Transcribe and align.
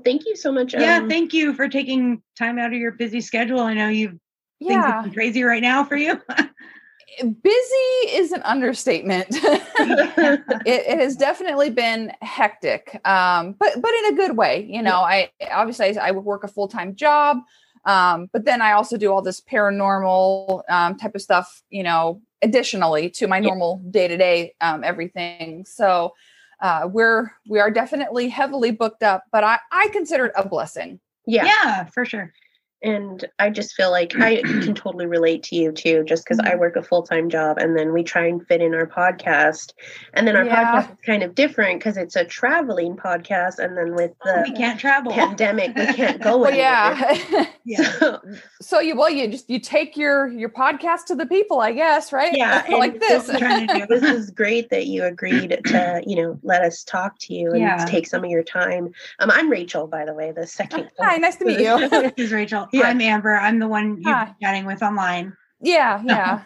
Well, 0.00 0.14
thank 0.14 0.24
you 0.24 0.34
so 0.34 0.50
much. 0.50 0.72
yeah, 0.72 0.96
um, 0.96 1.10
thank 1.10 1.34
you 1.34 1.52
for 1.52 1.68
taking 1.68 2.22
time 2.38 2.58
out 2.58 2.72
of 2.72 2.78
your 2.78 2.92
busy 2.92 3.20
schedule. 3.20 3.60
I 3.60 3.74
know 3.74 3.88
you 3.88 4.08
things 4.08 4.20
Yeah, 4.60 5.04
are 5.04 5.10
crazy 5.10 5.42
right 5.42 5.60
now 5.60 5.84
for 5.84 5.96
you. 5.96 6.18
busy 7.42 8.08
is 8.08 8.32
an 8.32 8.40
understatement. 8.44 9.26
it, 9.32 10.40
it 10.64 10.98
has 10.98 11.16
definitely 11.16 11.68
been 11.68 12.12
hectic, 12.22 12.98
um, 13.06 13.54
but 13.58 13.74
but 13.82 13.90
in 14.04 14.14
a 14.14 14.16
good 14.16 14.38
way. 14.38 14.66
You 14.70 14.80
know, 14.80 15.00
I 15.00 15.32
obviously 15.52 15.98
I, 15.98 16.08
I 16.08 16.10
work 16.12 16.44
a 16.44 16.48
full 16.48 16.68
time 16.68 16.96
job, 16.96 17.36
um, 17.84 18.30
but 18.32 18.46
then 18.46 18.62
I 18.62 18.72
also 18.72 18.96
do 18.96 19.12
all 19.12 19.20
this 19.20 19.42
paranormal 19.42 20.62
um, 20.70 20.96
type 20.96 21.14
of 21.14 21.20
stuff. 21.20 21.62
You 21.68 21.82
know, 21.82 22.22
additionally 22.40 23.10
to 23.10 23.26
my 23.26 23.38
normal 23.38 23.82
day 23.90 24.08
to 24.08 24.16
day 24.16 24.54
everything. 24.62 25.66
So 25.66 26.14
uh, 26.60 26.88
we're 26.90 27.30
we 27.48 27.58
are 27.58 27.70
definitely 27.70 28.28
heavily 28.28 28.70
booked 28.70 29.02
up, 29.02 29.24
but 29.32 29.44
I 29.44 29.58
I 29.72 29.88
consider 29.88 30.26
it 30.26 30.32
a 30.36 30.48
blessing. 30.48 31.00
yeah. 31.26 31.44
yeah, 31.44 31.84
for 31.84 32.04
sure. 32.04 32.32
And 32.82 33.24
I 33.38 33.50
just 33.50 33.74
feel 33.74 33.90
like 33.90 34.14
I 34.18 34.42
can 34.62 34.74
totally 34.74 35.06
relate 35.06 35.42
to 35.44 35.56
you 35.56 35.72
too, 35.72 36.02
just 36.04 36.24
because 36.24 36.38
I 36.38 36.54
work 36.54 36.76
a 36.76 36.82
full 36.82 37.02
time 37.02 37.28
job 37.28 37.58
and 37.58 37.76
then 37.78 37.92
we 37.92 38.02
try 38.02 38.26
and 38.26 38.46
fit 38.46 38.62
in 38.62 38.74
our 38.74 38.86
podcast. 38.86 39.72
And 40.14 40.26
then 40.26 40.36
our 40.36 40.44
Yeah. 40.44 40.64
podcast 40.82 40.92
is 40.92 40.96
kind 41.04 41.22
of 41.22 41.34
different 41.34 41.78
because 41.80 41.96
it's 41.96 42.16
a 42.16 42.24
traveling 42.24 42.96
podcast. 42.96 43.58
And 43.58 43.76
then 43.76 43.94
with 43.94 44.12
Oh, 44.24 44.42
we 44.42 44.50
the 44.50 44.56
can't 44.56 44.80
travel. 44.80 45.12
pandemic, 45.12 45.76
we 45.76 45.86
can't 45.86 46.20
go 46.22 46.38
Well, 46.38 46.46
anywhere. 46.50 46.60
yeah. 46.62 47.44
Yeah. 47.66 47.82
So, 47.98 48.20
so 48.62 48.80
you 48.80 48.96
well 48.96 49.10
you 49.10 49.28
just 49.28 49.48
you 49.50 49.60
take 49.60 49.94
your 49.96 50.28
your 50.28 50.48
podcast 50.48 51.04
to 51.08 51.14
the 51.14 51.26
people 51.26 51.60
i 51.60 51.72
guess 51.72 52.10
right 52.10 52.32
Yeah, 52.34 52.64
like 52.72 52.98
this 52.98 53.28
I'm 53.28 53.36
trying 53.38 53.68
to 53.68 53.74
do. 53.80 53.86
this 53.86 54.02
is 54.02 54.30
great 54.30 54.70
that 54.70 54.86
you 54.86 55.04
agreed 55.04 55.60
to, 55.66 56.02
you 56.06 56.16
know, 56.16 56.40
let 56.42 56.62
us 56.62 56.82
talk 56.82 57.18
to 57.20 57.34
you 57.34 57.50
and 57.50 57.60
Yeah. 57.60 57.84
take 57.86 58.06
some 58.06 58.24
of 58.24 58.30
your 58.30 58.42
time. 58.42 58.88
Um, 59.18 59.30
I'm 59.30 59.50
Rachel, 59.50 59.86
by 59.86 60.06
the 60.06 60.14
way, 60.14 60.32
the 60.32 60.46
second. 60.46 60.88
hi 60.98 61.18
nice 61.18 61.36
to 61.36 61.44
meet 61.44 61.60
you 61.60 61.86
this 61.90 62.12
is 62.16 62.32
Rachel. 62.32 62.66
Yeah. 62.72 62.86
I'm 62.88 63.00
Amber. 63.00 63.34
I'm 63.36 63.58
the 63.58 63.68
one 63.68 64.00
you're 64.00 64.14
Hi. 64.14 64.34
chatting 64.42 64.66
with 64.66 64.82
online. 64.82 65.36
yeah 65.60 66.02
yeah 66.06 66.42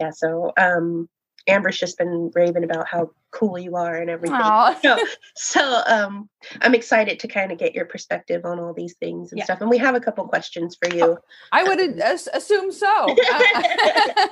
Yeah. 0.00 0.10
So, 0.10 0.52
um, 0.56 1.08
Amber's 1.46 1.76
just 1.78 1.98
been 1.98 2.30
raving 2.34 2.64
about 2.64 2.88
how 2.88 3.10
cool 3.30 3.58
you 3.58 3.76
are 3.76 3.96
and 3.96 4.08
everything. 4.08 4.40
So, 4.82 4.96
so 5.36 5.82
um, 5.86 6.28
I'm 6.62 6.74
excited 6.74 7.18
to 7.20 7.28
kind 7.28 7.52
of 7.52 7.58
get 7.58 7.74
your 7.74 7.84
perspective 7.84 8.46
on 8.46 8.58
all 8.58 8.72
these 8.72 8.94
things 8.98 9.30
and 9.30 9.38
Yeah. 9.38 9.44
stuff. 9.44 9.60
And 9.60 9.68
we 9.68 9.76
have 9.78 9.94
a 9.94 10.00
couple 10.00 10.26
questions 10.26 10.76
for 10.82 10.94
you. 10.94 11.18
i 11.52 11.62
would 11.62 11.80
as- 12.00 12.28
assume 12.32 12.72
so 12.72 13.14
Uh, 13.34 14.26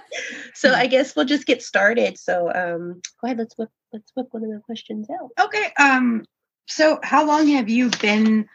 so 0.54 0.72
I 0.72 0.86
guess 0.86 1.14
we'll 1.14 1.26
just 1.26 1.46
get 1.46 1.62
started. 1.62 2.16
So 2.18 2.48
um, 2.54 3.00
go 3.20 3.26
ahead, 3.26 3.38
let's 3.38 3.56
whip 3.58 3.68
let's 3.92 4.10
whip 4.14 4.28
one 4.30 4.44
of 4.44 4.50
the 4.50 4.60
questions 4.64 5.08
out. 5.10 5.30
Okay. 5.44 5.70
Um. 5.78 6.24
So, 6.68 6.98
how 7.02 7.26
long 7.26 7.46
have 7.48 7.68
you 7.68 7.90
been 8.00 8.46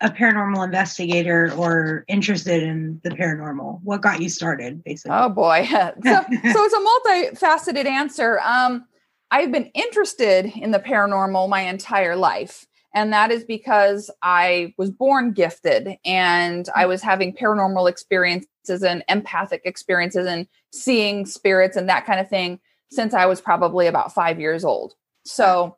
a 0.00 0.10
paranormal 0.10 0.64
investigator 0.64 1.52
or 1.56 2.04
interested 2.08 2.62
in 2.62 3.00
the 3.02 3.10
paranormal? 3.10 3.80
What 3.82 4.00
got 4.00 4.20
you 4.20 4.28
started, 4.28 4.82
basically? 4.84 5.16
oh 5.18 5.28
boy 5.28 5.64
so, 5.70 5.90
so 6.02 6.24
it's 6.32 6.74
a 6.74 7.44
multifaceted 7.44 7.86
answer 7.86 8.40
um 8.40 8.84
i've 9.30 9.52
been 9.52 9.70
interested 9.74 10.46
in 10.46 10.70
the 10.70 10.78
paranormal 10.78 11.48
my 11.48 11.62
entire 11.62 12.16
life 12.16 12.66
and 12.94 13.12
that 13.12 13.30
is 13.30 13.44
because 13.44 14.10
i 14.22 14.72
was 14.78 14.90
born 14.90 15.32
gifted 15.32 15.96
and 16.04 16.68
i 16.74 16.86
was 16.86 17.02
having 17.02 17.34
paranormal 17.34 17.88
experiences 17.88 18.82
and 18.82 19.04
empathic 19.08 19.62
experiences 19.64 20.26
and 20.26 20.46
seeing 20.72 21.26
spirits 21.26 21.76
and 21.76 21.88
that 21.88 22.06
kind 22.06 22.20
of 22.20 22.28
thing 22.28 22.58
since 22.90 23.14
i 23.14 23.26
was 23.26 23.40
probably 23.40 23.86
about 23.86 24.14
five 24.14 24.40
years 24.40 24.64
old 24.64 24.94
so 25.24 25.76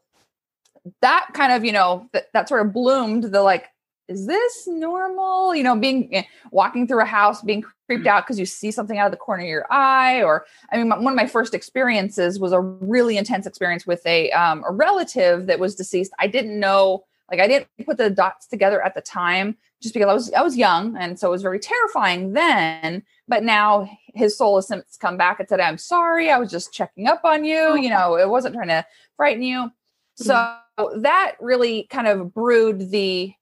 that 1.03 1.29
kind 1.35 1.53
of 1.53 1.65
you 1.65 1.73
know 1.73 2.09
that, 2.13 2.27
that 2.33 2.49
sort 2.49 2.65
of 2.65 2.73
bloomed 2.73 3.25
the 3.25 3.43
like 3.43 3.67
is 4.11 4.27
this 4.27 4.67
normal? 4.67 5.55
You 5.55 5.63
know 5.63 5.77
being 5.77 6.15
eh, 6.15 6.23
walking 6.51 6.87
through 6.87 7.03
a 7.03 7.07
house 7.07 7.43
being 7.43 7.65
creeped 7.87 8.07
out 8.07 8.25
because 8.25 8.39
you 8.39 8.47
see 8.47 8.71
something 8.71 8.99
out 8.99 9.07
of 9.07 9.13
the 9.13 9.17
corner 9.17 9.43
of 9.43 9.49
your 9.49 9.67
eye 9.73 10.23
or 10.23 10.47
i 10.71 10.77
mean 10.77 10.89
my, 10.89 10.97
one 10.97 11.13
of 11.13 11.17
my 11.17 11.27
first 11.27 11.55
experiences 11.55 12.39
was 12.39 12.53
a 12.53 12.61
really 12.61 13.17
intense 13.17 13.47
experience 13.47 13.85
with 13.85 14.05
a 14.07 14.31
um, 14.31 14.63
a 14.69 14.73
relative 14.73 15.47
that 15.47 15.59
was 15.59 15.75
deceased. 15.75 16.13
I 16.19 16.27
didn't 16.27 16.59
know 16.59 17.05
like 17.31 17.41
i 17.41 17.47
didn't 17.49 17.69
put 17.87 17.97
the 17.97 18.11
dots 18.11 18.47
together 18.47 18.83
at 18.83 18.95
the 18.95 19.01
time 19.01 19.57
just 19.81 19.95
because 19.95 20.09
i 20.09 20.13
was 20.13 20.33
i 20.33 20.43
was 20.43 20.57
young 20.57 20.97
and 20.97 21.19
so 21.19 21.29
it 21.29 21.31
was 21.31 21.43
very 21.43 21.61
terrifying 21.61 22.33
then 22.33 23.03
but 23.29 23.45
now 23.45 23.89
his 24.15 24.37
soul 24.37 24.57
has 24.57 24.67
since 24.67 24.97
come 24.97 25.17
back 25.17 25.39
and 25.39 25.49
said 25.49 25.61
i'm 25.61 25.79
sorry 25.79 26.31
i 26.31 26.39
was 26.39 26.51
just 26.51 26.73
checking 26.73 27.07
up 27.07 27.21
on 27.25 27.45
you 27.45 27.77
you 27.77 27.89
know 27.89 28.17
it 28.17 28.29
wasn't 28.29 28.55
trying 28.55 28.69
to 28.69 28.85
frighten 29.21 29.43
you. 29.43 29.71
So 30.15 30.57
that 30.97 31.35
really 31.41 31.87
kind 31.91 32.09
of 32.09 32.33
brewed 32.33 32.91
the 32.91 33.35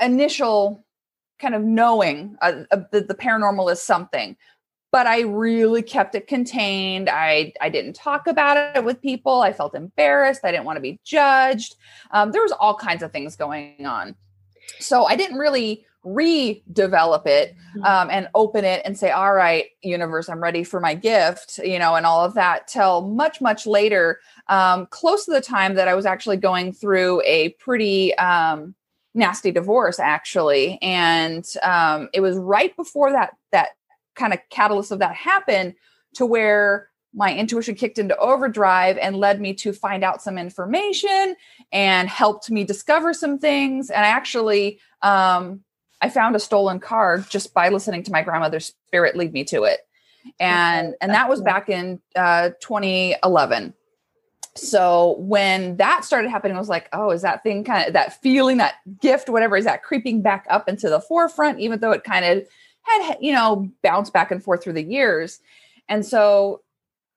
initial 0.00 0.84
kind 1.38 1.54
of 1.54 1.62
knowing 1.62 2.36
uh, 2.40 2.64
uh, 2.70 2.80
that 2.92 3.08
the 3.08 3.14
paranormal 3.14 3.70
is 3.70 3.82
something 3.82 4.36
but 4.92 5.06
i 5.06 5.20
really 5.20 5.82
kept 5.82 6.14
it 6.14 6.26
contained. 6.26 7.10
I 7.10 7.52
i 7.60 7.68
didn't 7.68 7.94
talk 7.94 8.26
about 8.26 8.76
it 8.76 8.84
with 8.84 9.02
people. 9.02 9.42
I 9.42 9.52
felt 9.52 9.74
embarrassed. 9.74 10.40
I 10.44 10.52
didn't 10.52 10.64
want 10.64 10.76
to 10.76 10.80
be 10.80 11.00
judged. 11.04 11.76
Um, 12.12 12.32
there 12.32 12.42
was 12.42 12.52
all 12.52 12.74
kinds 12.74 13.02
of 13.02 13.12
things 13.12 13.36
going 13.36 13.84
on. 13.84 14.14
So 14.78 15.04
i 15.04 15.16
didn't 15.16 15.38
really 15.38 15.84
redevelop 16.06 17.26
it 17.26 17.56
um, 17.82 18.08
and 18.10 18.28
open 18.34 18.64
it 18.64 18.80
and 18.84 18.96
say 18.96 19.10
all 19.10 19.34
right 19.34 19.66
universe 19.82 20.28
i'm 20.28 20.40
ready 20.40 20.62
for 20.62 20.78
my 20.78 20.94
gift 20.94 21.58
you 21.58 21.80
know 21.80 21.96
and 21.96 22.06
all 22.06 22.24
of 22.24 22.34
that 22.34 22.68
till 22.68 23.02
much 23.02 23.40
much 23.40 23.66
later 23.66 24.20
um, 24.46 24.86
close 24.86 25.24
to 25.24 25.32
the 25.32 25.40
time 25.40 25.74
that 25.74 25.88
i 25.88 25.94
was 25.94 26.06
actually 26.06 26.36
going 26.36 26.72
through 26.72 27.20
a 27.24 27.48
pretty 27.58 28.16
um, 28.18 28.74
nasty 29.16 29.50
divorce 29.50 29.98
actually. 29.98 30.78
And 30.82 31.44
um, 31.62 32.08
it 32.12 32.20
was 32.20 32.36
right 32.36 32.76
before 32.76 33.10
that 33.12 33.30
that 33.50 33.70
kind 34.14 34.32
of 34.32 34.38
catalyst 34.50 34.92
of 34.92 34.98
that 35.00 35.14
happened 35.14 35.74
to 36.14 36.26
where 36.26 36.88
my 37.14 37.34
intuition 37.34 37.74
kicked 37.74 37.98
into 37.98 38.16
overdrive 38.18 38.98
and 38.98 39.16
led 39.16 39.40
me 39.40 39.54
to 39.54 39.72
find 39.72 40.04
out 40.04 40.22
some 40.22 40.36
information 40.36 41.34
and 41.72 42.08
helped 42.08 42.50
me 42.50 42.62
discover 42.62 43.14
some 43.14 43.38
things. 43.38 43.90
And 43.90 44.04
i 44.04 44.08
actually 44.08 44.78
um, 45.02 45.62
i 46.02 46.10
found 46.10 46.36
a 46.36 46.40
stolen 46.40 46.78
car 46.78 47.18
just 47.18 47.54
by 47.54 47.70
listening 47.70 48.02
to 48.04 48.12
my 48.12 48.22
grandmother's 48.22 48.74
spirit 48.86 49.16
lead 49.16 49.32
me 49.32 49.44
to 49.44 49.64
it. 49.64 49.80
And 50.38 50.94
and 51.00 51.12
that 51.12 51.28
was 51.28 51.40
back 51.40 51.68
in 51.70 52.00
uh, 52.14 52.50
2011 52.60 53.72
so 54.58 55.16
when 55.18 55.76
that 55.76 56.04
started 56.04 56.30
happening, 56.30 56.56
I 56.56 56.60
was 56.60 56.68
like, 56.68 56.88
oh, 56.92 57.10
is 57.10 57.22
that 57.22 57.42
thing 57.42 57.64
kind 57.64 57.86
of 57.86 57.92
that 57.92 58.20
feeling, 58.22 58.58
that 58.58 58.76
gift, 59.00 59.28
whatever, 59.28 59.56
is 59.56 59.64
that 59.64 59.82
creeping 59.82 60.22
back 60.22 60.46
up 60.50 60.68
into 60.68 60.88
the 60.88 61.00
forefront, 61.00 61.60
even 61.60 61.80
though 61.80 61.92
it 61.92 62.04
kind 62.04 62.24
of 62.24 62.46
had, 62.82 63.16
you 63.20 63.32
know, 63.32 63.70
bounced 63.82 64.12
back 64.12 64.30
and 64.30 64.42
forth 64.42 64.62
through 64.62 64.74
the 64.74 64.82
years. 64.82 65.40
And 65.88 66.04
so 66.04 66.62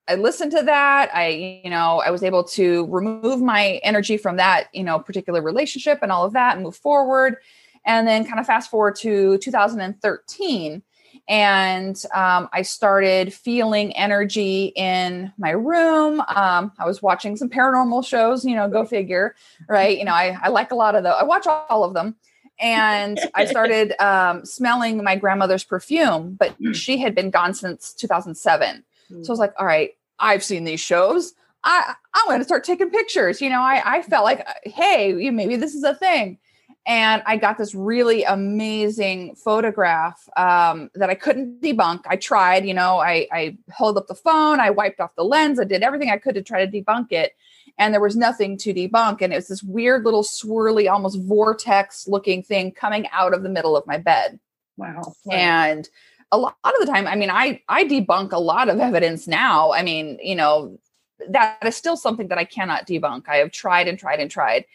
I 0.08 0.16
listened 0.16 0.52
to 0.54 0.64
that. 0.64 1.12
I, 1.14 1.62
you 1.64 1.70
know, 1.70 2.02
I 2.06 2.10
was 2.10 2.24
able 2.24 2.44
to 2.46 2.88
remove 2.88 3.42
my 3.42 3.80
energy 3.84 4.18
from 4.18 4.38
that, 4.38 4.68
you 4.74 4.84
know, 4.84 5.00
particular 5.00 5.42
relationship 5.42 6.00
and 6.02 6.12
all 6.12 6.26
of 6.26 6.34
that 6.34 6.56
and 6.56 6.64
move 6.64 6.76
forward. 6.76 7.38
And 7.86 8.08
then 8.08 8.26
kind 8.26 8.40
of 8.40 8.46
fast 8.46 8.70
forward 8.70 8.96
to 8.98 9.38
2013 9.38 10.82
and 11.30 12.04
um, 12.12 12.50
I 12.52 12.64
started 12.64 13.32
feeling 13.32 13.96
energy 13.96 14.74
in 14.76 15.32
my 15.38 15.52
room. 15.52 16.22
Um, 16.22 16.72
I 16.80 16.86
was 16.86 17.04
watching 17.04 17.38
some 17.38 17.50
paranormal 17.50 18.04
shows, 18.04 18.44
you 18.44 18.56
know, 18.56 18.68
go 18.68 18.84
figure, 18.84 19.36
right? 19.68 19.96
You 19.96 20.06
know, 20.06 20.14
I, 20.14 20.36
I 20.42 20.50
like 20.50 20.72
a 20.72 20.76
lot 20.76 20.96
of 20.96 21.04
those. 21.04 21.14
I 21.18 21.24
watch 21.24 21.46
all 21.46 21.84
of 21.84 21.94
them. 21.94 22.16
And 22.60 23.20
I 23.36 23.46
started 23.46 23.94
um, 24.04 24.44
smelling 24.44 25.02
my 25.04 25.16
grandmother's 25.16 25.64
perfume, 25.64 26.36
but 26.38 26.56
she 26.74 26.98
had 26.98 27.14
been 27.14 27.30
gone 27.30 27.54
since 27.54 27.94
2007. 27.94 28.84
So 29.10 29.16
I 29.16 29.32
was 29.32 29.40
like, 29.40 29.54
all 29.60 29.66
right, 29.68 29.92
I've 30.18 30.44
seen 30.44 30.64
these 30.64 30.80
shows. 30.80 31.34
I, 31.64 31.94
I'm 32.14 32.28
going 32.28 32.40
to 32.40 32.46
start 32.46 32.64
taking 32.64 32.90
pictures. 32.90 33.40
You 33.40 33.50
know, 33.50 33.62
I, 33.62 33.82
I 33.86 34.02
felt 34.02 34.26
like, 34.26 34.48
hey, 34.66 35.30
maybe 35.30 35.58
this 35.58 35.76
is 35.76 35.84
a 35.84 35.94
thing 35.94 36.40
and 36.90 37.22
I 37.28 37.38
got 37.38 37.60
this 37.60 37.76
really 37.76 38.24
amazing 38.24 39.36
photograph 39.36 40.28
um, 40.36 40.90
that 40.96 41.12
I 41.12 41.14
couldn't 41.14 41.62
debunk. 41.62 42.02
I 42.08 42.16
tried, 42.16 42.66
you 42.66 42.74
know, 42.74 42.98
I, 42.98 43.28
I 43.32 43.58
held 43.70 43.96
up 43.96 44.08
the 44.08 44.16
phone, 44.16 44.60
I 44.60 44.72
wiped 44.72 45.00
off 45.00 45.16
the 45.16 45.24
lens, 45.24 45.60
I 45.60 45.66
did 45.66 45.84
everything 45.84 46.10
I 46.10 46.18
could 46.18 46.34
to 46.34 46.42
try 46.42 46.66
to 46.66 46.72
debunk 46.72 47.12
it, 47.12 47.36
and 47.78 47.94
there 47.94 48.02
was 48.02 48.16
nothing 48.16 48.58
to 48.58 48.74
debunk. 48.74 49.22
And 49.22 49.32
it 49.32 49.36
was 49.36 49.50
this 49.50 49.62
weird 49.62 50.04
little 50.04 50.24
swirly, 50.24 50.92
almost 50.92 51.22
vortex 51.22 52.08
looking 52.08 52.42
thing 52.42 52.72
coming 52.72 53.08
out 53.14 53.36
of 53.36 53.44
the 53.44 53.50
middle 53.50 53.78
of 53.78 53.86
my 53.86 54.00
bed. 54.00 54.40
wow. 55.26 55.38
And 55.38 55.88
a 56.32 56.40
lot 56.40 56.56
of 56.64 56.74
the 56.80 56.88
time, 56.88 57.06
I 57.06 57.16
mean, 57.16 57.30
I 57.30 57.62
I 57.70 57.84
debunk 57.84 58.32
a 58.32 58.40
lot 58.40 58.68
of 58.68 58.80
evidence 58.80 59.28
now. 59.28 59.74
I 59.74 59.84
mean, 59.84 60.18
you 60.24 60.36
know, 60.36 60.80
that 61.30 61.60
is 61.64 61.76
still 61.76 61.98
something 61.98 62.30
that 62.30 62.40
I 62.40 62.46
cannot 62.46 62.88
debunk. 62.88 63.30
I 63.30 63.36
have 63.38 63.52
tried 63.52 63.88
and 63.88 64.00
tried 64.00 64.20
and 64.20 64.32
tried. 64.32 64.66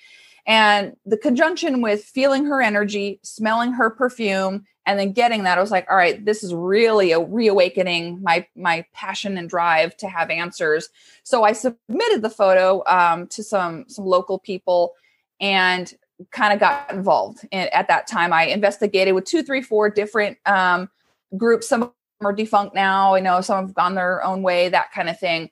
And 0.47 0.97
the 1.07 1.17
conjunction 1.17 1.81
with 1.81 2.05
feeling 2.05 2.45
her 2.47 2.61
energy, 2.61 3.19
smelling 3.23 3.73
her 3.73 3.89
perfume, 3.91 4.67
and 4.87 4.99
then 4.99 5.13
getting 5.13 5.45
that, 5.45 5.57
I 5.57 5.61
was 5.61 5.71
like, 5.71 5.87
all 5.91 5.97
right, 5.97 6.23
this 6.23 6.45
is 6.45 6.53
really 6.55 7.13
a 7.13 7.21
reawakening 7.21 8.23
my 8.23 8.47
my 8.55 8.85
passion 8.93 9.39
and 9.39 9.49
drive 9.49 9.97
to 9.99 10.09
have 10.09 10.29
answers. 10.29 10.91
So 11.23 11.43
I 11.45 11.53
submitted 11.53 12.21
the 12.21 12.31
photo 12.31 12.83
um, 12.87 13.27
to 13.29 13.43
some 13.43 13.87
some 13.89 14.05
local 14.05 14.39
people 14.39 14.93
and 15.41 15.93
kind 16.31 16.53
of 16.53 16.61
got 16.61 16.91
involved 16.93 17.47
in, 17.51 17.69
at 17.73 17.89
that 17.89 18.07
time. 18.07 18.33
I 18.33 18.45
investigated 18.45 19.15
with 19.15 19.25
two, 19.25 19.43
three, 19.43 19.63
four 19.63 19.89
different 19.89 20.37
um, 20.47 20.91
groups. 21.37 21.69
Some 21.69 21.93
are 22.21 22.33
defunct 22.33 22.75
now. 22.75 23.15
I 23.15 23.21
know 23.21 23.41
some 23.41 23.67
have 23.67 23.75
gone 23.75 23.95
their 23.95 24.23
own 24.23 24.43
way, 24.43 24.69
that 24.69 24.93
kind 24.93 25.09
of 25.09 25.19
thing. 25.19 25.51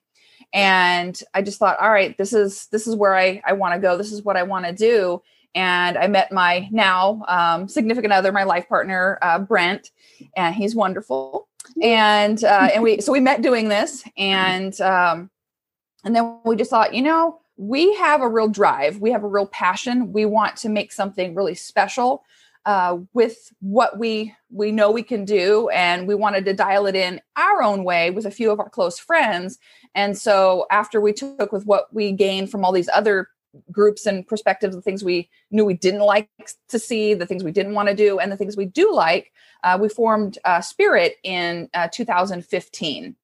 And 0.53 1.21
I 1.35 1.43
just 1.43 1.59
thought, 1.59 1.79
all 1.81 1.91
right, 1.91 2.17
this 2.19 2.33
is 2.33 2.67
this 2.67 2.87
is 2.87 2.95
where 2.95 3.17
I 3.17 3.43
I 3.45 3.53
want 3.55 3.75
to 3.75 3.81
go. 3.81 3.97
This 3.97 4.13
is 4.13 4.23
what 4.23 4.37
I 4.37 4.43
want 4.43 4.67
to 4.67 4.73
do. 4.73 5.23
And 5.55 5.99
I 5.99 6.07
met 6.07 6.33
my 6.33 6.69
now 6.71 7.25
um, 7.29 7.69
significant 7.69 8.13
other, 8.13 8.33
my 8.33 8.45
life 8.45 8.69
partner, 8.69 9.19
uh, 9.21 9.39
Brent, 9.39 9.91
and 10.37 10.55
he's 10.55 10.75
wonderful. 10.75 11.49
And 11.83 12.43
uh, 12.43 12.71
and 12.75 12.83
we 12.83 13.01
so 13.01 13.13
we 13.13 13.21
met 13.21 13.43
doing 13.43 13.69
this, 13.69 14.05
and 14.17 14.79
um, 14.81 15.31
and 16.05 16.15
then 16.15 16.39
we 16.45 16.57
just 16.57 16.71
thought, 16.71 16.95
you 16.95 17.03
know, 17.03 17.41
we 17.57 17.95
have 17.97 18.23
a 18.23 18.29
real 18.29 18.49
drive, 18.49 18.99
we 18.99 19.11
have 19.13 19.25
a 19.25 19.29
real 19.29 19.47
passion. 19.47 20.13
We 20.13 20.25
want 20.25 20.57
to 20.59 20.69
make 20.69 20.93
something 20.93 21.35
really 21.35 21.55
special 21.55 22.25
uh, 22.65 22.99
with 23.13 23.53
what 23.61 23.99
we 23.99 24.35
we 24.51 24.71
know 24.71 24.91
we 24.91 25.03
can 25.03 25.25
do, 25.25 25.69
and 25.71 26.07
we 26.07 26.15
wanted 26.15 26.45
to 26.45 26.53
dial 26.53 26.87
it 26.87 26.95
in 26.95 27.21
our 27.37 27.63
own 27.63 27.85
way 27.85 28.11
with 28.11 28.27
a 28.27 28.31
few 28.31 28.51
of 28.51 28.61
our 28.61 28.69
close 28.69 28.99
friends. 28.99 29.59
And 29.95 30.17
so 30.17 30.67
after 30.71 31.01
we 31.01 31.13
took 31.13 31.53
with 31.53 31.67
what 31.67 31.93
we 31.93 32.13
gained 32.13 32.51
from 32.51 32.65
all 32.65 32.73
these 32.73 32.89
other 32.93 33.29
groups 33.71 34.07
and 34.07 34.27
perspectives, 34.27 34.75
the 34.75 34.83
things 34.83 35.05
we 35.05 35.29
knew 35.51 35.65
we 35.65 35.75
didn't 35.75 36.01
like 36.01 36.29
to 36.69 36.79
see, 36.79 37.15
the 37.15 37.27
things 37.27 37.45
we 37.45 37.53
didn't 37.53 37.75
want 37.75 37.89
to 37.89 37.95
do, 37.95 38.19
and 38.19 38.31
the 38.31 38.37
things 38.37 38.57
we 38.57 38.65
do 38.65 38.95
like, 38.95 39.33
uh, 39.65 39.79
we 39.81 39.89
formed 39.89 40.39
uh, 40.45 40.61
Spirit 40.61 41.17
in 41.23 41.69
uh, 41.75 41.89
2015. 41.93 43.17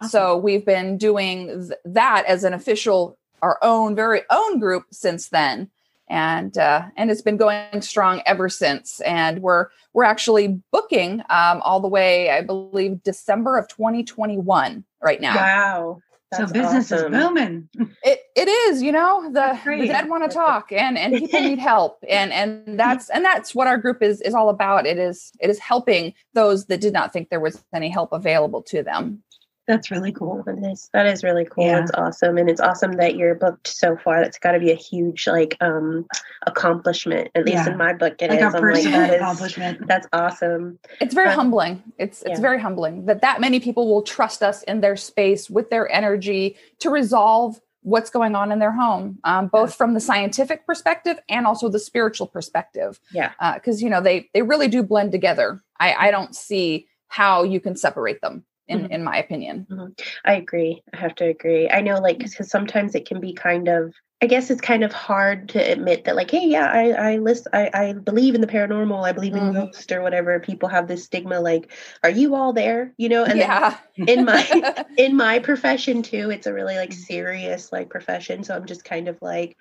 Awesome. 0.00 0.10
So 0.10 0.36
we've 0.36 0.64
been 0.64 0.98
doing 0.98 1.68
th- 1.68 1.80
that 1.84 2.24
as 2.26 2.44
an 2.44 2.54
official, 2.54 3.18
our 3.40 3.58
own 3.62 3.94
very 3.94 4.22
own 4.30 4.58
group 4.58 4.84
since 4.92 5.28
then, 5.28 5.70
and 6.12 6.58
uh, 6.58 6.82
and 6.96 7.10
it's 7.10 7.22
been 7.22 7.38
going 7.38 7.80
strong 7.80 8.22
ever 8.26 8.50
since. 8.50 9.00
And 9.00 9.40
we're 9.40 9.68
we're 9.94 10.04
actually 10.04 10.60
booking 10.70 11.20
um, 11.30 11.62
all 11.62 11.80
the 11.80 11.88
way, 11.88 12.30
I 12.30 12.42
believe, 12.42 13.02
December 13.02 13.56
of 13.56 13.66
2021 13.68 14.84
right 15.02 15.20
now. 15.20 15.34
Wow. 15.34 16.02
That's 16.30 16.50
so 16.50 16.52
business 16.52 16.92
awesome. 16.92 17.14
is 17.14 17.20
booming. 17.20 17.68
It 18.02 18.20
it 18.36 18.48
is, 18.48 18.82
you 18.82 18.92
know, 18.92 19.30
the, 19.32 19.58
the 19.64 19.86
dead 19.86 20.08
want 20.08 20.30
to 20.30 20.34
talk 20.34 20.70
and 20.70 20.98
and 20.98 21.14
people 21.14 21.40
need 21.40 21.58
help. 21.70 22.04
And 22.08 22.30
and 22.32 22.78
that's 22.78 23.08
and 23.08 23.24
that's 23.24 23.54
what 23.54 23.66
our 23.66 23.78
group 23.78 24.02
is 24.02 24.20
is 24.20 24.34
all 24.34 24.50
about. 24.50 24.86
It 24.86 24.98
is 24.98 25.32
it 25.40 25.48
is 25.48 25.58
helping 25.58 26.12
those 26.34 26.66
that 26.66 26.80
did 26.80 26.92
not 26.92 27.12
think 27.12 27.30
there 27.30 27.40
was 27.40 27.62
any 27.74 27.88
help 27.88 28.12
available 28.12 28.62
to 28.64 28.82
them. 28.82 29.22
That's 29.68 29.90
really 29.90 30.10
cool. 30.10 30.42
That 30.44 30.58
is, 30.58 30.90
that 30.92 31.06
is 31.06 31.22
really 31.22 31.44
cool. 31.44 31.64
Yeah. 31.64 31.82
It's 31.82 31.92
awesome. 31.94 32.36
And 32.36 32.50
it's 32.50 32.60
awesome 32.60 32.92
that 32.94 33.14
you're 33.14 33.34
booked 33.34 33.68
so 33.68 33.96
far. 33.96 34.20
That's 34.20 34.38
got 34.38 34.52
to 34.52 34.58
be 34.58 34.72
a 34.72 34.76
huge 34.76 35.26
like 35.28 35.56
um 35.60 36.06
accomplishment. 36.46 37.30
At 37.34 37.44
least 37.44 37.66
yeah. 37.66 37.70
in 37.70 37.78
my 37.78 37.92
book 37.92 38.16
it 38.20 38.30
like 38.30 38.40
is. 38.40 38.54
A 38.54 38.58
personal 38.58 39.00
like, 39.00 39.10
that 39.10 39.16
accomplishment. 39.16 39.80
Is, 39.80 39.86
that's 39.86 40.08
awesome. 40.12 40.78
It's 41.00 41.14
very 41.14 41.28
um, 41.28 41.36
humbling. 41.36 41.82
It's 41.98 42.22
it's 42.22 42.30
yeah. 42.30 42.40
very 42.40 42.60
humbling 42.60 43.06
that 43.06 43.20
that 43.20 43.40
many 43.40 43.60
people 43.60 43.88
will 43.88 44.02
trust 44.02 44.42
us 44.42 44.62
in 44.64 44.80
their 44.80 44.96
space 44.96 45.48
with 45.48 45.70
their 45.70 45.90
energy 45.92 46.56
to 46.80 46.90
resolve 46.90 47.60
what's 47.84 48.10
going 48.10 48.34
on 48.34 48.52
in 48.52 48.58
their 48.58 48.72
home, 48.72 49.18
um, 49.24 49.48
both 49.48 49.74
from 49.74 49.94
the 49.94 50.00
scientific 50.00 50.66
perspective 50.66 51.18
and 51.28 51.46
also 51.46 51.68
the 51.68 51.80
spiritual 51.80 52.26
perspective. 52.26 53.00
Yeah. 53.12 53.32
Because 53.54 53.80
uh, 53.80 53.84
you 53.84 53.90
know 53.90 54.00
they 54.00 54.28
they 54.34 54.42
really 54.42 54.68
do 54.68 54.82
blend 54.82 55.12
together. 55.12 55.60
I 55.78 56.08
I 56.08 56.10
don't 56.10 56.34
see 56.34 56.88
how 57.06 57.44
you 57.44 57.60
can 57.60 57.76
separate 57.76 58.20
them 58.22 58.44
in 58.68 58.80
mm-hmm. 58.80 58.92
in 58.92 59.04
my 59.04 59.18
opinion 59.18 59.66
mm-hmm. 59.70 59.86
i 60.24 60.34
agree 60.34 60.82
i 60.92 60.96
have 60.96 61.14
to 61.14 61.24
agree 61.24 61.68
i 61.70 61.80
know 61.80 61.98
like 61.98 62.18
because 62.18 62.50
sometimes 62.50 62.94
it 62.94 63.06
can 63.06 63.20
be 63.20 63.32
kind 63.32 63.68
of 63.68 63.94
i 64.22 64.26
guess 64.26 64.50
it's 64.50 64.60
kind 64.60 64.84
of 64.84 64.92
hard 64.92 65.48
to 65.48 65.58
admit 65.58 66.04
that 66.04 66.16
like 66.16 66.30
hey 66.30 66.46
yeah 66.46 66.70
i 66.70 67.12
i 67.12 67.16
list 67.16 67.46
i, 67.52 67.70
I 67.74 67.92
believe 67.92 68.34
in 68.34 68.40
the 68.40 68.46
paranormal 68.46 69.04
i 69.04 69.12
believe 69.12 69.34
in 69.34 69.40
mm-hmm. 69.40 69.66
ghosts 69.66 69.90
or 69.90 70.02
whatever 70.02 70.38
people 70.40 70.68
have 70.68 70.88
this 70.88 71.04
stigma 71.04 71.40
like 71.40 71.72
are 72.02 72.10
you 72.10 72.34
all 72.34 72.52
there 72.52 72.92
you 72.96 73.08
know 73.08 73.24
and 73.24 73.38
yeah 73.38 73.76
in 73.96 74.24
my 74.24 74.84
in 74.96 75.16
my 75.16 75.38
profession 75.38 76.02
too 76.02 76.30
it's 76.30 76.46
a 76.46 76.52
really 76.52 76.76
like 76.76 76.90
mm. 76.90 76.94
serious 77.06 77.72
like 77.72 77.90
profession 77.90 78.44
so 78.44 78.54
i'm 78.54 78.66
just 78.66 78.84
kind 78.84 79.08
of 79.08 79.20
like 79.20 79.56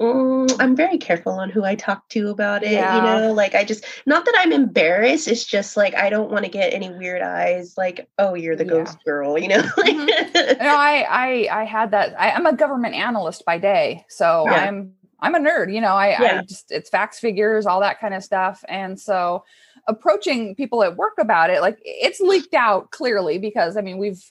Mm, 0.00 0.56
I'm 0.58 0.74
very 0.74 0.96
careful 0.96 1.32
on 1.32 1.50
who 1.50 1.62
I 1.62 1.74
talk 1.74 2.08
to 2.10 2.30
about 2.30 2.62
it. 2.62 2.72
Yeah. 2.72 2.96
You 2.96 3.02
know, 3.02 3.32
like 3.34 3.54
I 3.54 3.64
just, 3.64 3.84
not 4.06 4.24
that 4.24 4.34
I'm 4.38 4.50
embarrassed. 4.50 5.28
It's 5.28 5.44
just 5.44 5.76
like 5.76 5.94
I 5.94 6.08
don't 6.08 6.30
want 6.30 6.44
to 6.44 6.50
get 6.50 6.72
any 6.72 6.90
weird 6.90 7.20
eyes. 7.20 7.74
Like, 7.76 8.08
oh, 8.18 8.34
you're 8.34 8.56
the 8.56 8.64
yeah. 8.64 8.70
ghost 8.70 8.98
girl. 9.04 9.38
You 9.38 9.48
know. 9.48 9.62
mm-hmm. 9.62 10.62
no, 10.62 10.74
I, 10.74 11.06
I, 11.08 11.60
I 11.60 11.64
had 11.64 11.90
that. 11.90 12.18
I, 12.18 12.30
am 12.30 12.46
a 12.46 12.54
government 12.54 12.94
analyst 12.94 13.44
by 13.44 13.58
day, 13.58 14.06
so 14.08 14.44
yeah. 14.46 14.64
I'm, 14.64 14.94
I'm 15.20 15.34
a 15.34 15.38
nerd. 15.38 15.72
You 15.72 15.82
know, 15.82 15.94
I, 15.94 16.38
I 16.38 16.42
just 16.44 16.72
it's 16.72 16.88
facts, 16.88 17.18
figures, 17.18 17.66
all 17.66 17.80
that 17.80 18.00
kind 18.00 18.14
of 18.14 18.24
stuff, 18.24 18.64
and 18.68 18.98
so 18.98 19.44
approaching 19.86 20.54
people 20.54 20.82
at 20.82 20.96
work 20.96 21.14
about 21.18 21.50
it, 21.50 21.60
like 21.60 21.78
it's 21.84 22.20
leaked 22.20 22.54
out 22.54 22.90
clearly 22.90 23.36
because 23.38 23.76
I 23.76 23.82
mean 23.82 23.98
we've 23.98 24.22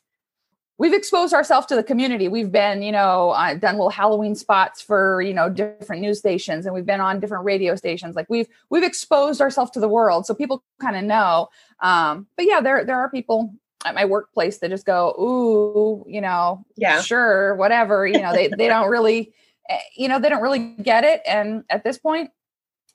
we've 0.79 0.93
exposed 0.93 1.33
ourselves 1.33 1.67
to 1.67 1.75
the 1.75 1.83
community. 1.83 2.29
We've 2.29 2.51
been, 2.51 2.81
you 2.81 2.93
know, 2.93 3.31
uh, 3.31 3.53
done 3.53 3.75
little 3.75 3.89
Halloween 3.89 4.33
spots 4.33 4.81
for, 4.81 5.21
you 5.21 5.33
know, 5.33 5.49
different 5.49 6.01
news 6.01 6.17
stations 6.17 6.65
and 6.65 6.73
we've 6.73 6.85
been 6.85 7.01
on 7.01 7.19
different 7.19 7.43
radio 7.43 7.75
stations. 7.75 8.15
Like 8.15 8.27
we've, 8.29 8.47
we've 8.69 8.83
exposed 8.83 9.41
ourselves 9.41 9.71
to 9.71 9.81
the 9.81 9.89
world. 9.89 10.25
So 10.25 10.33
people 10.33 10.63
kind 10.79 10.95
of 10.95 11.03
know. 11.03 11.49
Um, 11.81 12.27
but 12.37 12.45
yeah, 12.47 12.61
there, 12.61 12.85
there 12.85 12.97
are 12.97 13.11
people 13.11 13.53
at 13.85 13.93
my 13.93 14.05
workplace 14.05 14.59
that 14.59 14.69
just 14.69 14.85
go, 14.85 15.13
Ooh, 15.19 16.09
you 16.09 16.21
know, 16.21 16.65
yeah, 16.75 17.01
sure, 17.01 17.55
whatever, 17.55 18.07
you 18.07 18.21
know, 18.21 18.31
they, 18.31 18.47
they 18.47 18.67
don't 18.67 18.89
really, 18.89 19.33
eh, 19.69 19.79
you 19.97 20.07
know, 20.07 20.17
they 20.17 20.29
don't 20.29 20.41
really 20.41 20.59
get 20.81 21.03
it. 21.03 21.21
And 21.27 21.65
at 21.69 21.83
this 21.83 21.97
point 21.97 22.31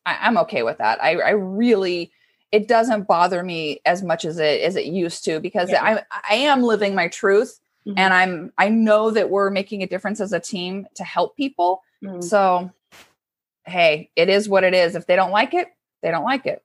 I, 0.06 0.26
am 0.26 0.38
okay 0.38 0.62
with 0.62 0.78
that. 0.78 1.02
I, 1.02 1.16
I 1.16 1.30
really, 1.30 2.12
it 2.50 2.66
doesn't 2.66 3.06
bother 3.06 3.42
me 3.42 3.80
as 3.84 4.02
much 4.02 4.24
as 4.24 4.38
it 4.38 4.62
as 4.62 4.76
it 4.76 4.84
used 4.86 5.24
to 5.24 5.40
because 5.40 5.70
yeah. 5.70 5.82
I 5.82 6.02
I 6.30 6.36
am 6.36 6.62
living 6.62 6.94
my 6.94 7.08
truth 7.08 7.58
Mm-hmm. 7.86 7.98
And 7.98 8.14
I'm 8.14 8.52
I 8.58 8.68
know 8.68 9.10
that 9.10 9.30
we're 9.30 9.50
making 9.50 9.82
a 9.82 9.86
difference 9.86 10.20
as 10.20 10.32
a 10.32 10.40
team 10.40 10.86
to 10.94 11.04
help 11.04 11.36
people. 11.36 11.82
Mm-hmm. 12.02 12.22
So 12.22 12.70
hey, 13.66 14.10
it 14.16 14.28
is 14.28 14.48
what 14.48 14.64
it 14.64 14.74
is. 14.74 14.94
If 14.94 15.06
they 15.06 15.16
don't 15.16 15.30
like 15.30 15.54
it, 15.54 15.68
they 16.02 16.10
don't 16.10 16.24
like 16.24 16.46
it. 16.46 16.62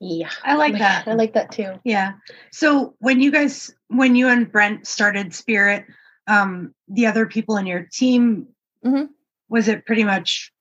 Yeah. 0.00 0.30
I 0.42 0.56
like 0.56 0.76
that. 0.78 1.06
I 1.08 1.14
like 1.14 1.34
that 1.34 1.52
too. 1.52 1.80
Yeah. 1.84 2.14
So 2.52 2.94
when 2.98 3.20
you 3.20 3.30
guys 3.30 3.74
when 3.88 4.14
you 4.14 4.28
and 4.28 4.50
Brent 4.50 4.86
started 4.86 5.34
Spirit, 5.34 5.84
um, 6.26 6.74
the 6.88 7.06
other 7.06 7.26
people 7.26 7.56
in 7.56 7.66
your 7.66 7.88
team, 7.92 8.48
mm-hmm. 8.84 9.06
was 9.48 9.68
it 9.68 9.86
pretty 9.86 10.04
much 10.04 10.52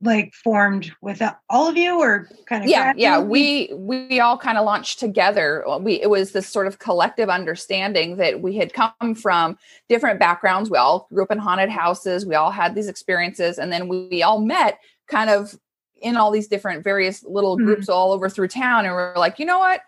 like 0.00 0.32
formed 0.32 0.92
with 1.00 1.20
all 1.50 1.68
of 1.68 1.76
you 1.76 2.00
or 2.00 2.28
kind 2.46 2.62
of 2.62 2.70
yeah 2.70 2.92
yeah 2.96 3.18
we 3.18 3.68
we 3.74 4.20
all 4.20 4.38
kind 4.38 4.56
of 4.56 4.64
launched 4.64 5.00
together. 5.00 5.64
We 5.80 6.00
it 6.00 6.08
was 6.08 6.32
this 6.32 6.48
sort 6.48 6.68
of 6.68 6.78
collective 6.78 7.28
understanding 7.28 8.16
that 8.16 8.40
we 8.40 8.56
had 8.56 8.72
come 8.72 9.14
from 9.16 9.58
different 9.88 10.20
backgrounds. 10.20 10.70
We 10.70 10.78
all 10.78 11.08
grew 11.12 11.24
up 11.24 11.32
in 11.32 11.38
haunted 11.38 11.70
houses. 11.70 12.24
We 12.24 12.36
all 12.36 12.52
had 12.52 12.74
these 12.74 12.88
experiences. 12.88 13.58
And 13.58 13.72
then 13.72 13.88
we, 13.88 14.06
we 14.08 14.22
all 14.22 14.40
met 14.40 14.78
kind 15.08 15.30
of 15.30 15.58
in 16.00 16.16
all 16.16 16.30
these 16.30 16.46
different 16.46 16.84
various 16.84 17.24
little 17.24 17.56
hmm. 17.56 17.64
groups 17.64 17.86
mm-hmm. 17.86 17.92
all 17.92 18.12
over 18.12 18.28
through 18.28 18.48
town. 18.48 18.84
And 18.84 18.94
we're 18.94 19.16
like 19.16 19.40
you 19.40 19.46
know 19.46 19.58
what 19.58 19.80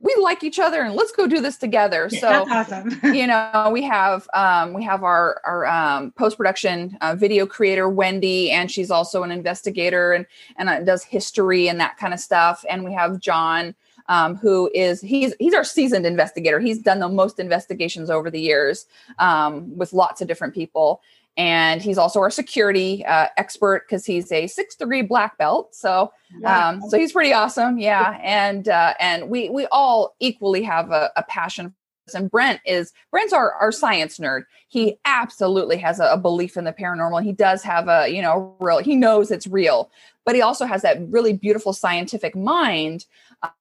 we 0.00 0.14
like 0.20 0.44
each 0.44 0.58
other 0.58 0.82
and 0.82 0.94
let's 0.94 1.12
go 1.12 1.26
do 1.26 1.40
this 1.40 1.56
together. 1.56 2.08
So 2.08 2.46
awesome. 2.48 3.00
you 3.02 3.26
know, 3.26 3.70
we 3.72 3.82
have 3.82 4.28
um, 4.32 4.72
we 4.72 4.84
have 4.84 5.02
our 5.02 5.40
our 5.44 5.66
um, 5.66 6.12
post 6.12 6.36
production 6.36 6.96
uh, 7.00 7.14
video 7.14 7.46
creator 7.46 7.88
Wendy, 7.88 8.50
and 8.50 8.70
she's 8.70 8.90
also 8.90 9.22
an 9.22 9.30
investigator 9.30 10.12
and 10.12 10.26
and 10.56 10.68
uh, 10.68 10.80
does 10.80 11.02
history 11.02 11.68
and 11.68 11.80
that 11.80 11.96
kind 11.96 12.14
of 12.14 12.20
stuff. 12.20 12.64
And 12.68 12.84
we 12.84 12.92
have 12.92 13.18
John, 13.18 13.74
um, 14.06 14.36
who 14.36 14.70
is 14.74 15.00
he's 15.00 15.34
he's 15.38 15.54
our 15.54 15.64
seasoned 15.64 16.06
investigator. 16.06 16.60
He's 16.60 16.78
done 16.78 17.00
the 17.00 17.08
most 17.08 17.40
investigations 17.40 18.08
over 18.08 18.30
the 18.30 18.40
years 18.40 18.86
um, 19.18 19.76
with 19.76 19.92
lots 19.92 20.20
of 20.20 20.28
different 20.28 20.54
people 20.54 21.02
and 21.38 21.80
he's 21.80 21.98
also 21.98 22.18
our 22.18 22.30
security 22.30 23.06
uh, 23.06 23.28
expert 23.36 23.84
because 23.86 24.04
he's 24.04 24.30
a 24.32 24.48
six 24.48 24.74
degree 24.74 25.02
black 25.02 25.38
belt. 25.38 25.72
So, 25.72 26.12
um, 26.44 26.82
so 26.88 26.98
he's 26.98 27.12
pretty 27.12 27.32
awesome. 27.32 27.78
Yeah, 27.78 28.18
and 28.22 28.68
uh, 28.68 28.94
and 28.98 29.30
we 29.30 29.48
we 29.48 29.66
all 29.70 30.16
equally 30.18 30.62
have 30.64 30.90
a, 30.90 31.10
a 31.16 31.22
passion. 31.22 31.74
And 32.14 32.30
Brent 32.30 32.60
is 32.64 32.92
Brent's 33.10 33.34
our, 33.34 33.52
our 33.52 33.70
science 33.70 34.18
nerd. 34.18 34.44
He 34.68 34.98
absolutely 35.04 35.76
has 35.76 36.00
a, 36.00 36.06
a 36.06 36.16
belief 36.16 36.56
in 36.56 36.64
the 36.64 36.72
paranormal. 36.72 37.22
He 37.22 37.32
does 37.32 37.62
have 37.62 37.86
a 37.86 38.08
you 38.08 38.20
know 38.20 38.56
real. 38.58 38.78
He 38.78 38.96
knows 38.96 39.30
it's 39.30 39.46
real, 39.46 39.90
but 40.26 40.34
he 40.34 40.42
also 40.42 40.64
has 40.64 40.82
that 40.82 40.98
really 41.08 41.34
beautiful 41.34 41.72
scientific 41.72 42.34
mind 42.34 43.06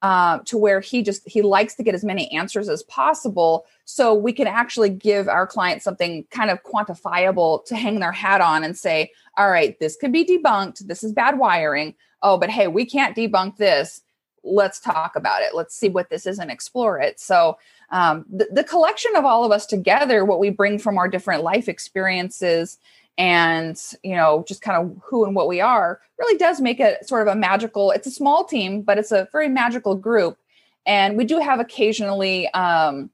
uh, 0.02 0.40
to 0.46 0.58
where 0.58 0.80
he 0.80 1.04
just 1.04 1.28
he 1.28 1.42
likes 1.42 1.76
to 1.76 1.84
get 1.84 1.96
as 1.96 2.04
many 2.04 2.32
answers 2.32 2.70
as 2.70 2.84
possible. 2.84 3.66
So 3.86 4.14
we 4.14 4.34
can 4.34 4.48
actually 4.48 4.90
give 4.90 5.28
our 5.28 5.46
clients 5.46 5.84
something 5.84 6.26
kind 6.32 6.50
of 6.50 6.64
quantifiable 6.64 7.64
to 7.66 7.76
hang 7.76 8.00
their 8.00 8.12
hat 8.12 8.42
on 8.42 8.64
and 8.64 8.78
say 8.78 9.12
all 9.38 9.52
right 9.52 9.80
this 9.80 9.96
could 9.96 10.12
be 10.12 10.26
debunked. 10.26 10.80
This 10.88 11.04
is 11.04 11.12
bad 11.12 11.38
wiring. 11.38 11.94
Oh 12.24 12.38
but 12.38 12.50
hey 12.50 12.68
we 12.68 12.86
can't 12.86 13.16
debunk 13.16 13.58
this. 13.58 14.02
Let's 14.44 14.80
talk 14.80 15.16
about 15.16 15.44
it. 15.44 15.54
Let's 15.54 15.76
see 15.76 15.90
what 15.90 16.10
this 16.10 16.26
is 16.26 16.40
and 16.40 16.50
explore 16.50 17.00
it. 17.00 17.20
So 17.20 17.58
um, 17.90 18.26
the, 18.30 18.48
the 18.52 18.64
collection 18.64 19.16
of 19.16 19.26
all 19.26 19.46
of 19.46 19.52
us 19.52 19.66
together 19.66 20.26
what 20.26 20.40
we 20.40 20.50
bring 20.50 20.80
from 20.80 20.98
our 20.98 21.08
different 21.08 21.44
life 21.44 21.70
experiences 21.70 22.80
and 23.18 23.82
you 24.04 24.16
know 24.16 24.44
just 24.48 24.62
kind 24.62 24.78
of 24.78 24.96
who 25.04 25.26
and 25.26 25.36
what 25.36 25.48
we 25.48 25.60
are 25.60 26.00
really 26.20 26.38
does 26.38 26.62
make 26.62 26.80
it 26.80 27.08
sort 27.08 27.28
of 27.28 27.34
a 27.34 27.36
magical 27.36 27.92
it's 27.92 28.08
a 28.08 28.12
small 28.12 28.44
team 28.44 28.82
but 28.82 28.98
it's 28.98 29.12
a 29.12 29.28
very 29.32 29.50
magical 29.50 29.96
group. 29.96 30.38
And 30.86 31.18
we 31.18 31.26
do 31.26 31.40
have 31.40 31.60
occasionally 31.60 32.48
um, 32.54 33.10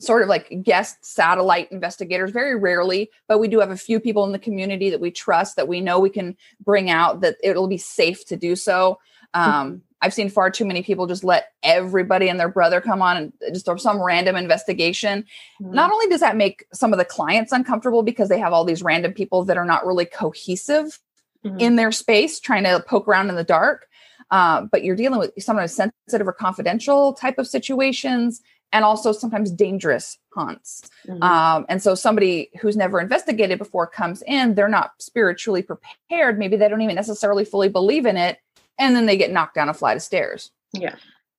sort 0.00 0.22
of 0.22 0.28
like 0.28 0.62
guest 0.62 1.04
satellite 1.04 1.70
investigators 1.70 2.30
very 2.32 2.56
rarely 2.56 3.10
but 3.28 3.38
we 3.38 3.48
do 3.48 3.60
have 3.60 3.70
a 3.70 3.76
few 3.76 4.00
people 4.00 4.24
in 4.24 4.32
the 4.32 4.38
community 4.38 4.90
that 4.90 5.00
we 5.00 5.10
trust 5.10 5.56
that 5.56 5.68
we 5.68 5.80
know 5.80 6.00
we 6.00 6.10
can 6.10 6.36
bring 6.64 6.90
out 6.90 7.20
that 7.20 7.36
it'll 7.42 7.68
be 7.68 7.78
safe 7.78 8.26
to 8.26 8.36
do 8.36 8.56
so. 8.56 8.98
Um, 9.34 9.82
I've 10.00 10.14
seen 10.14 10.30
far 10.30 10.50
too 10.50 10.64
many 10.64 10.82
people 10.82 11.06
just 11.06 11.24
let 11.24 11.52
everybody 11.62 12.28
and 12.28 12.38
their 12.38 12.48
brother 12.48 12.80
come 12.80 13.02
on 13.02 13.16
and 13.16 13.32
just 13.52 13.66
some 13.78 14.02
random 14.02 14.36
investigation. 14.36 15.24
Mm-hmm. 15.60 15.74
Not 15.74 15.92
only 15.92 16.06
does 16.06 16.20
that 16.20 16.36
make 16.36 16.64
some 16.72 16.92
of 16.92 16.98
the 16.98 17.04
clients 17.04 17.52
uncomfortable 17.52 18.02
because 18.02 18.28
they 18.28 18.38
have 18.38 18.52
all 18.52 18.64
these 18.64 18.82
random 18.82 19.12
people 19.12 19.44
that 19.44 19.56
are 19.56 19.64
not 19.64 19.86
really 19.86 20.04
cohesive 20.04 21.00
mm-hmm. 21.44 21.58
in 21.58 21.76
their 21.76 21.92
space 21.92 22.40
trying 22.40 22.64
to 22.64 22.82
poke 22.86 23.08
around 23.08 23.28
in 23.28 23.34
the 23.34 23.44
dark, 23.44 23.86
uh, 24.30 24.62
but 24.70 24.84
you're 24.84 24.96
dealing 24.96 25.18
with 25.18 25.32
sometimes 25.38 25.74
sensitive 25.74 26.28
or 26.28 26.32
confidential 26.32 27.12
type 27.14 27.38
of 27.38 27.46
situations 27.46 28.40
and 28.72 28.84
also 28.84 29.12
sometimes 29.12 29.50
dangerous 29.50 30.18
haunts. 30.34 30.82
Mm-hmm. 31.06 31.22
Um, 31.22 31.64
and 31.68 31.82
so 31.82 31.94
somebody 31.94 32.50
who's 32.60 32.76
never 32.76 33.00
investigated 33.00 33.58
before 33.58 33.86
comes 33.86 34.22
in, 34.26 34.54
they're 34.54 34.68
not 34.68 34.92
spiritually 34.98 35.62
prepared. 35.62 36.38
Maybe 36.38 36.56
they 36.56 36.68
don't 36.68 36.82
even 36.82 36.94
necessarily 36.94 37.44
fully 37.44 37.70
believe 37.70 38.04
in 38.04 38.16
it 38.16 38.38
and 38.78 38.94
then 38.94 39.06
they 39.06 39.16
get 39.16 39.30
knocked 39.30 39.54
down 39.54 39.68
a 39.68 39.74
flight 39.74 39.96
of 39.96 40.02
stairs. 40.02 40.50
Yeah. 40.72 40.96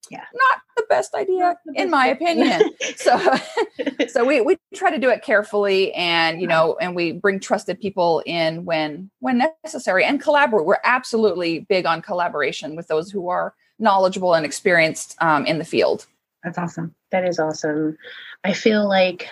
Yeah. 0.10 0.26
Not 0.34 0.62
the 0.76 0.86
best 0.90 1.14
idea 1.14 1.56
the 1.66 1.74
best 1.74 1.84
in 1.84 1.90
my 1.90 2.08
opinion. 2.08 2.72
so 2.96 3.20
so 4.08 4.26
we 4.26 4.42
we 4.42 4.58
try 4.74 4.90
to 4.90 4.98
do 4.98 5.10
it 5.10 5.22
carefully 5.24 5.94
and 5.94 6.42
you 6.42 6.48
know 6.48 6.78
and 6.82 6.96
we 6.96 7.12
bring 7.12 7.40
trusted 7.40 7.80
people 7.80 8.24
in 8.26 8.66
when 8.66 9.10
when 9.20 9.44
necessary 9.64 10.04
and 10.04 10.22
collaborate. 10.22 10.66
We're 10.66 10.78
absolutely 10.84 11.60
big 11.60 11.86
on 11.86 12.02
collaboration 12.02 12.76
with 12.76 12.88
those 12.88 13.12
who 13.12 13.30
are 13.30 13.54
knowledgeable 13.78 14.34
and 14.34 14.46
experienced 14.46 15.16
um, 15.22 15.46
in 15.46 15.58
the 15.58 15.66
field. 15.66 16.06
That's 16.44 16.58
awesome. 16.58 16.96
That 17.12 17.26
is 17.26 17.40
awesome. 17.40 17.98
I 18.44 18.54
feel 18.54 18.88
like 18.88 19.30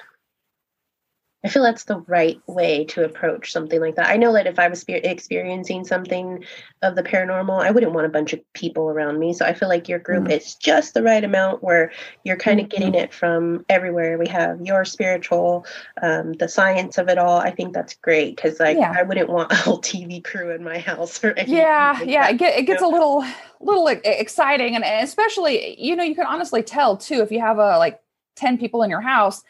I 1.46 1.50
feel 1.50 1.62
that's 1.62 1.84
the 1.84 2.00
right 2.08 2.42
way 2.48 2.84
to 2.86 3.06
approach 3.06 3.52
something 3.52 3.80
like 3.80 3.96
that. 3.96 4.10
I 4.10 4.18
know 4.18 4.34
that 4.34 4.48
if 4.48 4.58
I 4.58 4.68
was 4.68 4.84
experiencing 4.88 5.86
something 5.86 6.44
of 6.82 6.96
the 6.96 7.04
paranormal, 7.04 7.62
I 7.62 7.70
wouldn't 7.70 7.94
want 7.94 8.08
a 8.08 8.10
bunch 8.10 8.34
of 8.34 8.42
people 8.54 8.90
around 8.90 9.20
me. 9.20 9.34
So 9.34 9.46
I 9.46 9.54
feel 9.54 9.70
like 9.70 9.88
your 9.88 10.00
group 10.00 10.24
mm-hmm. 10.24 10.32
is 10.32 10.56
just 10.56 10.96
the 10.96 11.04
right 11.04 11.24
amount 11.24 11.64
where 11.64 11.92
you're 12.24 12.38
kind 12.38 12.60
of 12.60 12.66
mm-hmm. 12.66 12.82
getting 12.82 12.96
it 12.96 13.14
from 13.14 13.64
everywhere. 13.70 14.18
We 14.18 14.28
have 14.30 14.60
your 14.62 14.84
spiritual, 14.84 15.68
um, 16.02 16.34
the 16.34 16.50
science 16.50 16.98
of 16.98 17.08
it 17.08 17.20
all. 17.20 17.38
I 17.38 17.52
think 17.52 17.72
that's 17.72 17.94
great 17.94 18.36
because 18.36 18.60
like 18.60 18.78
yeah. 18.78 18.96
I 18.98 19.04
wouldn't 19.04 19.30
want 19.30 19.52
a 19.52 19.56
whole 19.56 19.80
TV 19.80 20.24
crew 20.24 20.50
in 20.56 20.64
my 20.64 20.80
house 20.80 21.24
or 21.24 21.32
anything. 21.38 21.56
Yeah, 21.56 21.98
like 22.00 22.10
yeah, 22.10 22.30
it, 22.30 22.38
get, 22.38 22.58
it 22.58 22.64
gets 22.64 22.82
a 22.82 22.88
little 22.88 23.24
little 23.62 23.88
exciting, 23.88 24.76
and 24.76 24.84
especially 24.84 25.80
you 25.80 25.96
know 25.96 26.04
you 26.04 26.16
can 26.16 26.26
honestly 26.26 26.64
tell 26.64 26.98
too 26.98 27.22
if 27.22 27.32
you 27.32 27.40
have 27.40 27.60
a 27.60 27.78
like 27.78 28.02
ten 28.36 28.58
people 28.58 28.82
in 28.82 28.90
your 28.90 29.02
house 29.02 29.44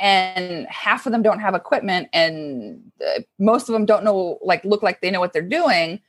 and 0.00 0.66
half 0.68 1.06
of 1.06 1.12
them 1.12 1.22
don't 1.22 1.40
have 1.40 1.54
equipment 1.54 2.08
and 2.12 2.82
uh, 3.06 3.20
most 3.38 3.68
of 3.68 3.74
them 3.74 3.84
don't 3.84 4.02
know 4.02 4.38
like 4.42 4.64
look 4.64 4.82
like 4.82 5.00
they 5.00 5.10
know 5.10 5.20
what 5.20 5.32
they're 5.32 5.42
doing 5.42 6.00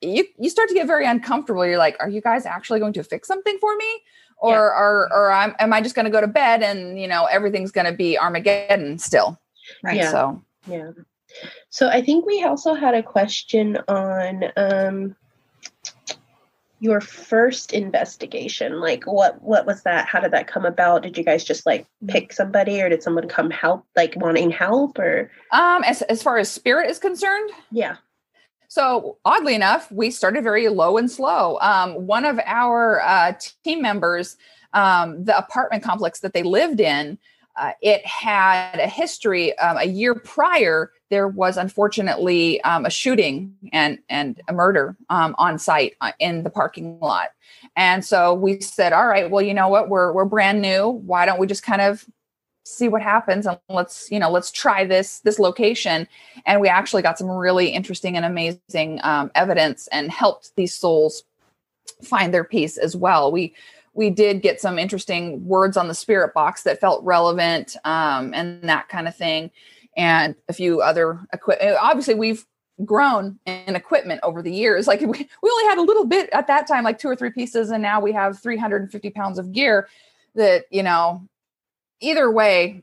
you 0.00 0.24
you 0.38 0.50
start 0.50 0.68
to 0.68 0.74
get 0.74 0.86
very 0.86 1.06
uncomfortable. 1.06 1.66
You're 1.66 1.78
like 1.78 1.96
are 2.00 2.08
you 2.08 2.20
guys 2.20 2.46
actually 2.46 2.80
going 2.80 2.92
to 2.94 3.04
fix 3.04 3.28
something 3.28 3.58
for 3.58 3.76
me? 3.76 4.02
Or 4.38 4.52
yeah. 4.52 4.60
or 4.60 5.08
or 5.12 5.32
I'm, 5.32 5.54
am 5.58 5.72
i 5.72 5.80
just 5.80 5.96
going 5.96 6.04
to 6.04 6.12
go 6.12 6.20
to 6.20 6.28
bed 6.28 6.62
and 6.62 7.00
you 7.00 7.08
know 7.08 7.24
everything's 7.26 7.72
going 7.72 7.86
to 7.86 7.92
be 7.92 8.18
armageddon 8.18 8.98
still? 8.98 9.40
Right. 9.82 9.96
Yeah. 9.96 10.10
so. 10.10 10.42
Yeah. 10.66 10.90
So 11.70 11.88
i 11.88 12.00
think 12.00 12.24
we 12.24 12.42
also 12.44 12.74
had 12.74 12.94
a 12.94 13.02
question 13.02 13.78
on 13.88 14.44
um 14.56 15.16
your 16.80 17.00
first 17.00 17.72
investigation? 17.72 18.80
Like 18.80 19.04
what 19.04 19.42
what 19.42 19.66
was 19.66 19.82
that? 19.82 20.06
How 20.06 20.20
did 20.20 20.32
that 20.32 20.46
come 20.46 20.64
about? 20.64 21.02
Did 21.02 21.18
you 21.18 21.24
guys 21.24 21.44
just 21.44 21.66
like 21.66 21.86
mm. 22.02 22.08
pick 22.08 22.32
somebody 22.32 22.80
or 22.80 22.88
did 22.88 23.02
someone 23.02 23.28
come 23.28 23.50
help 23.50 23.84
like 23.96 24.14
wanting 24.16 24.50
help 24.50 24.98
or? 24.98 25.30
Um 25.52 25.82
as, 25.84 26.02
as 26.02 26.22
far 26.22 26.38
as 26.38 26.50
spirit 26.50 26.90
is 26.90 26.98
concerned? 26.98 27.50
Yeah. 27.70 27.96
So 28.68 29.18
oddly 29.24 29.54
enough 29.54 29.90
we 29.90 30.10
started 30.10 30.44
very 30.44 30.68
low 30.68 30.96
and 30.98 31.10
slow. 31.10 31.58
Um 31.60 32.06
one 32.06 32.24
of 32.24 32.38
our 32.44 33.00
uh, 33.00 33.32
team 33.64 33.82
members 33.82 34.36
um 34.72 35.24
the 35.24 35.36
apartment 35.36 35.82
complex 35.82 36.20
that 36.20 36.32
they 36.32 36.42
lived 36.42 36.80
in 36.80 37.18
uh, 37.56 37.72
it 37.82 38.06
had 38.06 38.78
a 38.78 38.86
history 38.86 39.56
um, 39.58 39.76
a 39.78 39.84
year 39.84 40.14
prior 40.14 40.92
there 41.10 41.28
was 41.28 41.56
unfortunately 41.56 42.60
um, 42.62 42.84
a 42.84 42.90
shooting 42.90 43.54
and 43.72 43.98
and 44.08 44.40
a 44.48 44.52
murder 44.52 44.96
um, 45.10 45.34
on 45.38 45.58
site 45.58 45.94
uh, 46.00 46.12
in 46.18 46.42
the 46.42 46.50
parking 46.50 46.98
lot. 47.00 47.30
And 47.76 48.04
so 48.04 48.34
we 48.34 48.60
said 48.60 48.92
all 48.92 49.06
right 49.06 49.30
well 49.30 49.42
you 49.42 49.54
know 49.54 49.68
what? 49.68 49.88
We're 49.88 50.12
we're 50.12 50.24
brand 50.24 50.62
new. 50.62 50.88
Why 50.88 51.26
don't 51.26 51.38
we 51.38 51.46
just 51.46 51.62
kind 51.62 51.80
of 51.80 52.04
see 52.64 52.88
what 52.88 53.00
happens 53.00 53.46
and 53.46 53.58
let's 53.70 54.10
you 54.10 54.18
know 54.18 54.30
let's 54.30 54.50
try 54.50 54.84
this 54.84 55.20
this 55.20 55.38
location. 55.38 56.06
And 56.46 56.60
we 56.60 56.68
actually 56.68 57.02
got 57.02 57.18
some 57.18 57.30
really 57.30 57.68
interesting 57.68 58.16
and 58.16 58.26
amazing 58.26 59.00
um, 59.02 59.30
evidence 59.34 59.88
and 59.88 60.10
helped 60.10 60.54
these 60.56 60.74
souls 60.74 61.24
find 62.02 62.32
their 62.32 62.44
peace 62.44 62.76
as 62.76 62.94
well. 62.94 63.32
We 63.32 63.54
we 63.94 64.10
did 64.10 64.42
get 64.42 64.60
some 64.60 64.78
interesting 64.78 65.44
words 65.44 65.76
on 65.76 65.88
the 65.88 65.94
spirit 65.94 66.32
box 66.34 66.62
that 66.62 66.80
felt 66.80 67.02
relevant 67.04 67.76
um, 67.84 68.32
and 68.34 68.62
that 68.62 68.88
kind 68.88 69.08
of 69.08 69.16
thing 69.16 69.50
and 69.96 70.34
a 70.48 70.52
few 70.52 70.80
other 70.80 71.20
equipment. 71.32 71.76
Obviously, 71.80 72.14
we've 72.14 72.46
grown 72.84 73.38
in 73.46 73.74
equipment 73.74 74.20
over 74.22 74.42
the 74.42 74.52
years. 74.52 74.86
Like 74.86 75.00
we, 75.02 75.06
we 75.06 75.50
only 75.50 75.64
had 75.64 75.78
a 75.78 75.82
little 75.82 76.06
bit 76.06 76.30
at 76.32 76.46
that 76.46 76.66
time, 76.66 76.84
like 76.84 76.98
two 76.98 77.08
or 77.08 77.16
three 77.16 77.30
pieces, 77.30 77.70
and 77.70 77.82
now 77.82 78.00
we 78.00 78.12
have 78.12 78.38
350 78.38 79.10
pounds 79.10 79.38
of 79.38 79.52
gear 79.52 79.88
that, 80.34 80.64
you 80.70 80.82
know, 80.82 81.26
either 82.00 82.30
way, 82.30 82.82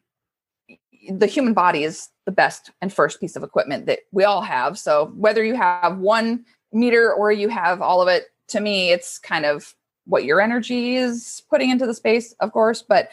the 1.10 1.28
human 1.28 1.54
body 1.54 1.84
is 1.84 2.10
the 2.26 2.32
best 2.32 2.72
and 2.82 2.92
first 2.92 3.20
piece 3.20 3.36
of 3.36 3.44
equipment 3.44 3.86
that 3.86 4.00
we 4.12 4.24
all 4.24 4.42
have. 4.42 4.78
So 4.78 5.14
whether 5.16 5.44
you 5.44 5.56
have 5.56 6.00
one 6.00 6.46
meter 6.74 7.14
or 7.14 7.32
you 7.32 7.50
have 7.50 7.82
all 7.82 8.02
of 8.02 8.08
it, 8.08 8.26
to 8.50 8.60
me, 8.60 8.92
it's 8.92 9.20
kind 9.20 9.46
of 9.46 9.76
what 10.06 10.26
your 10.26 10.42
energy 10.42 10.96
is 10.96 11.44
putting 11.50 11.70
into 11.70 11.86
the 11.86 11.94
space, 11.94 12.34
of 12.40 12.52
course. 12.52 12.82
But 12.82 13.10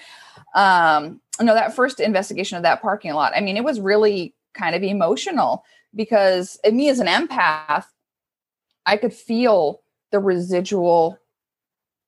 um, 0.55 1.21
no, 1.41 1.55
that 1.55 1.75
first 1.75 2.01
investigation 2.01 2.57
of 2.57 2.63
that 2.63 2.83
parking 2.83 3.13
lot, 3.15 3.33
I 3.35 3.41
mean, 3.41 3.57
it 3.57 3.65
was 3.65 3.81
really 3.81 4.35
kind 4.55 4.75
of 4.75 4.83
emotional 4.83 5.65
because 5.95 6.59
me 6.71 6.89
as 6.89 7.01
an 7.01 7.07
empath, 7.07 7.87
I 8.85 8.97
could 8.97 9.15
feel 9.15 9.83
the 10.11 10.19
residual 10.19 11.19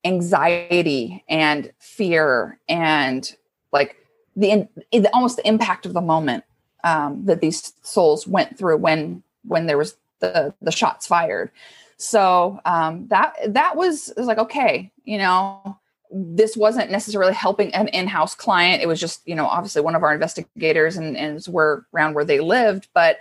anxiety 0.04 1.25
and 1.28 1.73
fear 1.78 2.59
and 2.69 3.35
like 3.73 3.97
the, 4.37 4.69
the 4.93 5.11
almost 5.14 5.37
the 5.37 5.49
impact 5.49 5.87
of 5.87 5.95
the 5.95 6.00
moment 6.00 6.45
um, 6.83 7.25
that 7.25 7.40
these 7.40 7.73
souls 7.83 8.26
went 8.26 8.59
through 8.59 8.76
when 8.76 9.23
when 9.47 9.66
there 9.66 9.78
was 9.78 9.97
the 10.21 10.54
the 10.61 10.73
shots 10.73 11.07
fired. 11.07 11.50
So 11.97 12.61
um, 12.64 13.09
that 13.09 13.35
that 13.49 13.76
was, 13.76 14.12
was 14.16 14.26
like 14.26 14.38
okay, 14.38 14.90
you 15.04 15.19
know, 15.19 15.78
this 16.16 16.56
wasn't 16.56 16.92
necessarily 16.92 17.35
helping 17.35 17.75
an 17.75 17.88
in-house 17.88 18.37
client 18.37 18.80
it 18.80 18.87
was 18.87 19.00
just 19.00 19.21
you 19.26 19.35
know 19.35 19.47
obviously 19.47 19.83
one 19.83 19.97
of 19.97 20.04
our 20.04 20.14
investigators 20.14 20.97
and 20.97 21.16
and 21.16 21.44
were 21.49 21.85
around 21.92 22.14
where 22.14 22.25
they 22.25 22.38
lived 22.38 22.88
but 22.94 23.18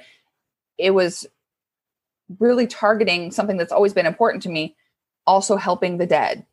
it 0.78 0.92
was 0.92 1.26
really 2.40 2.68
targeting 2.68 3.32
something 3.32 3.58
that's 3.58 3.72
always 3.72 3.94
been 3.94 4.06
important 4.06 4.44
to 4.44 4.50
me 4.50 4.76
also 5.26 5.56
helping 5.56 5.98
the 5.98 6.06
dead 6.06 6.46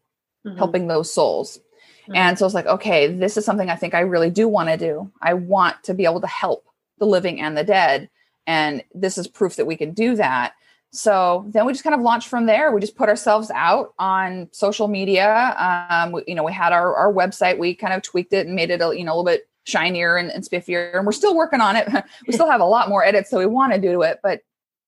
mm-hmm. 0.47 0.57
helping 0.57 0.87
those 0.87 1.13
souls 1.13 1.59
mm-hmm. 2.05 2.17
and 2.17 2.39
so 2.39 2.47
it's 2.47 2.55
like 2.55 2.67
okay 2.67 3.07
this 3.07 3.37
is 3.37 3.45
something 3.45 3.69
i 3.69 3.77
think 3.77 3.93
i 3.93 4.01
really 4.01 4.31
do 4.31 4.49
want 4.49 4.71
to 4.71 4.79
do 4.79 5.13
i 5.21 5.35
want 5.35 5.83
to 5.83 5.93
be 5.93 6.07
able 6.07 6.23
to 6.23 6.27
help 6.27 6.65
the 6.99 7.07
living 7.07 7.39
and 7.39 7.55
the 7.55 7.65
dead 7.65 8.09
and 8.47 8.83
this 8.95 9.19
is 9.19 9.29
proof 9.29 9.57
that 9.57 9.67
we 9.67 9.77
can 9.77 9.93
do 9.93 10.17
that 10.17 10.55
so 10.93 11.47
then 11.49 11.67
we 11.67 11.73
just 11.73 11.85
kind 11.85 11.95
of 11.95 12.01
launched 12.01 12.29
from 12.29 12.47
there. 12.47 12.73
We 12.73 12.81
just 12.81 12.97
put 12.97 13.09
ourselves 13.09 13.51
out 13.55 13.95
on 13.99 14.49
social 14.53 14.89
media. 14.89 15.55
Um, 15.57 16.13
we, 16.13 16.25
you 16.27 16.35
know, 16.35 16.43
we 16.43 16.53
had 16.53 16.73
our, 16.73 16.95
our 16.97 17.13
website. 17.13 17.59
We 17.59 17.75
kind 17.75 17.95
of 17.95 18.03
tweaked 18.03 18.33
it 18.33 18.47
and 18.47 18.57
made 18.57 18.71
it 18.71 18.81
a, 18.81 18.97
you 18.97 19.05
know 19.05 19.13
a 19.13 19.15
little 19.15 19.25
bit 19.25 19.49
shinier 19.65 20.17
and, 20.17 20.31
and 20.31 20.43
spiffier. 20.43 20.97
And 20.97 21.07
we're 21.07 21.13
still 21.13 21.37
working 21.37 21.61
on 21.61 21.77
it. 21.77 21.89
we 22.27 22.33
still 22.33 22.51
have 22.51 22.61
a 22.61 22.67
lot 22.67 22.89
more 22.89 23.05
edits 23.05 23.31
that 23.31 23.39
we 23.39 23.47
want 23.47 23.73
to 23.73 23.81
do 23.81 23.93
to 23.93 24.01
it, 24.03 24.19
but 24.23 24.41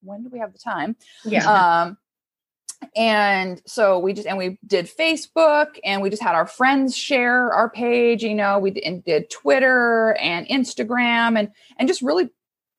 when 0.02 0.24
do 0.24 0.28
we 0.32 0.40
have 0.40 0.52
the 0.52 0.58
time? 0.58 0.96
Yeah. 1.24 1.46
Um, 1.84 1.98
and 2.96 3.62
so 3.64 4.00
we 4.00 4.12
just 4.12 4.26
and 4.26 4.36
we 4.36 4.58
did 4.66 4.86
Facebook 4.86 5.78
and 5.84 6.02
we 6.02 6.10
just 6.10 6.20
had 6.20 6.34
our 6.34 6.48
friends 6.48 6.96
share 6.96 7.52
our 7.52 7.70
page. 7.70 8.24
You 8.24 8.34
know, 8.34 8.58
we 8.58 8.72
did, 8.72 9.04
did 9.04 9.30
Twitter 9.30 10.16
and 10.20 10.48
Instagram 10.48 11.38
and 11.38 11.52
and 11.78 11.86
just 11.86 12.02
really 12.02 12.30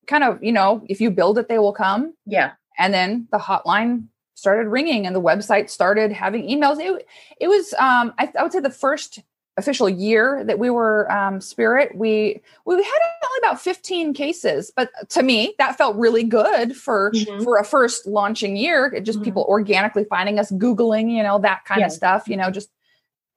kind 0.05 0.25
of 0.25 0.43
you 0.43 0.51
know 0.51 0.83
if 0.89 0.99
you 0.99 1.09
build 1.09 1.37
it, 1.37 1.47
they 1.47 1.57
will 1.57 1.71
come. 1.71 2.15
Yeah 2.25 2.51
and 2.77 2.93
then 2.93 3.27
the 3.31 3.37
hotline 3.37 4.05
started 4.35 4.67
ringing 4.67 5.05
and 5.05 5.15
the 5.15 5.21
website 5.21 5.69
started 5.69 6.11
having 6.11 6.47
emails 6.47 6.79
it, 6.79 7.07
it 7.39 7.47
was 7.47 7.73
um, 7.73 8.13
I, 8.17 8.31
I, 8.37 8.43
would 8.43 8.51
say 8.51 8.59
the 8.59 8.69
first 8.69 9.19
official 9.57 9.87
year 9.87 10.43
that 10.45 10.57
we 10.57 10.69
were 10.69 11.11
um, 11.11 11.39
spirit 11.39 11.95
we 11.95 12.41
we 12.65 12.73
hadn't 12.73 12.85
only 12.85 13.39
about 13.39 13.61
15 13.61 14.13
cases 14.13 14.71
but 14.75 14.89
to 15.09 15.21
me 15.21 15.53
that 15.59 15.77
felt 15.77 15.95
really 15.95 16.23
good 16.23 16.75
for 16.75 17.11
mm-hmm. 17.11 17.43
for 17.43 17.57
a 17.57 17.63
first 17.63 18.07
launching 18.07 18.55
year 18.57 18.99
just 19.01 19.19
mm-hmm. 19.19 19.25
people 19.25 19.45
organically 19.47 20.05
finding 20.05 20.39
us 20.39 20.51
googling 20.51 21.11
you 21.11 21.21
know 21.21 21.39
that 21.39 21.63
kind 21.65 21.81
yeah. 21.81 21.87
of 21.87 21.91
stuff 21.91 22.27
you 22.27 22.35
know 22.35 22.49
just 22.49 22.69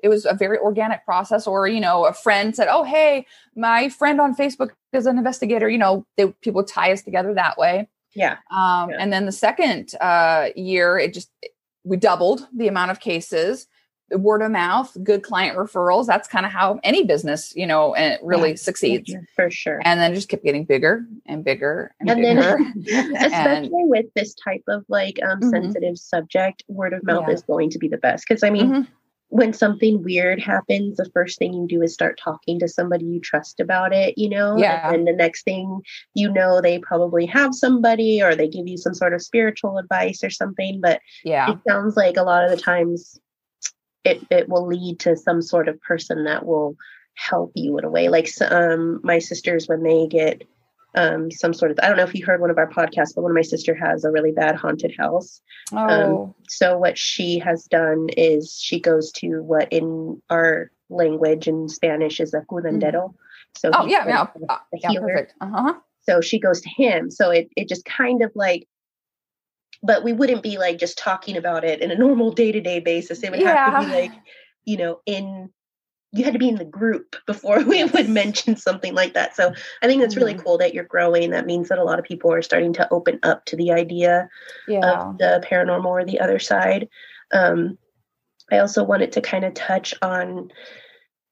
it 0.03 0.09
was 0.09 0.25
a 0.25 0.35
very 0.35 0.59
organic 0.59 1.05
process 1.05 1.47
or 1.47 1.69
you 1.69 1.81
know 1.81 2.07
a 2.07 2.13
friend 2.13 2.57
said 2.57 2.69
oh 2.71 2.83
hey 2.83 3.27
my 3.55 3.89
friend 3.89 4.21
on 4.21 4.35
facebook 4.35 4.71
is 4.93 5.07
an 5.07 5.19
investigator 5.19 5.69
you 5.69 5.79
know 5.79 6.07
they, 6.17 6.27
people 6.41 6.65
tie 6.65 6.93
us 6.93 7.03
together 7.03 7.35
that 7.35 7.59
way 7.59 7.89
yeah. 8.17 8.39
Um, 8.51 8.91
yeah. 8.91 8.97
and 8.99 9.13
then 9.13 9.27
the 9.27 9.33
second 9.33 9.95
uh, 10.01 10.49
year 10.57 10.99
it 10.99 11.15
just 11.15 11.31
we 11.85 11.97
doubled 11.97 12.49
the 12.55 12.67
amount 12.67 12.91
of 12.91 13.01
cases 13.01 13.69
word 14.13 14.41
of 14.41 14.53
mouth 14.53 14.97
good 15.03 15.25
client 15.25 15.57
referrals 15.57 16.07
that's 16.07 16.29
kind 16.29 16.47
of 16.47 16.53
how 16.53 16.79
any 16.85 17.03
business 17.03 17.53
you 17.57 17.67
know 17.67 17.93
and 17.95 18.15
it 18.15 18.21
really 18.23 18.51
yeah, 18.51 18.57
succeeds 18.57 19.13
for 19.35 19.51
sure 19.51 19.83
and 19.85 19.99
then 19.99 20.15
just 20.15 20.29
kept 20.29 20.45
getting 20.45 20.65
bigger 20.65 21.05
and 21.27 21.45
bigger 21.45 21.93
and, 21.99 22.11
and 22.11 22.23
bigger 22.23 22.59
then 22.77 23.17
especially 23.17 23.67
and, 23.67 23.91
with 23.91 24.07
this 24.15 24.33
type 24.35 24.63
of 24.69 24.85
like 24.89 25.19
um, 25.25 25.41
mm-hmm. 25.41 25.51
sensitive 25.51 25.99
subject 25.99 26.63
word 26.69 26.93
of 26.93 27.03
mouth 27.03 27.25
yeah. 27.27 27.35
is 27.35 27.43
going 27.43 27.69
to 27.69 27.79
be 27.79 27.89
the 27.89 27.99
best 27.99 28.25
because 28.29 28.45
i 28.45 28.51
mean 28.51 28.71
mm-hmm 28.71 28.93
when 29.29 29.53
something 29.53 30.03
weird 30.03 30.41
happens, 30.41 30.97
the 30.97 31.11
first 31.13 31.39
thing 31.39 31.53
you 31.53 31.67
do 31.69 31.83
is 31.83 31.93
start 31.93 32.19
talking 32.23 32.59
to 32.61 32.69
somebody 32.69 33.05
you 33.05 33.21
trust 33.21 33.59
about 33.59 33.93
it, 33.93 34.17
you 34.17 34.29
know? 34.29 34.57
Yeah. 34.57 34.93
And 34.93 35.07
the 35.07 35.13
next 35.13 35.43
thing 35.43 35.81
you 36.15 36.33
know, 36.33 36.61
they 36.61 36.79
probably 36.79 37.27
have 37.27 37.55
somebody 37.55 38.23
or 38.23 38.35
they 38.35 38.49
give 38.49 38.69
you 38.69 38.77
some 38.77 38.95
sort 38.95 39.15
of 39.15 39.23
spiritual 39.23 39.79
advice 39.79 40.23
or 40.23 40.31
something. 40.31 40.81
But 40.81 41.01
yeah, 41.25 41.53
it 41.53 41.59
sounds 41.67 41.97
like 41.97 42.17
a 42.17 42.23
lot 42.23 42.45
of 42.45 42.51
the 42.51 42.57
times 42.57 43.19
it, 44.05 44.25
it 44.31 44.49
will 44.49 44.67
lead 44.67 45.01
to 45.01 45.17
some 45.17 45.43
sort 45.43 45.69
of 45.69 45.81
person 45.81 46.25
that 46.25 46.47
will 46.47 46.77
help 47.17 47.51
you 47.57 47.77
in 47.79 47.85
a 47.85 47.91
way. 47.91 48.09
Like 48.09 48.29
um, 48.49 49.01
my 49.03 49.19
sisters, 49.19 49.67
when 49.67 49.83
they 49.83 50.07
get 50.07 50.43
um, 50.97 51.31
some 51.31 51.53
sort 51.53 51.71
of 51.71 51.79
I 51.83 51.89
don't 51.89 51.97
know 51.97 52.05
if 52.05 52.15
you 52.15 52.25
heard 52.25 52.41
one 52.41 52.51
of 52.51 52.59
our 52.59 52.69
podcasts, 52.69 53.15
but 53.15 53.23
one 53.23 53.31
of 53.31 53.35
my 53.35 53.43
sister 53.43 53.75
has 53.75 54.05
a 54.05 54.11
really 54.11 54.33
bad 54.33 54.57
haunted 54.57 54.95
house. 54.99 55.41
Um, 55.73 55.91
oh. 55.91 56.23
Um, 56.25 56.35
so 56.49 56.79
what 56.79 56.99
she 56.99 57.39
has 57.39 57.65
done 57.65 58.09
is 58.17 58.59
she 58.61 58.81
goes 58.81 59.13
to 59.13 59.43
what 59.43 59.73
in 59.73 60.21
our 60.31 60.71
language 60.89 61.49
in 61.49 61.69
Spanish 61.69 62.19
is 62.21 62.33
a 62.35 62.41
curandero. 62.41 63.11
Mm. 63.11 63.15
So 63.59 63.71
oh 63.75 63.87
yeah, 63.87 64.07
yeah, 64.07 64.27
uh, 64.49 64.59
yeah, 64.73 65.01
perfect. 65.01 65.35
Uh-huh. 65.41 65.75
So 66.03 66.21
she 66.21 66.39
goes 66.39 66.61
to 66.63 66.69
him. 66.71 67.11
So 67.11 67.31
it 67.31 67.51
it 67.57 67.69
just 67.69 67.85
kind 67.85 68.23
of 68.23 68.33
like 68.35 68.67
but 69.83 70.03
we 70.03 70.13
wouldn't 70.13 70.43
be 70.43 70.59
like 70.59 70.79
just 70.79 70.99
talking 70.99 71.37
about 71.37 71.65
it 71.65 71.81
in 71.81 71.91
a 71.91 71.95
normal 71.97 72.33
day-to-day 72.33 72.81
basis. 72.81 73.23
It 73.23 73.31
would 73.31 73.41
yeah. 73.41 73.71
have 73.71 73.83
to 73.83 73.89
be 73.89 73.95
like, 73.95 74.13
you 74.65 74.77
know, 74.77 75.01
in 75.07 75.51
you 76.13 76.25
had 76.25 76.33
to 76.33 76.39
be 76.39 76.49
in 76.49 76.57
the 76.57 76.65
group 76.65 77.17
before 77.27 77.63
we 77.63 77.85
would 77.85 78.09
mention 78.09 78.57
something 78.57 78.95
like 78.95 79.15
that. 79.15 79.37
So 79.37 79.53
I 79.83 79.87
think 79.87 80.01
that's 80.01 80.17
really 80.17 80.35
mm-hmm. 80.35 80.43
cool 80.43 80.59
that 80.59 80.75
you're 80.75 80.85
growing. 80.85 81.31
That 81.31 81.47
means 81.47 81.69
that 81.69 81.79
a 81.79 81.85
lot 81.85 81.99
of 81.99 82.05
people 82.05 82.33
are 82.33 82.43
starting 82.43 82.73
to 82.75 82.93
open 82.93 83.19
up 83.23 83.45
to 83.47 83.57
the 83.57 83.73
idea 83.73 84.29
yeah. 84.69 84.81
of 84.81 85.19
the 85.19 85.45
paranormal 85.49 85.87
or 85.87 86.05
the 86.05 86.21
other 86.21 86.39
side. 86.39 86.89
Um, 87.33 87.79
I 88.51 88.59
also 88.59 88.85
wanted 88.85 89.13
to 89.13 89.21
kind 89.21 89.45
of 89.45 89.55
touch 89.55 89.95
on 90.03 90.51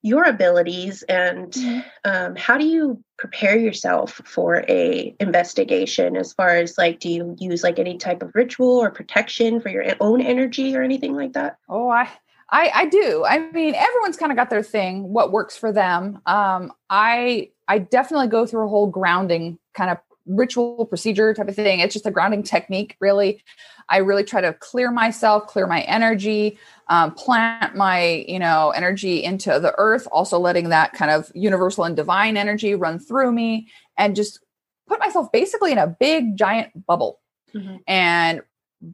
your 0.04 0.24
abilities 0.24 1.02
and 1.04 1.52
mm-hmm. 1.52 1.80
um, 2.04 2.36
how 2.36 2.58
do 2.58 2.66
you 2.66 3.02
prepare 3.16 3.56
yourself 3.56 4.20
for 4.26 4.62
a 4.68 5.16
investigation 5.18 6.14
as 6.14 6.34
far 6.34 6.56
as 6.56 6.76
like 6.76 7.00
do 7.00 7.08
you 7.08 7.34
use 7.38 7.62
like 7.62 7.78
any 7.78 7.96
type 7.96 8.22
of 8.22 8.30
ritual 8.34 8.82
or 8.82 8.90
protection 8.90 9.60
for 9.60 9.70
your 9.70 9.82
own 10.00 10.20
energy 10.20 10.76
or 10.76 10.82
anything 10.82 11.14
like 11.14 11.32
that 11.32 11.56
oh 11.70 11.88
i 11.88 12.06
I, 12.54 12.70
I 12.72 12.84
do. 12.86 13.24
I 13.24 13.50
mean, 13.50 13.74
everyone's 13.74 14.16
kind 14.16 14.30
of 14.30 14.36
got 14.36 14.48
their 14.48 14.62
thing, 14.62 15.12
what 15.12 15.32
works 15.32 15.56
for 15.56 15.72
them. 15.72 16.20
Um, 16.24 16.72
I 16.88 17.50
I 17.66 17.80
definitely 17.80 18.28
go 18.28 18.46
through 18.46 18.66
a 18.66 18.68
whole 18.68 18.86
grounding 18.86 19.58
kind 19.74 19.90
of 19.90 19.98
ritual 20.26 20.86
procedure 20.86 21.34
type 21.34 21.48
of 21.48 21.56
thing. 21.56 21.80
It's 21.80 21.92
just 21.92 22.06
a 22.06 22.12
grounding 22.12 22.44
technique, 22.44 22.96
really. 23.00 23.42
I 23.88 23.98
really 23.98 24.22
try 24.22 24.40
to 24.40 24.52
clear 24.52 24.92
myself, 24.92 25.48
clear 25.48 25.66
my 25.66 25.80
energy, 25.82 26.56
um, 26.88 27.12
plant 27.14 27.74
my 27.74 28.24
you 28.28 28.38
know 28.38 28.70
energy 28.70 29.24
into 29.24 29.58
the 29.58 29.74
earth, 29.76 30.06
also 30.12 30.38
letting 30.38 30.68
that 30.68 30.92
kind 30.92 31.10
of 31.10 31.32
universal 31.34 31.82
and 31.82 31.96
divine 31.96 32.36
energy 32.36 32.76
run 32.76 33.00
through 33.00 33.32
me, 33.32 33.66
and 33.98 34.14
just 34.14 34.38
put 34.86 35.00
myself 35.00 35.32
basically 35.32 35.72
in 35.72 35.78
a 35.78 35.88
big 35.88 36.36
giant 36.36 36.86
bubble. 36.86 37.18
Mm-hmm. 37.52 37.76
And 37.88 38.42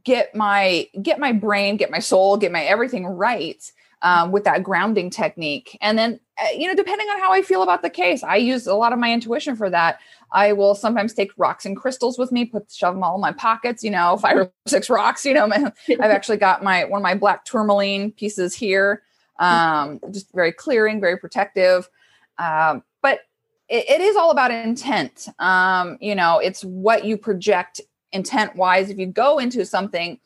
get 0.03 0.35
my 0.35 0.87
get 1.01 1.19
my 1.19 1.31
brain 1.31 1.77
get 1.77 1.91
my 1.91 1.99
soul 1.99 2.37
get 2.37 2.51
my 2.51 2.63
everything 2.63 3.05
right 3.05 3.71
um, 4.03 4.31
with 4.31 4.43
that 4.45 4.63
grounding 4.63 5.09
technique. 5.09 5.77
And 5.81 5.97
then 5.97 6.19
uh, 6.41 6.47
you 6.55 6.67
know 6.67 6.75
depending 6.75 7.07
on 7.07 7.19
how 7.19 7.31
i 7.31 7.41
feel 7.41 7.61
about 7.61 7.81
the 7.81 7.89
case 7.89 8.23
i 8.23 8.35
use 8.35 8.67
a 8.67 8.73
lot 8.73 8.93
of 8.93 8.99
my 8.99 9.11
intuition 9.11 9.55
for 9.55 9.69
that. 9.69 9.99
I 10.33 10.53
will 10.53 10.75
sometimes 10.75 11.13
take 11.13 11.31
rocks 11.35 11.65
and 11.65 11.75
crystals 11.75 12.17
with 12.17 12.31
me 12.31 12.45
put 12.45 12.71
shove 12.71 12.95
them 12.95 13.03
all 13.03 13.15
in 13.15 13.21
my 13.21 13.33
pockets 13.33 13.83
you 13.83 13.91
know 13.91 14.17
five 14.21 14.37
or 14.37 14.51
six 14.65 14.89
rocks 14.89 15.25
you 15.25 15.33
know 15.33 15.49
i've 15.51 16.01
actually 16.01 16.37
got 16.37 16.63
my 16.63 16.85
one 16.85 17.01
of 17.01 17.03
my 17.03 17.15
black 17.15 17.45
tourmaline 17.45 18.11
pieces 18.11 18.55
here 18.55 19.03
um, 19.39 19.99
just 20.11 20.31
very 20.33 20.51
clearing 20.51 21.01
very 21.01 21.17
protective. 21.17 21.89
Um, 22.37 22.83
but 23.01 23.21
it, 23.67 23.89
it 23.89 24.01
is 24.01 24.15
all 24.15 24.31
about 24.31 24.51
intent. 24.51 25.27
Um, 25.39 25.97
you 25.99 26.15
know 26.15 26.39
it's 26.39 26.63
what 26.63 27.05
you 27.05 27.17
project 27.17 27.81
intent 28.13 28.55
wise 28.55 28.89
if 28.89 28.97
you 28.97 29.05
go 29.05 29.37
into 29.37 29.65
something 29.65 30.19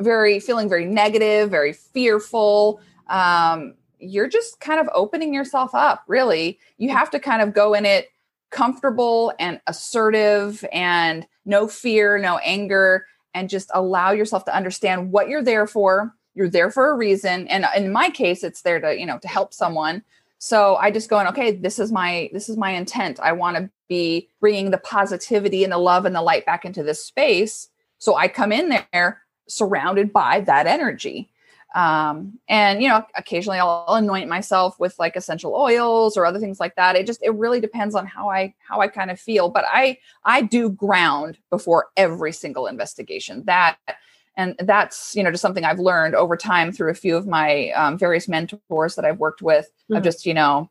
very 0.00 0.40
feeling 0.40 0.68
very 0.68 0.84
negative 0.84 1.50
very 1.50 1.72
fearful 1.72 2.80
um, 3.08 3.74
you're 3.98 4.28
just 4.28 4.60
kind 4.60 4.80
of 4.80 4.88
opening 4.94 5.32
yourself 5.32 5.74
up 5.74 6.04
really. 6.06 6.58
You 6.78 6.90
have 6.90 7.10
to 7.10 7.20
kind 7.20 7.42
of 7.42 7.54
go 7.54 7.74
in 7.74 7.86
it 7.86 8.10
comfortable 8.50 9.32
and 9.38 9.60
assertive 9.66 10.64
and 10.72 11.26
no 11.44 11.66
fear 11.66 12.18
no 12.18 12.38
anger 12.38 13.06
and 13.34 13.50
just 13.50 13.70
allow 13.74 14.12
yourself 14.12 14.44
to 14.46 14.54
understand 14.54 15.10
what 15.12 15.28
you're 15.28 15.42
there 15.42 15.66
for. 15.66 16.14
You're 16.34 16.48
there 16.48 16.70
for 16.70 16.90
a 16.90 16.94
reason 16.94 17.48
and 17.48 17.66
in 17.74 17.90
my 17.90 18.10
case 18.10 18.44
it's 18.44 18.62
there 18.62 18.80
to 18.80 18.98
you 18.98 19.06
know 19.06 19.18
to 19.18 19.28
help 19.28 19.54
someone 19.54 20.04
so 20.46 20.76
i 20.76 20.92
just 20.92 21.10
going 21.10 21.26
okay 21.26 21.50
this 21.50 21.80
is 21.80 21.90
my 21.90 22.30
this 22.32 22.48
is 22.48 22.56
my 22.56 22.70
intent. 22.70 23.18
I 23.18 23.32
want 23.32 23.56
to 23.56 23.68
be 23.88 24.28
bringing 24.40 24.70
the 24.70 24.78
positivity 24.78 25.64
and 25.64 25.72
the 25.72 25.78
love 25.78 26.04
and 26.06 26.14
the 26.14 26.22
light 26.22 26.46
back 26.46 26.64
into 26.64 26.84
this 26.84 27.04
space. 27.04 27.68
So 27.98 28.14
i 28.14 28.28
come 28.28 28.52
in 28.52 28.68
there 28.92 29.22
surrounded 29.48 30.12
by 30.12 30.40
that 30.40 30.68
energy. 30.68 31.30
Um, 31.74 32.38
and 32.48 32.80
you 32.80 32.88
know 32.88 33.04
occasionally 33.16 33.58
I'll, 33.58 33.84
I'll 33.88 33.96
anoint 33.96 34.28
myself 34.28 34.78
with 34.78 34.96
like 35.00 35.16
essential 35.16 35.52
oils 35.52 36.16
or 36.16 36.24
other 36.24 36.38
things 36.38 36.60
like 36.60 36.76
that. 36.76 36.94
It 36.94 37.08
just 37.08 37.24
it 37.24 37.34
really 37.34 37.60
depends 37.60 37.96
on 37.96 38.06
how 38.06 38.30
i 38.30 38.54
how 38.68 38.80
i 38.80 38.86
kind 38.86 39.10
of 39.10 39.18
feel. 39.18 39.48
But 39.48 39.64
i 39.66 39.98
i 40.22 40.42
do 40.42 40.70
ground 40.70 41.38
before 41.50 41.88
every 41.96 42.32
single 42.32 42.68
investigation. 42.68 43.42
That 43.46 43.78
and 44.36 44.54
that's 44.60 45.14
you 45.16 45.22
know 45.22 45.30
just 45.30 45.42
something 45.42 45.64
i've 45.64 45.78
learned 45.78 46.14
over 46.14 46.36
time 46.36 46.72
through 46.72 46.90
a 46.90 46.94
few 46.94 47.16
of 47.16 47.26
my 47.26 47.70
um, 47.70 47.98
various 47.98 48.28
mentors 48.28 48.94
that 48.94 49.04
i've 49.04 49.18
worked 49.18 49.42
with 49.42 49.66
mm-hmm. 49.66 49.96
of 49.96 50.02
just 50.02 50.26
you 50.26 50.34
know 50.34 50.70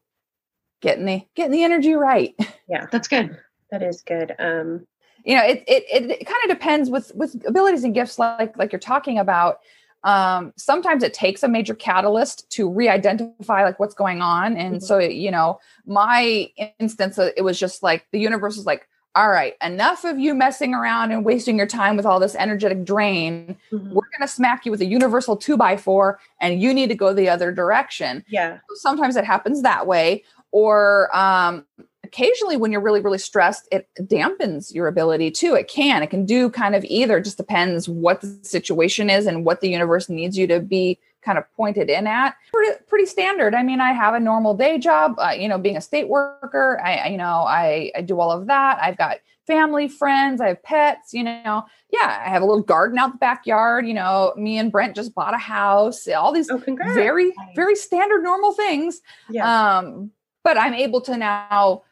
getting 0.82 1.06
the 1.06 1.22
getting 1.36 1.52
the 1.52 1.64
energy 1.64 1.94
right. 1.94 2.36
Yeah 2.68 2.88
that's 2.92 3.08
good. 3.08 3.38
That 3.72 3.84
is 3.84 4.02
good. 4.02 4.36
Um 4.40 4.88
you 5.24 5.36
know 5.36 5.44
it 5.44 5.64
it, 5.68 5.84
it, 5.92 6.12
it 6.12 6.26
kind 6.26 6.44
of 6.44 6.50
depends 6.50 6.90
with 6.90 7.12
with 7.16 7.36
abilities 7.48 7.84
and 7.84 7.94
gifts 7.94 8.18
like 8.18 8.58
like 8.58 8.72
you're 8.72 8.80
talking 8.80 9.20
about. 9.20 9.60
Um, 10.04 10.54
sometimes 10.56 11.02
it 11.02 11.16
takes 11.16 11.42
a 11.42 11.48
major 11.48 11.74
catalyst 11.74 12.48
to 12.52 12.70
re-identify 12.70 13.64
like 13.64 13.80
what's 13.80 13.96
going 13.96 14.22
on. 14.22 14.56
And 14.56 14.76
mm-hmm. 14.76 14.84
so 14.84 15.00
you 15.00 15.32
know 15.32 15.60
my 15.86 16.50
instance 16.80 17.20
uh, 17.20 17.32
it 17.38 17.42
was 17.42 17.60
just 17.60 17.84
like 17.84 18.06
the 18.12 18.20
universe 18.20 18.56
was 18.56 18.66
like 18.66 18.88
all 19.16 19.30
right, 19.30 19.56
enough 19.64 20.04
of 20.04 20.20
you 20.20 20.34
messing 20.34 20.74
around 20.74 21.12
and 21.12 21.24
wasting 21.24 21.58
your 21.58 21.68
time 21.68 21.96
with 21.96 22.06
all 22.06 22.20
this 22.20 22.36
energetic 22.36 22.84
drain. 22.84 23.56
Mm-hmm. 23.72 23.94
We're 23.94 24.10
going 24.18 24.22
to 24.22 24.28
smack 24.28 24.66
you 24.66 24.72
with 24.72 24.82
a 24.82 24.86
universal 24.86 25.38
two 25.38 25.56
by 25.56 25.78
four, 25.78 26.20
and 26.42 26.62
you 26.62 26.74
need 26.74 26.90
to 26.90 26.96
go 26.96 27.14
the 27.14 27.30
other 27.30 27.54
direction. 27.54 28.26
Yeah. 28.28 28.60
Sometimes 28.76 29.16
it 29.16 29.24
happens 29.24 29.62
that 29.62 29.88
way. 29.88 30.26
Or 30.52 31.16
um, 31.16 31.66
occasionally, 32.04 32.58
when 32.58 32.74
you're 32.74 32.82
really, 32.82 33.02
really 33.02 33.18
stressed, 33.18 33.68
it 33.72 33.88
dampens 34.02 34.74
your 34.74 34.88
ability 34.88 35.32
too. 35.32 35.56
It 35.56 35.70
can. 35.70 36.04
It 36.04 36.10
can 36.10 36.26
do 36.26 36.50
kind 36.50 36.76
of 36.76 36.84
either. 36.86 37.18
It 37.18 37.24
just 37.24 37.38
depends 37.38 37.88
what 37.88 38.20
the 38.20 38.40
situation 38.42 39.10
is 39.10 39.28
and 39.28 39.46
what 39.46 39.62
the 39.62 39.70
universe 39.70 40.10
needs 40.10 40.38
you 40.38 40.46
to 40.48 40.60
be 40.60 41.00
kind 41.26 41.38
of 41.38 41.44
pointed 41.56 41.90
in 41.90 42.06
at. 42.06 42.36
Pretty, 42.54 42.80
pretty 42.88 43.06
standard. 43.08 43.56
I 43.56 43.64
mean 43.64 43.82
i 43.82 43.92
have 43.92 44.14
a 44.14 44.20
normal 44.20 44.54
day 44.54 44.78
job 44.78 45.16
uh, 45.18 45.34
you 45.38 45.48
know 45.48 45.58
being 45.58 45.76
a 45.76 45.82
state 45.82 46.08
worker. 46.08 46.80
I 46.84 47.10
you 47.10 47.18
know 47.18 47.44
I, 47.48 47.92
I 47.96 48.02
do 48.02 48.20
all 48.20 48.32
of 48.32 48.48
that. 48.48 48.78
I've 48.82 48.98
got 48.98 49.18
family 49.48 49.88
friends 49.88 50.42
i 50.42 50.48
have 50.48 50.64
pets 50.64 51.14
you 51.14 51.24
know. 51.24 51.66
Yeah 51.92 52.24
i 52.26 52.30
have 52.30 52.42
a 52.42 52.46
little 52.46 52.64
garden 52.64 52.98
out 53.00 53.14
the 53.14 53.18
backyard. 53.18 53.88
You 53.88 53.96
know 53.96 54.34
me 54.38 54.58
and 54.58 54.72
brent 54.72 54.96
just 54.96 55.16
bought 55.16 55.34
a 55.34 55.40
house. 55.40 56.08
All 56.08 56.32
these 56.32 56.50
oh, 56.50 56.62
very 56.94 57.34
very 57.56 57.76
standard 57.76 58.24
normal 58.24 58.54
things. 58.54 59.02
Yeah. 59.30 59.78
um 59.78 60.12
but 60.44 60.58
i'm 60.58 60.76
able 60.76 61.02
to 61.02 61.18
now 61.18 61.84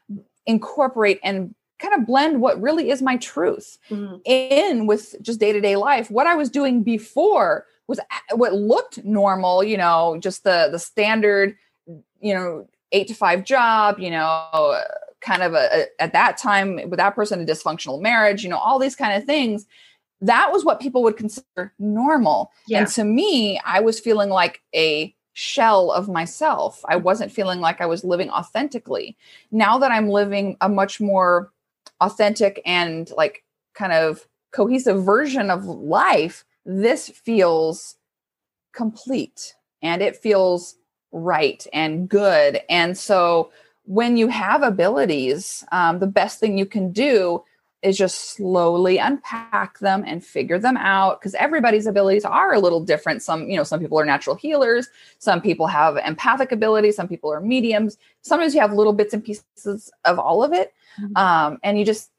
incorporate 0.46 1.20
and 1.24 1.56
kind 1.80 1.96
of 2.00 2.06
blend 2.06 2.40
what 2.40 2.62
really 2.62 2.90
is 2.92 3.02
my 3.02 3.18
truth 3.18 3.78
mm-hmm. 3.90 4.16
in 4.26 4.86
with 4.86 5.16
just 5.22 5.40
day-to-day 5.40 5.76
life. 5.76 6.10
What 6.12 6.28
i 6.28 6.36
was 6.36 6.50
doing 6.50 6.84
before 6.84 7.66
was 7.88 8.00
uh, 8.00 8.36
what 8.36 8.54
looked 8.54 9.04
normal, 9.04 9.64
you 9.64 9.78
know, 9.78 10.18
just 10.20 10.44
the 10.44 10.70
the 10.72 10.80
standard, 10.80 11.56
you 12.20 12.34
know, 12.34 12.68
eight 12.92 13.08
to 13.08 13.14
five 13.14 13.44
job, 13.44 14.00
you 14.00 14.12
know, 14.12 14.82
kind 15.24 15.42
of 15.42 15.54
a, 15.54 15.70
a, 15.72 15.86
at 16.02 16.14
that 16.14 16.38
time 16.38 16.76
with 16.90 16.98
that 16.98 17.16
person 17.16 17.42
a 17.42 17.46
dysfunctional 17.46 18.02
marriage 18.02 18.44
you 18.44 18.50
know 18.50 18.58
all 18.58 18.78
these 18.78 18.96
kind 18.96 19.14
of 19.18 19.24
things 19.24 19.66
that 20.22 20.52
was 20.52 20.64
what 20.64 20.80
people 20.80 21.04
would 21.04 21.18
consider 21.18 21.74
normal. 21.80 22.52
Yeah. 22.68 22.80
and 22.80 22.88
to 22.90 23.04
me 23.04 23.60
i 23.66 23.80
was 23.80 24.00
feeling 24.00 24.30
like 24.30 24.62
a 24.76 25.16
shell 25.36 25.90
of 25.90 26.08
myself. 26.08 26.86
I 26.88 26.96
wasn't 26.96 27.32
feeling 27.32 27.60
like 27.60 27.82
i 27.82 27.88
was 27.88 28.04
living 28.04 28.30
authentically. 28.30 29.18
Now 29.52 29.80
that 29.80 29.92
i'm 29.92 30.10
living 30.10 30.58
a 30.62 30.70
much 30.70 31.02
more 31.02 31.52
authentic 32.02 32.62
and 32.66 33.10
like 33.18 33.44
kind 33.74 33.94
of 33.94 34.28
cohesive 34.52 35.04
version 35.04 35.50
of 35.50 35.66
life 35.66 36.46
this 36.66 37.10
feels 37.10 37.98
complete 38.74 39.56
and 39.82 40.02
it 40.02 40.16
feels 40.16 40.76
right 41.12 41.66
and 41.74 42.10
good. 42.10 42.62
And 42.70 42.98
so 42.98 43.52
when 43.86 44.18
you 44.18 44.30
have 44.30 44.64
abilities, 44.64 45.64
um, 45.72 46.00
the 46.00 46.08
best 46.08 46.40
thing 46.40 46.58
you 46.58 46.66
can 46.66 46.92
do 46.92 47.44
is 47.84 47.98
just 47.98 48.32
slowly 48.32 48.98
unpack 48.98 49.78
them 49.80 50.04
and 50.08 50.24
figure 50.24 50.58
them 50.58 50.78
out 50.78 51.20
because 51.20 51.36
everybody's 51.36 51.86
abilities 51.86 52.24
are 52.24 52.54
a 52.54 52.60
little 52.60 52.80
different. 52.80 53.22
Some 53.22 53.50
you 53.50 53.58
know 53.58 53.64
some 53.64 53.82
people 53.82 54.00
are 54.00 54.06
natural 54.06 54.38
healers 54.38 54.88
some 55.20 55.42
people 55.42 55.68
have 55.68 55.98
empathic 55.98 56.54
abilities 56.54 56.96
some 56.96 57.10
people 57.10 57.32
are 57.32 57.42
mediums. 57.42 57.98
Sometimes 58.22 58.56
you 58.56 58.62
have 58.62 58.74
little 58.74 58.94
bits 58.94 59.14
and 59.14 59.24
pieces 59.24 59.92
of 60.06 60.18
all 60.18 60.44
of 60.44 60.54
it 60.54 60.74
mm-hmm. 61.00 61.16
um, 61.18 61.60
and 61.62 61.78
you 61.78 61.86
just 61.86 62.10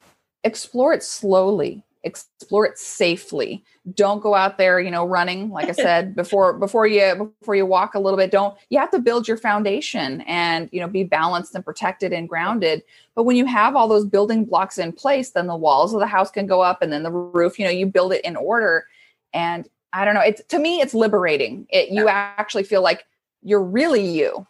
explore 0.45 0.93
it 0.93 1.03
slowly 1.03 1.83
explore 2.05 2.67
it 2.67 2.79
safely. 2.79 3.65
Don't 3.95 4.23
go 4.23 4.35
out 4.35 4.59
there 4.59 4.79
you 4.79 4.91
know 4.91 5.05
running 5.05 5.51
like 5.51 5.69
i 5.69 5.73
said 5.87 6.15
before 6.15 6.53
before 6.53 6.87
you 6.87 7.33
before 7.41 7.57
you 7.57 7.67
walk 7.67 7.95
a 7.95 7.99
little 7.99 8.17
bit. 8.17 8.31
Don't 8.31 8.57
you 8.71 8.79
have 8.79 8.91
to 8.93 8.99
build 8.99 9.27
your 9.27 9.37
foundation 9.37 10.21
and 10.23 10.69
you 10.73 10.81
know 10.81 10.89
be 10.89 11.05
balanced 11.05 11.55
and 11.55 11.65
protected 11.65 12.13
and 12.13 12.29
grounded. 12.29 12.83
But 13.15 13.25
when 13.25 13.37
you 13.37 13.47
have 13.47 13.75
all 13.75 13.89
those 13.89 14.05
building 14.05 14.45
blocks 14.45 14.79
in 14.79 14.93
place 14.93 15.31
then 15.31 15.47
the 15.47 15.57
walls 15.57 15.93
of 15.95 16.01
the 16.01 16.07
house 16.07 16.31
can 16.31 16.47
go 16.47 16.61
up 16.61 16.83
and 16.83 16.93
then 16.93 17.03
the 17.03 17.13
roof 17.13 17.59
you 17.59 17.65
know 17.65 17.71
you 17.71 17.87
build 17.87 18.13
it 18.13 18.25
in 18.25 18.37
order. 18.37 18.87
And 19.33 19.69
i 19.93 20.05
don't 20.05 20.15
know 20.15 20.21
it's 20.21 20.43
to 20.49 20.59
me 20.59 20.81
it's 20.81 20.95
liberating. 20.95 21.67
It 21.71 21.89
you 21.89 22.05
yeah. 22.07 22.35
actually 22.37 22.65
feel 22.65 22.83
like 22.83 23.05
you're 23.43 23.63
really 23.63 24.07
you 24.07 24.47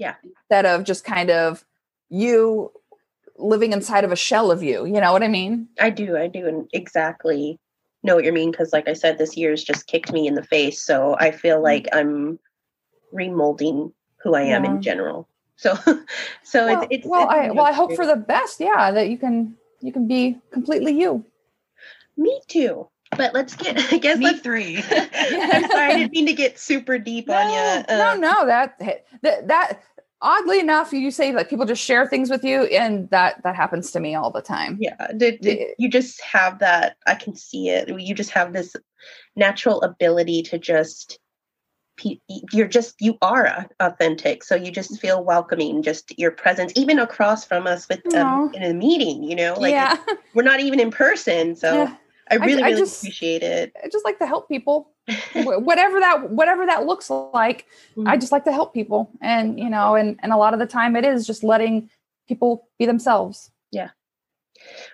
yeah. 0.00 0.14
instead 0.24 0.66
of 0.66 0.84
just 0.84 1.04
kind 1.04 1.30
of 1.30 1.64
you 2.08 2.72
living 3.40 3.72
inside 3.72 4.04
of 4.04 4.12
a 4.12 4.16
shell 4.16 4.50
of 4.50 4.62
you. 4.62 4.84
You 4.84 5.00
know 5.00 5.12
what 5.12 5.22
I 5.22 5.28
mean? 5.28 5.68
I 5.78 5.90
do. 5.90 6.16
I 6.16 6.26
do. 6.26 6.46
And 6.46 6.68
exactly 6.72 7.58
know 8.02 8.14
what 8.14 8.24
you 8.24 8.32
mean. 8.32 8.52
Cause 8.52 8.72
like 8.72 8.88
I 8.88 8.94
said, 8.94 9.18
this 9.18 9.36
year's 9.36 9.62
just 9.62 9.86
kicked 9.86 10.12
me 10.12 10.26
in 10.26 10.34
the 10.34 10.42
face. 10.42 10.82
So 10.82 11.16
I 11.18 11.30
feel 11.30 11.58
mm. 11.58 11.64
like 11.64 11.88
I'm 11.92 12.38
remolding 13.12 13.92
who 14.22 14.34
I 14.34 14.42
am 14.42 14.64
yeah. 14.64 14.70
in 14.70 14.82
general. 14.82 15.28
So, 15.56 15.74
so 16.42 16.66
well, 16.66 16.82
it's, 16.82 16.86
it's, 16.90 17.06
well, 17.06 17.28
it's 17.28 17.32
I, 17.32 17.50
well, 17.50 17.66
I 17.66 17.72
hope 17.72 17.94
for 17.94 18.06
the 18.06 18.16
best. 18.16 18.60
Yeah. 18.60 18.90
That 18.90 19.08
you 19.08 19.18
can, 19.18 19.56
you 19.80 19.92
can 19.92 20.08
be 20.08 20.38
completely 20.50 20.98
you. 20.98 21.24
Me 22.16 22.40
too. 22.48 22.88
But 23.16 23.34
let's 23.34 23.54
get, 23.54 23.78
I 23.92 23.98
guess, 23.98 24.18
Me 24.18 24.26
let's 24.26 24.40
three. 24.40 24.76
I'm 24.90 25.70
sorry, 25.70 25.92
I 25.92 25.96
didn't 25.96 26.12
mean 26.12 26.26
to 26.26 26.32
get 26.32 26.58
super 26.58 26.98
deep 26.98 27.26
no, 27.26 27.34
on 27.34 27.50
you. 27.50 27.84
Uh, 27.88 27.98
no, 27.98 28.16
no, 28.16 28.46
that, 28.46 28.78
that, 29.22 29.48
that, 29.48 29.82
oddly 30.22 30.60
enough 30.60 30.92
you 30.92 31.10
say 31.10 31.32
that 31.32 31.48
people 31.48 31.64
just 31.64 31.82
share 31.82 32.06
things 32.06 32.30
with 32.30 32.44
you 32.44 32.64
and 32.64 33.08
that 33.10 33.42
that 33.42 33.56
happens 33.56 33.90
to 33.90 34.00
me 34.00 34.14
all 34.14 34.30
the 34.30 34.42
time. 34.42 34.76
Yeah 34.80 35.08
did, 35.16 35.40
did 35.40 35.68
you 35.78 35.88
just 35.88 36.20
have 36.20 36.58
that 36.58 36.96
i 37.06 37.14
can 37.14 37.34
see 37.34 37.68
it. 37.68 37.88
You 37.88 38.14
just 38.14 38.30
have 38.30 38.52
this 38.52 38.74
natural 39.36 39.80
ability 39.82 40.42
to 40.44 40.58
just 40.58 41.18
you're 42.28 42.68
just 42.68 42.94
you 43.00 43.18
are 43.20 43.66
authentic. 43.78 44.42
So 44.42 44.54
you 44.54 44.70
just 44.70 44.98
feel 45.00 45.22
welcoming 45.22 45.82
just 45.82 46.18
your 46.18 46.30
presence 46.30 46.72
even 46.74 46.98
across 46.98 47.44
from 47.44 47.66
us 47.66 47.86
with 47.88 48.14
um, 48.14 48.54
in 48.54 48.62
a 48.62 48.72
meeting 48.72 49.22
you 49.22 49.36
know? 49.36 49.54
Like 49.58 49.72
yeah. 49.72 49.96
we're 50.34 50.42
not 50.42 50.60
even 50.60 50.80
in 50.80 50.90
person 50.90 51.56
so 51.56 51.72
yeah. 51.84 51.96
I 52.30 52.36
really, 52.36 52.62
I, 52.62 52.66
really 52.66 52.76
I 52.76 52.78
just, 52.78 53.02
appreciate 53.02 53.42
it. 53.42 53.72
I 53.82 53.88
just 53.88 54.04
like 54.04 54.18
to 54.20 54.26
help 54.26 54.48
people, 54.48 54.89
whatever 55.34 56.00
that 56.00 56.30
whatever 56.30 56.66
that 56.66 56.86
looks 56.86 57.10
like. 57.10 57.66
Mm-hmm. 57.96 58.08
I 58.08 58.16
just 58.16 58.32
like 58.32 58.44
to 58.44 58.52
help 58.52 58.74
people, 58.74 59.10
and 59.20 59.58
you 59.58 59.70
know, 59.70 59.94
and 59.94 60.18
and 60.22 60.32
a 60.32 60.36
lot 60.36 60.54
of 60.54 60.60
the 60.60 60.66
time 60.66 60.96
it 60.96 61.04
is 61.04 61.26
just 61.26 61.42
letting 61.42 61.90
people 62.28 62.68
be 62.78 62.86
themselves. 62.86 63.50
Yeah. 63.72 63.90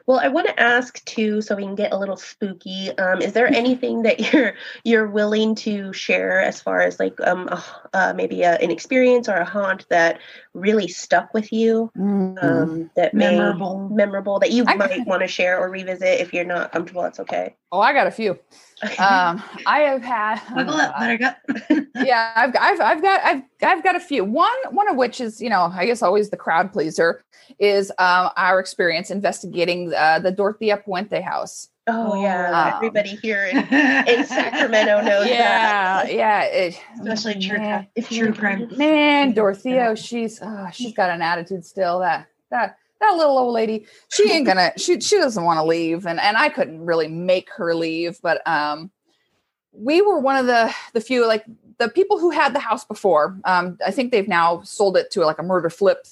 Well, 0.06 0.20
I 0.20 0.28
want 0.28 0.46
to 0.46 0.60
ask 0.60 1.04
too, 1.04 1.40
so 1.40 1.56
we 1.56 1.64
can 1.64 1.74
get 1.74 1.92
a 1.92 1.98
little 1.98 2.16
spooky. 2.16 2.96
Um, 2.96 3.20
is 3.20 3.32
there 3.32 3.46
anything 3.54 4.02
that 4.02 4.32
you're 4.32 4.54
you're 4.84 5.08
willing 5.08 5.54
to 5.56 5.92
share 5.92 6.40
as 6.40 6.60
far 6.60 6.80
as 6.80 7.00
like 7.00 7.20
um 7.26 7.48
a, 7.48 7.64
uh, 7.92 8.12
maybe 8.16 8.42
a, 8.42 8.54
an 8.54 8.70
experience 8.70 9.28
or 9.28 9.34
a 9.34 9.44
haunt 9.44 9.86
that 9.90 10.20
really 10.54 10.88
stuck 10.88 11.34
with 11.34 11.52
you? 11.52 11.90
Mm-hmm. 11.96 12.38
Um, 12.46 12.90
that 12.96 13.14
memorable, 13.14 13.88
memorable 13.90 14.38
that 14.40 14.52
you 14.52 14.64
I, 14.66 14.74
might 14.74 15.06
want 15.06 15.22
to 15.22 15.28
share 15.28 15.58
or 15.58 15.70
revisit. 15.70 16.20
If 16.20 16.32
you're 16.32 16.44
not 16.44 16.72
comfortable, 16.72 17.02
that's 17.02 17.20
okay. 17.20 17.56
Oh, 17.72 17.80
I 17.80 17.92
got 17.92 18.06
a 18.06 18.10
few. 18.10 18.32
um, 18.98 19.42
I 19.66 19.80
have 19.80 20.02
had. 20.02 20.40
Up, 20.56 20.96
Buttercup. 20.98 21.36
yeah, 21.96 22.32
I've, 22.36 22.54
I've, 22.58 22.80
I've 22.80 23.02
got, 23.02 23.20
I've, 23.24 23.42
I've 23.62 23.84
got 23.84 23.96
a 23.96 24.00
few. 24.00 24.24
One, 24.24 24.56
one 24.70 24.88
of 24.88 24.96
which 24.96 25.20
is, 25.20 25.40
you 25.40 25.50
know, 25.50 25.72
I 25.74 25.86
guess 25.86 26.02
always 26.02 26.30
the 26.30 26.36
crowd 26.36 26.72
pleaser 26.72 27.24
is 27.58 27.90
um, 27.98 28.30
our 28.36 28.60
experience 28.60 29.10
investigating 29.10 29.92
uh, 29.94 30.20
the 30.20 30.30
Dorothea 30.30 30.76
Puente 30.78 31.22
house. 31.22 31.68
Oh 31.88 32.20
yeah, 32.20 32.50
um, 32.50 32.72
everybody 32.74 33.10
here 33.22 33.44
in, 33.44 33.58
in 34.08 34.26
Sacramento 34.26 35.02
knows 35.02 35.28
yeah, 35.28 36.02
that. 36.02 36.12
Yeah, 36.12 36.42
it, 36.42 36.80
especially 36.96 37.40
true 37.40 37.58
crime. 37.58 37.86
If 37.94 38.08
true 38.08 38.32
crime, 38.32 38.76
man, 38.76 39.34
Dorothea, 39.34 39.94
she's 39.94 40.40
oh, 40.42 40.66
she's 40.72 40.94
got 40.94 41.10
an 41.10 41.22
attitude 41.22 41.64
still. 41.64 42.00
That 42.00 42.26
that 42.50 42.78
that 43.00 43.16
little 43.16 43.38
old 43.38 43.54
lady, 43.54 43.86
she 44.08 44.30
ain't 44.30 44.46
gonna 44.46 44.72
she 44.76 45.00
she 45.00 45.16
doesn't 45.16 45.44
want 45.44 45.58
to 45.58 45.64
leave, 45.64 46.06
and 46.06 46.20
and 46.20 46.36
I 46.36 46.48
couldn't 46.48 46.84
really 46.84 47.08
make 47.08 47.50
her 47.52 47.74
leave, 47.74 48.20
but 48.22 48.46
um, 48.46 48.90
we 49.72 50.00
were 50.02 50.18
one 50.20 50.36
of 50.36 50.46
the 50.46 50.74
the 50.92 51.00
few 51.00 51.26
like 51.26 51.44
the 51.78 51.88
people 51.88 52.18
who 52.18 52.30
had 52.30 52.54
the 52.54 52.60
house 52.60 52.84
before. 52.84 53.38
Um, 53.44 53.78
I 53.84 53.90
think 53.90 54.10
they've 54.10 54.28
now 54.28 54.62
sold 54.62 54.96
it 54.96 55.10
to 55.12 55.24
like 55.24 55.38
a 55.38 55.42
murder 55.42 55.70
flip 55.70 56.06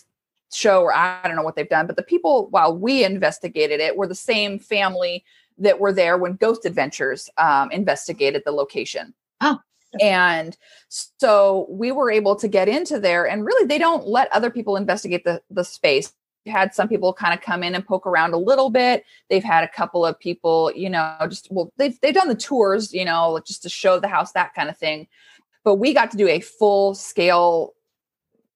show 0.52 0.82
or 0.82 0.94
I 0.94 1.20
don't 1.24 1.36
know 1.36 1.42
what 1.42 1.56
they've 1.56 1.68
done, 1.68 1.86
but 1.86 1.96
the 1.96 2.02
people 2.02 2.48
while 2.50 2.76
we 2.76 3.04
investigated 3.04 3.80
it 3.80 3.96
were 3.96 4.06
the 4.06 4.14
same 4.14 4.58
family 4.58 5.24
that 5.58 5.80
were 5.80 5.92
there 5.92 6.18
when 6.18 6.34
Ghost 6.34 6.64
Adventures 6.64 7.30
um, 7.38 7.70
investigated 7.70 8.42
the 8.44 8.52
location. 8.52 9.14
Oh. 9.40 9.58
And 10.00 10.56
so 10.88 11.66
we 11.70 11.92
were 11.92 12.10
able 12.10 12.34
to 12.36 12.48
get 12.48 12.68
into 12.68 12.98
there, 12.98 13.28
and 13.28 13.44
really, 13.44 13.66
they 13.66 13.78
don't 13.78 14.08
let 14.08 14.32
other 14.32 14.50
people 14.50 14.76
investigate 14.76 15.24
the, 15.24 15.40
the 15.50 15.64
space. 15.64 16.12
Had 16.46 16.74
some 16.74 16.88
people 16.88 17.12
kind 17.12 17.34
of 17.34 17.40
come 17.40 17.62
in 17.62 17.74
and 17.74 17.86
poke 17.86 18.06
around 18.06 18.34
a 18.34 18.38
little 18.38 18.70
bit. 18.70 19.04
They've 19.30 19.44
had 19.44 19.64
a 19.64 19.68
couple 19.68 20.04
of 20.04 20.18
people, 20.18 20.72
you 20.74 20.90
know, 20.90 21.16
just 21.28 21.48
well, 21.50 21.72
they've 21.76 21.98
they've 22.00 22.14
done 22.14 22.28
the 22.28 22.34
tours, 22.34 22.92
you 22.92 23.04
know, 23.04 23.40
just 23.46 23.62
to 23.62 23.68
show 23.68 23.98
the 23.98 24.08
house, 24.08 24.32
that 24.32 24.54
kind 24.54 24.68
of 24.68 24.76
thing. 24.76 25.08
But 25.64 25.76
we 25.76 25.94
got 25.94 26.10
to 26.10 26.16
do 26.16 26.28
a 26.28 26.40
full 26.40 26.94
scale 26.94 27.74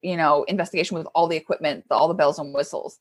you 0.02 0.16
know 0.16 0.44
investigation 0.44 0.96
with 0.96 1.06
all 1.14 1.26
the 1.26 1.36
equipment 1.36 1.84
all 1.90 2.08
the 2.08 2.14
bells 2.14 2.38
and 2.38 2.54
whistles 2.54 2.98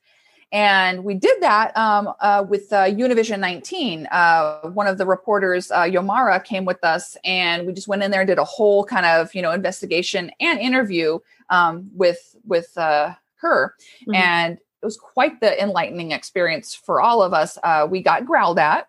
and 0.52 1.04
we 1.04 1.14
did 1.14 1.42
that 1.42 1.76
um, 1.76 2.14
uh, 2.22 2.44
with 2.48 2.72
uh, 2.72 2.86
univision 2.86 3.40
19 3.40 4.08
uh, 4.12 4.62
one 4.70 4.88
of 4.88 4.98
the 4.98 5.06
reporters 5.06 5.72
uh, 5.72 5.82
yomara 5.82 6.44
came 6.44 6.66
with 6.66 6.84
us 6.84 7.18
and 7.24 7.68
we 7.68 7.74
just 7.74 7.88
went 7.88 8.02
in 8.02 8.12
there 8.12 8.22
and 8.22 8.28
did 8.28 8.38
a 8.38 8.44
whole 8.44 8.84
kind 8.84 9.06
of 9.06 9.34
you 9.36 9.42
know 9.42 9.52
investigation 9.52 10.32
and 10.40 10.60
interview 10.60 11.20
um, 11.50 11.90
with 11.94 12.36
with 12.46 12.76
uh, 12.78 13.14
her 13.36 13.76
mm-hmm. 14.02 14.16
and 14.16 14.58
it 14.82 14.86
was 14.86 14.98
quite 14.98 15.40
the 15.42 15.62
enlightening 15.62 16.12
experience 16.12 16.76
for 16.76 17.02
all 17.02 17.22
of 17.22 17.34
us 17.34 17.58
uh, 17.64 17.88
we 17.90 18.02
got 18.02 18.26
growled 18.26 18.60
at 18.60 18.88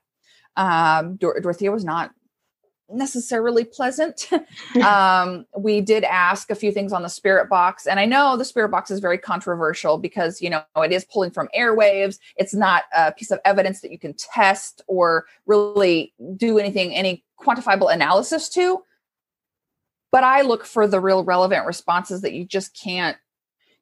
um, 0.56 1.16
Dor- 1.16 1.40
dorothea 1.40 1.70
was 1.70 1.84
not 1.84 2.10
necessarily 2.90 3.64
pleasant. 3.64 4.28
um, 4.84 5.46
we 5.56 5.80
did 5.80 6.04
ask 6.04 6.50
a 6.50 6.54
few 6.54 6.72
things 6.72 6.92
on 6.92 7.02
the 7.02 7.08
spirit 7.08 7.48
box, 7.48 7.86
and 7.86 8.00
I 8.00 8.06
know 8.06 8.36
the 8.36 8.44
spirit 8.44 8.70
box 8.70 8.90
is 8.90 9.00
very 9.00 9.18
controversial 9.18 9.98
because 9.98 10.40
you 10.40 10.50
know 10.50 10.62
it 10.76 10.92
is 10.92 11.04
pulling 11.04 11.30
from 11.30 11.48
airwaves. 11.56 12.18
It's 12.36 12.54
not 12.54 12.84
a 12.94 13.12
piece 13.12 13.30
of 13.30 13.38
evidence 13.44 13.80
that 13.80 13.92
you 13.92 13.98
can 13.98 14.14
test 14.14 14.82
or 14.86 15.26
really 15.46 16.12
do 16.36 16.58
anything, 16.58 16.94
any 16.94 17.24
quantifiable 17.40 17.92
analysis 17.92 18.48
to. 18.50 18.82
But 20.10 20.24
I 20.24 20.40
look 20.40 20.64
for 20.64 20.86
the 20.86 21.00
real 21.00 21.22
relevant 21.22 21.66
responses 21.66 22.22
that 22.22 22.32
you 22.32 22.44
just 22.44 22.78
can't 22.78 23.16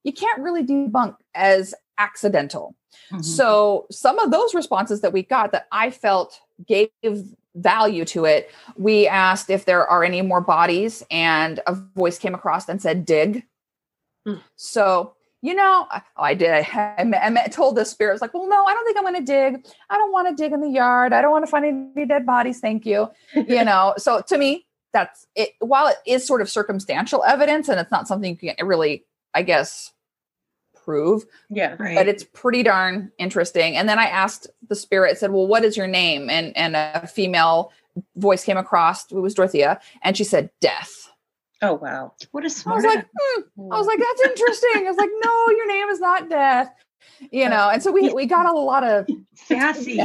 you 0.03 0.13
can't 0.13 0.41
really 0.41 0.65
debunk 0.65 1.17
as 1.35 1.75
accidental. 1.99 2.75
Mm-hmm. 3.11 3.23
So 3.23 3.87
some 3.91 4.19
of 4.19 4.31
those 4.31 4.55
responses 4.55 5.01
that 5.01 5.13
we 5.13 5.23
got 5.23 5.53
that 5.53 5.67
I 5.73 5.91
felt 5.91 6.41
gave 6.67 6.91
value 7.57 8.05
to 8.05 8.25
it, 8.25 8.51
we 8.77 9.09
asked 9.09 9.51
if 9.51 9.65
there 9.65 9.87
are 9.87 10.05
any 10.05 10.23
more 10.23 10.41
bodies, 10.41 11.03
and 11.11 11.61
a 11.67 11.75
voice 11.75 12.19
came 12.19 12.35
across 12.35 12.69
and 12.69 12.81
said, 12.81 13.05
dig. 13.05 13.45
Mm. 14.27 14.41
So, 14.57 15.15
you 15.43 15.55
know, 15.55 15.87
oh, 15.91 16.01
I 16.17 16.35
did. 16.35 16.51
I, 16.75 16.95
I, 16.99 17.45
I 17.45 17.49
told 17.49 17.77
the 17.77 17.85
spirit 17.85 18.13
was 18.13 18.21
like, 18.21 18.35
well, 18.35 18.49
no, 18.49 18.65
I 18.65 18.75
don't 18.75 18.85
think 18.85 18.99
I'm 18.99 19.05
going 19.05 19.15
to 19.15 19.21
dig. 19.21 19.67
I 19.91 19.97
don't 19.97 20.13
want 20.13 20.29
to 20.29 20.43
dig 20.43 20.53
in 20.53 20.61
the 20.61 20.69
yard. 20.69 21.13
I 21.13 21.23
don't 21.23 21.31
want 21.31 21.45
to 21.45 21.51
find 21.51 21.93
any 21.97 22.07
dead 22.07 22.27
bodies. 22.27 22.61
Thank 22.61 22.87
you. 22.87 23.09
you 23.35 23.65
know, 23.65 23.95
so 23.97 24.23
to 24.29 24.39
me, 24.39 24.67
that's 24.93 25.27
it. 25.35 25.51
While 25.61 25.89
it 25.89 25.97
is 26.07 26.27
sort 26.27 26.41
of 26.41 26.51
circumstantial 26.51 27.25
evidence 27.25 27.69
and 27.69 27.79
it's 27.81 27.91
not 27.91 28.09
something 28.09 28.39
you 28.41 28.55
can 28.55 28.67
really, 28.67 29.05
I 29.35 29.43
guess, 29.43 29.93
prove. 30.87 31.27
Yeah. 31.51 31.77
Right. 31.79 31.95
But 31.97 32.09
it's 32.09 32.25
pretty 32.25 32.63
darn 32.63 33.13
interesting. 33.19 33.77
And 33.77 33.87
then 33.87 33.99
I 33.99 34.07
asked 34.07 34.47
the 34.69 34.77
spirit, 34.77 35.19
said, 35.19 35.33
Well, 35.33 35.47
what 35.47 35.65
is 35.65 35.77
your 35.77 35.89
name? 35.89 36.31
And 36.31 36.57
and 36.57 36.77
a 36.77 37.07
female 37.07 37.73
voice 38.15 38.45
came 38.45 38.57
across, 38.57 39.11
it 39.11 39.17
was 39.17 39.35
Dorothea, 39.35 39.81
and 40.03 40.17
she 40.17 40.25
said, 40.25 40.51
Death. 40.61 41.11
Oh 41.61 41.75
wow. 41.75 42.15
What 42.31 42.45
a 42.45 42.51
smart. 42.51 42.85
I 42.85 42.87
was 42.87 42.95
like, 42.95 43.07
hmm. 43.19 43.73
I 43.73 43.79
was 43.79 43.87
like, 43.87 43.99
that's 43.99 44.31
interesting. 44.31 44.87
I 44.87 44.91
was 44.91 44.97
like, 44.97 45.11
no, 45.25 45.57
your 45.57 45.69
name 45.69 45.89
is 45.89 46.01
not 46.01 46.31
Death. 46.31 46.73
You 47.31 47.49
know, 47.49 47.69
and 47.71 47.83
so 47.83 47.91
we 47.91 48.13
we 48.13 48.27
got 48.27 48.47
a 48.47 48.53
lot 48.53 48.85
of 48.85 49.07
sassy. 49.35 50.01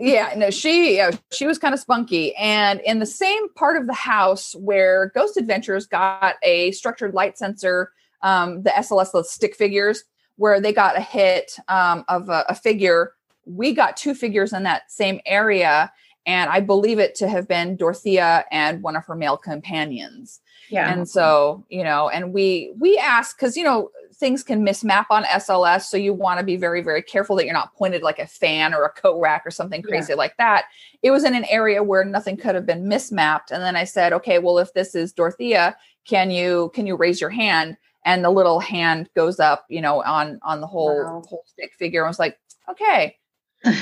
yeah, 0.00 0.34
no, 0.36 0.50
she 0.50 0.96
yeah, 0.96 1.12
she 1.32 1.46
was 1.46 1.58
kind 1.58 1.74
of 1.74 1.80
spunky. 1.80 2.34
And 2.36 2.80
in 2.80 2.98
the 2.98 3.06
same 3.06 3.48
part 3.54 3.76
of 3.76 3.86
the 3.86 3.94
house 3.94 4.54
where 4.56 5.12
Ghost 5.14 5.36
Adventures 5.36 5.86
got 5.86 6.36
a 6.42 6.72
structured 6.72 7.14
light 7.14 7.38
sensor, 7.38 7.92
um, 8.22 8.62
the 8.62 8.70
SLS, 8.70 9.12
the 9.12 9.22
stick 9.22 9.54
figures, 9.54 10.04
where 10.36 10.60
they 10.60 10.72
got 10.72 10.96
a 10.96 11.00
hit 11.00 11.58
um, 11.68 12.04
of 12.08 12.28
a, 12.28 12.44
a 12.48 12.54
figure, 12.54 13.12
we 13.44 13.72
got 13.72 13.96
two 13.96 14.14
figures 14.14 14.52
in 14.52 14.62
that 14.64 14.90
same 14.90 15.20
area 15.26 15.90
and 16.28 16.50
I 16.50 16.60
believe 16.60 16.98
it 16.98 17.14
to 17.16 17.28
have 17.28 17.48
been 17.48 17.76
Dorothea 17.76 18.44
and 18.52 18.82
one 18.82 18.96
of 18.96 19.06
her 19.06 19.14
male 19.14 19.38
companions. 19.38 20.40
Yeah. 20.68 20.92
And 20.92 21.08
so, 21.08 21.64
you 21.70 21.82
know, 21.82 22.10
and 22.10 22.34
we 22.34 22.74
we 22.78 22.98
ask 22.98 23.34
because 23.34 23.56
you 23.56 23.64
know 23.64 23.90
things 24.14 24.42
can 24.42 24.64
mismap 24.64 25.06
on 25.08 25.24
SLS, 25.24 25.84
so 25.84 25.96
you 25.96 26.12
want 26.12 26.38
to 26.38 26.44
be 26.44 26.56
very 26.56 26.82
very 26.82 27.00
careful 27.00 27.34
that 27.36 27.46
you're 27.46 27.54
not 27.54 27.74
pointed 27.74 28.02
like 28.02 28.18
a 28.18 28.26
fan 28.26 28.74
or 28.74 28.84
a 28.84 28.90
coat 28.90 29.18
rack 29.18 29.46
or 29.46 29.50
something 29.50 29.80
crazy 29.80 30.12
yeah. 30.12 30.16
like 30.16 30.36
that. 30.36 30.66
It 31.02 31.10
was 31.10 31.24
in 31.24 31.34
an 31.34 31.46
area 31.46 31.82
where 31.82 32.04
nothing 32.04 32.36
could 32.36 32.54
have 32.54 32.66
been 32.66 32.84
mismapped, 32.84 33.50
and 33.50 33.62
then 33.62 33.74
I 33.74 33.84
said, 33.84 34.12
okay, 34.12 34.38
well, 34.38 34.58
if 34.58 34.74
this 34.74 34.94
is 34.94 35.14
Dorothea, 35.14 35.78
can 36.04 36.30
you 36.30 36.70
can 36.74 36.86
you 36.86 36.96
raise 36.96 37.22
your 37.22 37.30
hand? 37.30 37.78
And 38.04 38.24
the 38.24 38.30
little 38.30 38.60
hand 38.60 39.08
goes 39.14 39.40
up, 39.40 39.64
you 39.68 39.80
know, 39.80 40.02
on 40.02 40.38
on 40.42 40.60
the 40.60 40.66
whole 40.66 41.04
wow. 41.04 41.22
whole 41.26 41.44
stick 41.46 41.72
figure. 41.78 42.04
I 42.04 42.08
was 42.08 42.18
like, 42.18 42.38
okay, 42.70 43.16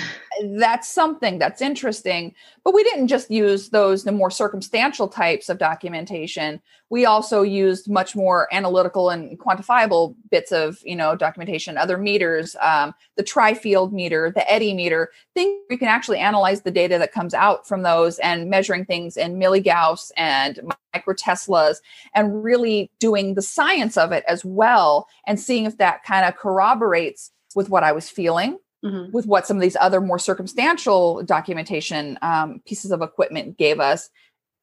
that's 0.57 0.89
something 0.89 1.39
that's 1.39 1.61
interesting. 1.61 2.35
But 2.65 2.75
we 2.75 2.83
didn't 2.85 3.09
just 3.09 3.31
use 3.31 3.71
those 3.71 4.05
the 4.05 4.13
more 4.13 4.31
circumstantial 4.31 5.09
types 5.09 5.49
of 5.49 5.59
documentation. 5.59 6.61
We 6.89 7.05
also 7.05 7.43
used 7.43 7.91
much 7.91 8.15
more 8.15 8.49
analytical 8.53 9.11
and 9.11 9.39
quantifiable 9.39 10.15
bits 10.31 10.53
of 10.53 10.79
you 10.85 10.97
know 10.97 11.15
documentation, 11.17 11.77
other 11.77 11.99
meters, 11.99 12.57
um, 12.61 12.95
the 13.17 13.23
tri-field 13.23 13.93
meter, 13.93 14.33
the 14.35 14.45
EDI 14.55 14.75
meter, 14.75 15.11
things 15.35 15.61
you 15.71 15.79
can 15.79 15.89
actually 15.89 16.19
analyze 16.19 16.63
the 16.63 16.71
data 16.71 16.99
that 16.99 17.13
comes 17.13 17.35
out 17.35 17.67
from 17.67 17.83
those 17.83 18.19
and 18.21 18.49
measuring 18.49 18.85
things 18.85 19.17
in 19.17 19.37
milligauss 19.37 20.11
and 20.17 20.61
microteslas 20.95 21.77
and 22.15 22.43
really 22.43 22.91
doing 22.99 23.35
the 23.35 23.43
science 23.43 23.97
of 23.97 24.13
it 24.13 24.25
as 24.27 24.45
well 24.45 25.07
and 25.27 25.39
seeing 25.39 25.67
if 25.67 25.77
that 25.77 26.03
kind 26.05 26.25
of 26.25 26.37
corroborates 26.37 27.33
with 27.55 27.69
what 27.69 27.85
I 27.85 27.93
was 27.93 28.09
feeling 28.09 28.59
mm-hmm. 28.87 29.13
with 29.13 29.27
what 29.27 29.47
some 29.47 29.57
of 29.57 29.61
these 29.61 29.77
other 29.81 30.01
more 30.01 30.19
circumstantial 30.19 31.23
documentation 31.23 32.19
um, 32.23 32.61
pieces 32.67 32.91
of 32.91 33.03
equipment 33.03 33.59
gave 33.59 33.81
us. 33.81 34.11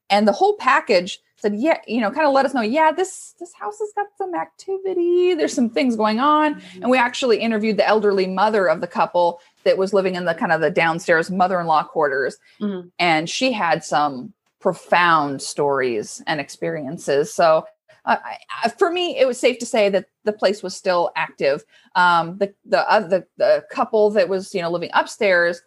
And 0.09 0.27
the 0.27 0.31
whole 0.31 0.55
package 0.57 1.19
said, 1.37 1.55
yeah, 1.55 1.79
you 1.87 1.99
know, 1.99 2.11
kind 2.11 2.27
of 2.27 2.33
let 2.33 2.45
us 2.45 2.53
know, 2.53 2.61
yeah, 2.61 2.91
this 2.91 3.35
this 3.39 3.53
house 3.53 3.79
has 3.79 3.91
got 3.95 4.07
some 4.17 4.35
activity. 4.35 5.33
There's 5.33 5.53
some 5.53 5.69
things 5.69 5.95
going 5.95 6.19
on. 6.19 6.55
Mm-hmm. 6.55 6.81
And 6.83 6.91
we 6.91 6.97
actually 6.97 7.39
interviewed 7.39 7.77
the 7.77 7.87
elderly 7.87 8.27
mother 8.27 8.67
of 8.67 8.81
the 8.81 8.87
couple 8.87 9.39
that 9.63 9.77
was 9.77 9.93
living 9.93 10.15
in 10.15 10.25
the 10.25 10.33
kind 10.33 10.51
of 10.51 10.61
the 10.61 10.71
downstairs 10.71 11.31
mother-in-law 11.31 11.83
quarters. 11.83 12.37
Mm-hmm. 12.59 12.89
And 12.99 13.29
she 13.29 13.51
had 13.51 13.83
some 13.83 14.33
profound 14.59 15.41
stories 15.41 16.21
and 16.27 16.39
experiences. 16.39 17.33
So 17.33 17.65
uh, 18.05 18.17
I, 18.63 18.69
for 18.69 18.91
me, 18.91 19.17
it 19.17 19.25
was 19.25 19.39
safe 19.39 19.59
to 19.59 19.65
say 19.65 19.89
that 19.89 20.07
the 20.25 20.33
place 20.33 20.61
was 20.61 20.75
still 20.75 21.11
active. 21.15 21.63
Um, 21.95 22.37
the 22.37 22.53
the, 22.65 22.89
uh, 22.89 23.07
the 23.07 23.25
the 23.37 23.65
couple 23.71 24.09
that 24.11 24.29
was 24.29 24.53
you 24.53 24.61
know 24.61 24.69
living 24.69 24.89
upstairs, 24.93 25.61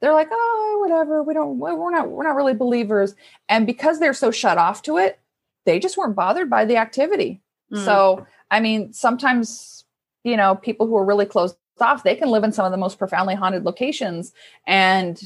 they're 0.00 0.14
like, 0.14 0.28
oh, 0.30 0.78
whatever. 0.80 1.22
We 1.22 1.34
don't. 1.34 1.58
We're 1.58 1.90
not. 1.90 2.10
We're 2.10 2.24
not 2.24 2.36
really 2.36 2.54
believers. 2.54 3.14
And 3.48 3.66
because 3.66 4.00
they're 4.00 4.14
so 4.14 4.30
shut 4.30 4.58
off 4.58 4.82
to 4.82 4.96
it, 4.98 5.20
they 5.66 5.78
just 5.78 5.96
weren't 5.96 6.16
bothered 6.16 6.48
by 6.48 6.64
the 6.64 6.76
activity. 6.76 7.42
Mm. 7.72 7.84
So 7.84 8.26
I 8.50 8.60
mean, 8.60 8.92
sometimes 8.92 9.84
you 10.24 10.36
know 10.36 10.54
people 10.54 10.86
who 10.86 10.96
are 10.96 11.04
really 11.04 11.26
closed 11.26 11.56
off, 11.80 12.04
they 12.04 12.14
can 12.14 12.30
live 12.30 12.44
in 12.44 12.52
some 12.52 12.64
of 12.64 12.70
the 12.70 12.78
most 12.78 12.98
profoundly 12.98 13.34
haunted 13.34 13.64
locations, 13.64 14.32
and 14.66 15.22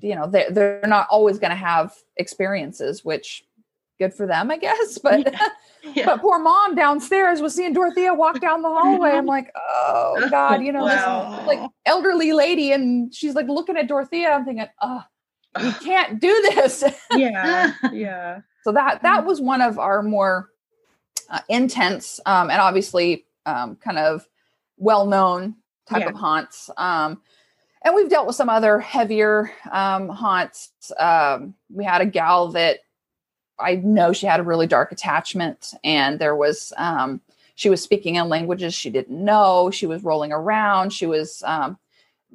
you 0.00 0.14
know 0.14 0.28
they're, 0.28 0.50
they're 0.50 0.80
not 0.86 1.08
always 1.10 1.38
going 1.38 1.50
to 1.50 1.56
have 1.56 1.92
experiences 2.16 3.04
which 3.04 3.44
good 3.98 4.14
for 4.14 4.26
them, 4.26 4.50
I 4.50 4.56
guess. 4.56 4.98
But 5.02 5.32
yeah. 5.32 5.48
Yeah. 5.94 6.06
but 6.06 6.20
poor 6.20 6.38
mom 6.38 6.74
downstairs 6.74 7.40
was 7.40 7.54
seeing 7.54 7.72
Dorothea 7.72 8.12
walk 8.12 8.40
down 8.40 8.62
the 8.62 8.68
hallway. 8.68 9.10
I'm 9.10 9.26
like, 9.36 9.50
oh 9.56 10.26
God, 10.30 10.62
you 10.62 10.72
know, 10.72 10.84
wow. 10.84 11.36
this 11.36 11.46
like 11.46 11.70
elderly 11.86 12.32
lady, 12.32 12.72
and 12.72 13.14
she's 13.14 13.34
like 13.34 13.46
looking 13.46 13.76
at 13.76 13.88
Dorothea. 13.88 14.30
I'm 14.30 14.44
thinking, 14.44 14.66
oh, 14.82 15.02
you 15.62 15.72
can't 15.72 16.20
do 16.20 16.32
this. 16.54 16.84
yeah, 17.12 17.72
yeah. 17.92 18.40
So 18.64 18.72
that 18.72 19.02
that 19.02 19.24
was 19.24 19.40
one 19.40 19.62
of 19.62 19.78
our 19.78 20.02
more 20.02 20.50
uh, 21.30 21.40
intense 21.48 22.20
um, 22.26 22.50
and 22.50 22.60
obviously 22.60 23.24
um, 23.46 23.76
kind 23.76 23.98
of 23.98 24.26
well 24.76 25.06
known 25.06 25.56
type 25.88 26.02
yeah. 26.02 26.08
of 26.08 26.14
haunts. 26.14 26.70
Um, 26.76 27.22
and 27.82 27.94
we've 27.94 28.10
dealt 28.10 28.26
with 28.26 28.36
some 28.36 28.48
other 28.48 28.80
heavier 28.80 29.50
um, 29.70 30.08
haunts. 30.08 30.72
Um, 30.98 31.54
we 31.72 31.84
had 31.84 32.00
a 32.00 32.06
gal 32.06 32.48
that 32.48 32.80
I 33.60 33.76
know 33.76 34.12
she 34.12 34.26
had 34.26 34.40
a 34.40 34.44
really 34.44 34.66
dark 34.66 34.92
attachment, 34.92 35.74
and 35.82 36.18
there 36.18 36.36
was 36.36 36.72
um, 36.76 37.20
she 37.54 37.68
was 37.68 37.82
speaking 37.82 38.14
in 38.14 38.28
languages 38.28 38.74
she 38.74 38.90
didn't 38.90 39.24
know. 39.24 39.70
She 39.70 39.86
was 39.86 40.04
rolling 40.04 40.32
around. 40.32 40.92
She 40.92 41.06
was 41.06 41.42
um, 41.44 41.78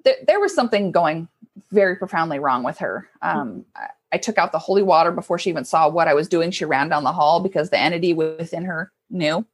th- 0.04 0.26
there 0.28 0.40
was 0.40 0.54
something 0.54 0.92
going 0.92 1.28
very 1.72 1.96
profoundly 1.96 2.40
wrong 2.40 2.64
with 2.64 2.80
her. 2.80 3.08
Um, 3.22 3.66
I, 3.76 3.88
I 4.12 4.18
took 4.18 4.38
out 4.38 4.52
the 4.52 4.60
holy 4.60 4.84
water 4.84 5.12
before 5.12 5.40
she 5.40 5.50
even 5.50 5.66
saw 5.66 5.90
what 5.90 6.08
I 6.08 6.14
was 6.14 6.28
doing. 6.28 6.52
She 6.52 6.66
ran 6.66 6.90
down 6.90 7.04
the 7.04 7.12
hall 7.12 7.40
because 7.40 7.70
the 7.70 7.80
entity 7.80 8.14
within 8.14 8.66
her 8.66 8.92
knew. 9.10 9.46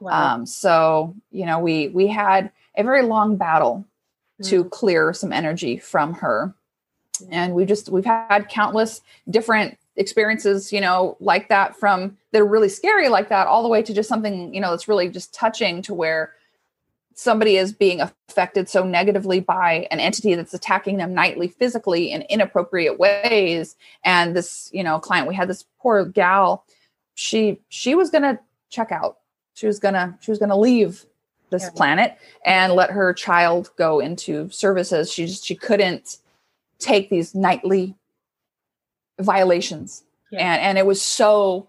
Wow. 0.00 0.34
Um, 0.34 0.46
so 0.46 1.14
you 1.30 1.44
know, 1.44 1.58
we 1.58 1.88
we 1.88 2.06
had 2.06 2.50
a 2.76 2.84
very 2.84 3.02
long 3.02 3.36
battle 3.36 3.84
mm. 4.40 4.48
to 4.48 4.64
clear 4.64 5.12
some 5.12 5.32
energy 5.32 5.76
from 5.76 6.14
her, 6.14 6.54
and 7.30 7.54
we 7.54 7.64
just 7.66 7.88
we've 7.88 8.04
had 8.04 8.48
countless 8.48 9.02
different 9.28 9.76
experiences, 9.96 10.72
you 10.72 10.80
know, 10.80 11.16
like 11.20 11.48
that 11.48 11.76
from 11.76 12.16
that 12.32 12.40
are 12.40 12.46
really 12.46 12.68
scary 12.68 13.08
like 13.08 13.28
that, 13.28 13.46
all 13.46 13.62
the 13.62 13.68
way 13.68 13.82
to 13.82 13.92
just 13.92 14.08
something, 14.08 14.54
you 14.54 14.60
know, 14.60 14.70
that's 14.70 14.88
really 14.88 15.08
just 15.08 15.34
touching 15.34 15.82
to 15.82 15.94
where 15.94 16.32
somebody 17.14 17.56
is 17.56 17.72
being 17.72 18.00
affected 18.00 18.68
so 18.68 18.82
negatively 18.82 19.40
by 19.40 19.86
an 19.90 20.00
entity 20.00 20.34
that's 20.34 20.54
attacking 20.54 20.96
them 20.96 21.12
nightly 21.12 21.48
physically 21.48 22.10
in 22.10 22.22
inappropriate 22.22 22.98
ways. 22.98 23.76
And 24.04 24.34
this, 24.34 24.70
you 24.72 24.82
know, 24.82 24.98
client, 24.98 25.28
we 25.28 25.34
had 25.34 25.48
this 25.48 25.66
poor 25.80 26.04
gal, 26.04 26.64
she 27.14 27.60
she 27.68 27.94
was 27.94 28.10
gonna 28.10 28.40
check 28.70 28.90
out. 28.90 29.18
She 29.52 29.66
was 29.66 29.78
gonna 29.78 30.16
she 30.20 30.30
was 30.30 30.38
gonna 30.38 30.58
leave 30.58 31.04
this 31.50 31.64
yeah. 31.64 31.70
planet 31.76 32.18
and 32.46 32.72
let 32.72 32.90
her 32.90 33.12
child 33.12 33.70
go 33.76 34.00
into 34.00 34.48
services. 34.50 35.12
She 35.12 35.26
just 35.26 35.44
she 35.44 35.54
couldn't 35.54 36.16
take 36.78 37.10
these 37.10 37.34
nightly 37.34 37.94
violations. 39.20 40.04
Yeah. 40.30 40.40
and 40.40 40.62
and 40.62 40.78
it 40.78 40.86
was 40.86 41.02
so 41.02 41.68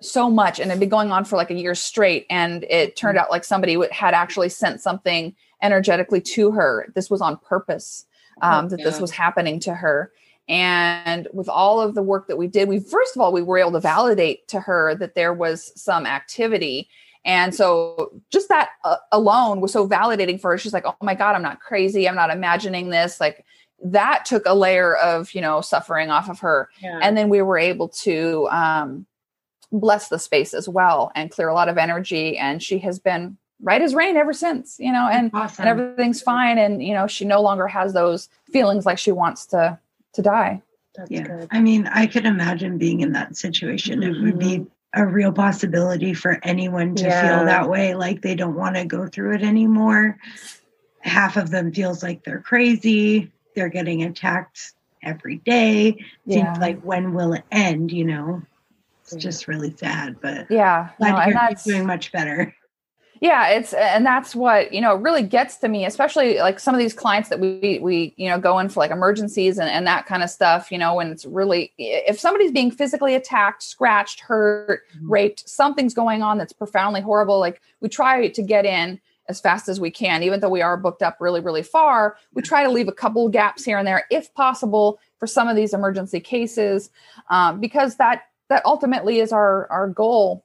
so 0.00 0.30
much 0.30 0.60
and 0.60 0.70
it'd 0.70 0.78
been 0.78 0.88
going 0.88 1.10
on 1.10 1.24
for 1.24 1.36
like 1.36 1.50
a 1.50 1.54
year 1.54 1.74
straight 1.74 2.26
and 2.30 2.64
it 2.70 2.96
turned 2.96 3.18
mm-hmm. 3.18 3.24
out 3.24 3.30
like 3.30 3.44
somebody 3.44 3.76
had 3.90 4.14
actually 4.14 4.48
sent 4.48 4.80
something 4.80 5.34
energetically 5.60 6.20
to 6.20 6.52
her. 6.52 6.92
This 6.94 7.10
was 7.10 7.20
on 7.20 7.36
purpose 7.38 8.06
um, 8.42 8.66
oh, 8.66 8.68
that 8.68 8.84
this 8.84 9.00
was 9.00 9.10
happening 9.10 9.58
to 9.60 9.74
her. 9.74 10.12
And 10.48 11.26
with 11.32 11.48
all 11.48 11.80
of 11.80 11.96
the 11.96 12.02
work 12.02 12.28
that 12.28 12.36
we 12.36 12.46
did 12.46 12.68
we 12.68 12.78
first 12.78 13.16
of 13.16 13.20
all 13.20 13.32
we 13.32 13.42
were 13.42 13.58
able 13.58 13.72
to 13.72 13.80
validate 13.80 14.46
to 14.48 14.60
her 14.60 14.94
that 14.94 15.16
there 15.16 15.34
was 15.34 15.72
some 15.80 16.06
activity. 16.06 16.88
And 17.24 17.52
so 17.52 18.12
just 18.30 18.48
that 18.48 18.70
uh, 18.84 18.96
alone 19.10 19.60
was 19.60 19.72
so 19.72 19.88
validating 19.88 20.40
for 20.40 20.52
her. 20.52 20.58
She's 20.58 20.72
like 20.72 20.86
oh 20.86 20.94
my 21.02 21.16
god 21.16 21.34
i'm 21.34 21.42
not 21.42 21.58
crazy. 21.58 22.08
I'm 22.08 22.14
not 22.14 22.30
imagining 22.30 22.90
this. 22.90 23.20
Like 23.20 23.44
that 23.84 24.24
took 24.24 24.44
a 24.46 24.54
layer 24.54 24.96
of 24.96 25.32
you 25.34 25.40
know 25.40 25.60
suffering 25.60 26.10
off 26.10 26.28
of 26.28 26.40
her 26.40 26.68
yeah. 26.80 26.98
and 27.02 27.16
then 27.16 27.28
we 27.28 27.42
were 27.42 27.58
able 27.58 27.88
to 27.88 28.48
um, 28.50 29.06
bless 29.70 30.08
the 30.08 30.18
space 30.18 30.54
as 30.54 30.68
well 30.68 31.12
and 31.14 31.30
clear 31.30 31.48
a 31.48 31.54
lot 31.54 31.68
of 31.68 31.78
energy 31.78 32.36
and 32.36 32.62
she 32.62 32.78
has 32.78 32.98
been 32.98 33.36
right 33.60 33.82
as 33.82 33.94
rain 33.94 34.16
ever 34.16 34.32
since 34.32 34.76
you 34.78 34.92
know 34.92 35.08
and, 35.08 35.30
awesome. 35.34 35.62
and 35.62 35.68
everything's 35.68 36.22
fine 36.22 36.58
and 36.58 36.82
you 36.82 36.94
know 36.94 37.06
she 37.06 37.24
no 37.24 37.40
longer 37.40 37.66
has 37.66 37.92
those 37.92 38.28
feelings 38.52 38.86
like 38.86 38.98
she 38.98 39.12
wants 39.12 39.46
to 39.46 39.78
to 40.12 40.22
die 40.22 40.62
That's 40.96 41.10
yeah 41.10 41.22
good. 41.22 41.48
i 41.50 41.60
mean 41.60 41.86
i 41.88 42.06
could 42.06 42.24
imagine 42.24 42.78
being 42.78 43.00
in 43.00 43.12
that 43.12 43.36
situation 43.36 44.00
mm-hmm. 44.00 44.14
it 44.14 44.22
would 44.22 44.38
be 44.38 44.58
mm-hmm. 44.58 45.00
a 45.00 45.06
real 45.06 45.32
possibility 45.32 46.14
for 46.14 46.38
anyone 46.42 46.94
to 46.96 47.04
yeah. 47.04 47.36
feel 47.36 47.46
that 47.46 47.68
way 47.68 47.94
like 47.94 48.22
they 48.22 48.34
don't 48.34 48.54
want 48.54 48.76
to 48.76 48.84
go 48.84 49.06
through 49.06 49.34
it 49.34 49.42
anymore 49.42 50.18
half 51.00 51.36
of 51.36 51.50
them 51.50 51.72
feels 51.72 52.02
like 52.02 52.24
they're 52.24 52.40
crazy 52.40 53.30
they're 53.58 53.68
getting 53.68 54.04
attacked 54.04 54.72
every 55.02 55.36
day. 55.38 56.04
Yeah. 56.24 56.44
Seems 56.44 56.58
like 56.58 56.80
when 56.82 57.12
will 57.12 57.32
it 57.32 57.44
end? 57.50 57.90
You 57.90 58.04
know, 58.04 58.42
it's 59.02 59.16
just 59.16 59.48
really 59.48 59.74
sad. 59.76 60.16
But 60.20 60.50
yeah, 60.50 60.90
glad 60.98 61.10
no, 61.10 61.32
to 61.32 61.38
hear 61.38 61.74
doing 61.74 61.86
much 61.86 62.12
better. 62.12 62.54
yeah 63.20 63.48
it's 63.48 63.72
and 63.72 64.06
that's 64.06 64.32
what 64.32 64.72
you 64.72 64.80
know 64.80 64.94
really 64.94 65.22
gets 65.22 65.56
to 65.56 65.66
me 65.66 65.84
especially 65.84 66.38
like 66.38 66.60
some 66.60 66.72
of 66.72 66.78
these 66.78 66.94
clients 66.94 67.28
that 67.28 67.40
we 67.40 67.80
we 67.82 68.14
you 68.16 68.28
know 68.28 68.38
go 68.38 68.60
in 68.60 68.68
for 68.68 68.78
like 68.78 68.92
emergencies 68.92 69.58
and, 69.58 69.68
and 69.68 69.88
that 69.88 70.06
kind 70.06 70.22
of 70.22 70.30
stuff 70.30 70.70
you 70.70 70.78
know 70.78 70.94
when 70.94 71.10
it's 71.10 71.24
really 71.24 71.72
if 71.78 72.20
somebody's 72.20 72.52
being 72.52 72.70
physically 72.70 73.16
attacked 73.16 73.60
scratched 73.60 74.20
hurt 74.20 74.82
mm-hmm. 74.94 75.10
raped 75.10 75.48
something's 75.48 75.94
going 75.94 76.22
on 76.22 76.38
that's 76.38 76.52
profoundly 76.52 77.00
horrible 77.00 77.40
like 77.40 77.60
we 77.80 77.88
try 77.88 78.28
to 78.28 78.40
get 78.40 78.64
in 78.64 79.00
as 79.28 79.40
fast 79.40 79.68
as 79.68 79.80
we 79.80 79.90
can 79.90 80.22
even 80.22 80.40
though 80.40 80.48
we 80.48 80.62
are 80.62 80.76
booked 80.76 81.02
up 81.02 81.16
really 81.20 81.40
really 81.40 81.62
far 81.62 82.16
we 82.34 82.42
try 82.42 82.62
to 82.62 82.70
leave 82.70 82.88
a 82.88 82.92
couple 82.92 83.28
gaps 83.28 83.64
here 83.64 83.78
and 83.78 83.86
there 83.86 84.06
if 84.10 84.32
possible 84.34 84.98
for 85.18 85.26
some 85.26 85.48
of 85.48 85.56
these 85.56 85.74
emergency 85.74 86.20
cases 86.20 86.90
um, 87.30 87.60
because 87.60 87.96
that 87.96 88.22
that 88.48 88.64
ultimately 88.64 89.20
is 89.20 89.32
our 89.32 89.70
our 89.70 89.88
goal 89.88 90.44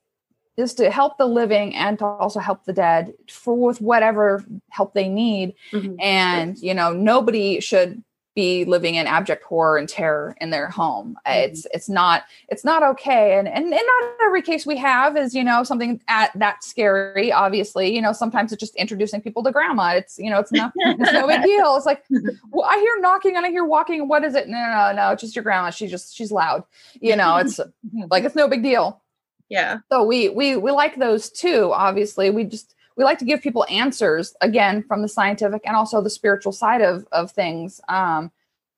is 0.56 0.74
to 0.76 0.92
help 0.92 1.18
the 1.18 1.26
living 1.26 1.74
and 1.74 1.98
to 1.98 2.06
also 2.06 2.40
help 2.40 2.64
the 2.66 2.74
dead 2.74 3.14
for 3.30 3.56
with 3.56 3.82
whatever 3.82 4.44
help 4.70 4.94
they 4.94 5.10
need 5.10 5.54
mm-hmm. 5.72 5.96
and 6.00 6.58
you 6.60 6.74
know 6.74 6.94
nobody 6.94 7.60
should 7.60 8.04
be 8.36 8.66
living 8.66 8.96
in 8.96 9.06
abject 9.06 9.44
horror 9.44 9.78
and 9.78 9.88
terror 9.88 10.36
in 10.42 10.50
their 10.50 10.68
home. 10.68 11.18
Mm-hmm. 11.28 11.52
it's 11.52 11.68
it's 11.74 11.90
not 11.90 12.24
it's 12.50 12.64
not 12.64 12.84
okay. 12.84 13.38
And, 13.38 13.48
and 13.48 13.66
and 13.66 13.72
not 13.72 14.14
every 14.26 14.42
case 14.42 14.66
we 14.66 14.78
have 14.78 15.16
is 15.16 15.36
you 15.36 15.44
know 15.44 15.64
something 15.64 16.02
at 16.08 16.32
that 16.40 16.64
scary 16.64 17.32
obviously. 17.32 17.94
You 17.94 18.02
know 18.02 18.14
sometimes 18.14 18.52
it's 18.52 18.60
just 18.60 18.76
introducing 18.76 19.22
people 19.22 19.44
to 19.44 19.52
grandma. 19.52 19.96
It's 19.96 20.18
you 20.18 20.30
know 20.30 20.40
it's 20.40 20.52
not 20.52 20.72
it's 20.76 21.14
no 21.14 21.28
big 21.28 21.44
deal. 21.44 21.76
It's 21.76 21.86
like 21.86 22.04
well 22.52 22.68
i 22.70 22.78
hear 22.78 23.00
knocking 23.00 23.36
and 23.36 23.46
i 23.46 23.50
hear 23.50 23.66
walking. 23.66 24.08
What 24.08 24.24
is 24.24 24.36
it? 24.36 24.48
No 24.48 24.58
no 24.58 24.94
no 24.96 25.12
it's 25.12 25.22
just 25.22 25.36
your 25.36 25.44
grandma. 25.44 25.70
She's 25.70 25.92
just 25.92 26.16
she's 26.16 26.32
loud. 26.32 26.64
You 27.00 27.16
know 27.16 27.38
it's 27.38 27.60
like 28.10 28.24
it's 28.24 28.36
no 28.36 28.48
big 28.48 28.64
deal. 28.64 29.02
Yeah. 29.50 29.80
So 29.90 30.04
we 30.04 30.30
we 30.30 30.56
we 30.58 30.72
like 30.72 30.98
those 30.98 31.30
too 31.30 31.72
obviously. 31.74 32.30
We 32.30 32.46
just 32.46 32.74
we 32.96 33.04
like 33.04 33.20
to 33.20 33.26
give 33.26 33.42
people 33.42 33.66
answers 33.70 34.36
again 34.42 34.84
from 34.84 35.02
the 35.02 35.08
scientific 35.08 35.62
and 35.66 35.76
also 35.76 36.02
the 36.02 36.10
spiritual 36.10 36.52
side 36.52 36.82
of 36.82 37.08
of 37.12 37.32
things 37.32 37.82
um 37.90 38.32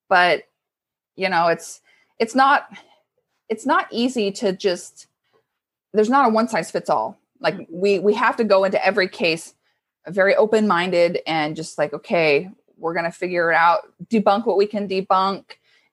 but 0.10 0.44
you 1.16 1.30
know 1.30 1.48
it's 1.48 1.82
it's 2.20 2.36
not 2.36 2.70
it's 3.50 3.66
not 3.66 3.88
easy 3.92 4.32
to 4.32 4.54
just 4.54 5.08
there's 5.94 6.10
not 6.10 6.28
a 6.28 6.30
one 6.30 6.48
size 6.48 6.72
fits 6.72 6.90
all. 6.90 7.18
Like 7.40 7.68
we 7.70 8.00
we 8.00 8.14
have 8.14 8.38
to 8.38 8.44
go 8.44 8.64
into 8.64 8.84
every 8.86 9.08
case 9.08 9.54
very 10.08 10.36
open 10.36 10.68
minded 10.68 11.20
and 11.26 11.56
just 11.56 11.78
like 11.78 11.94
okay 11.94 12.50
we're 12.78 12.94
going 12.94 13.06
to 13.06 13.12
figure 13.12 13.52
it 13.52 13.56
out 13.56 13.92
debunk 14.08 14.46
what 14.46 14.58
we 14.58 14.68
can 14.68 14.88
debunk 14.88 15.44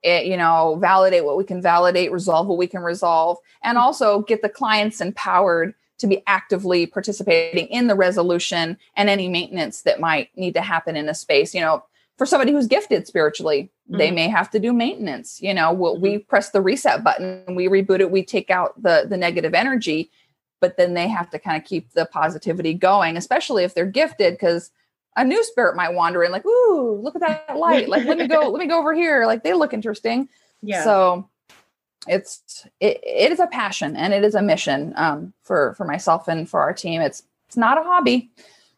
it, 0.02 0.26
you 0.26 0.37
know, 0.37 0.76
validate 0.80 1.24
what 1.24 1.37
we 1.37 1.44
can 1.44 1.62
validate, 1.62 2.11
resolve 2.11 2.48
what 2.48 2.58
we 2.58 2.66
can 2.66 2.82
resolve, 2.82 3.38
and 3.62 3.78
also 3.78 4.22
get 4.22 4.42
the 4.42 4.48
clients 4.48 5.00
empowered 5.00 5.74
to 6.03 6.07
be 6.07 6.23
actively 6.27 6.85
participating 6.85 7.67
in 7.69 7.87
the 7.87 7.95
resolution 7.95 8.77
and 8.97 9.09
any 9.09 9.29
maintenance 9.29 9.83
that 9.83 10.01
might 10.01 10.29
need 10.37 10.55
to 10.55 10.61
happen 10.61 10.97
in 10.97 11.09
a 11.09 11.15
space. 11.15 11.55
You 11.55 11.62
know, 11.62 11.85
for 12.19 12.27
somebody 12.27 12.53
who's 12.53 12.67
gifted 12.67 13.07
spiritually, 13.07 13.71
mm-hmm. 13.88 13.99
they 13.99 14.11
may 14.11 14.29
have 14.29 14.51
to 14.51 14.59
do 14.59 14.73
maintenance. 14.73 15.41
You 15.41 15.55
know, 15.55 15.73
we'll, 15.73 15.95
mm-hmm. 15.95 16.03
we 16.03 16.19
press 16.19 16.51
the 16.51 16.61
reset 16.61 17.03
button, 17.03 17.55
we 17.55 17.69
reboot 17.69 18.01
it, 18.01 18.11
we 18.11 18.23
take 18.23 18.51
out 18.51 18.81
the 18.83 19.07
the 19.09 19.17
negative 19.17 19.55
energy, 19.55 20.11
but 20.61 20.77
then 20.77 20.95
they 20.95 21.09
have 21.09 21.31
to 21.31 21.38
kind 21.38 21.57
of 21.57 21.67
keep 21.67 21.93
the 21.93 22.07
positivity 22.07 22.75
going, 22.75 23.17
especially 23.17 23.65
if 23.65 23.75
they're 23.75 23.87
gifted, 23.87 24.35
because 24.35 24.71
a 25.17 25.25
new 25.25 25.43
spirit 25.45 25.77
might 25.77 25.95
wander 25.95 26.25
in 26.25 26.33
like 26.33 26.45
ooh 26.47 27.01
look 27.03 27.15
at 27.15 27.21
that 27.21 27.57
light 27.57 27.88
like 27.88 28.05
let 28.07 28.17
me 28.17 28.27
go 28.27 28.49
let 28.49 28.59
me 28.59 28.67
go 28.67 28.79
over 28.79 28.95
here 28.95 29.27
like 29.27 29.43
they 29.45 29.53
look 29.53 29.75
interesting 29.75 30.27
yeah 30.62 30.83
so 30.85 31.29
it's 32.09 32.67
it, 32.81 33.01
it 33.03 33.33
is 33.33 33.41
a 33.41 33.47
passion 33.47 33.97
and 33.97 34.12
it 34.12 34.25
is 34.25 34.35
a 34.35 34.43
mission 34.43 34.93
um, 34.97 35.33
for 35.43 35.75
for 35.75 35.85
myself 35.85 36.29
and 36.29 36.49
for 36.49 36.61
our 36.61 36.73
team 36.73 37.01
it's 37.01 37.23
it's 37.47 37.57
not 37.57 37.79
a 37.79 37.83
hobby 37.83 38.31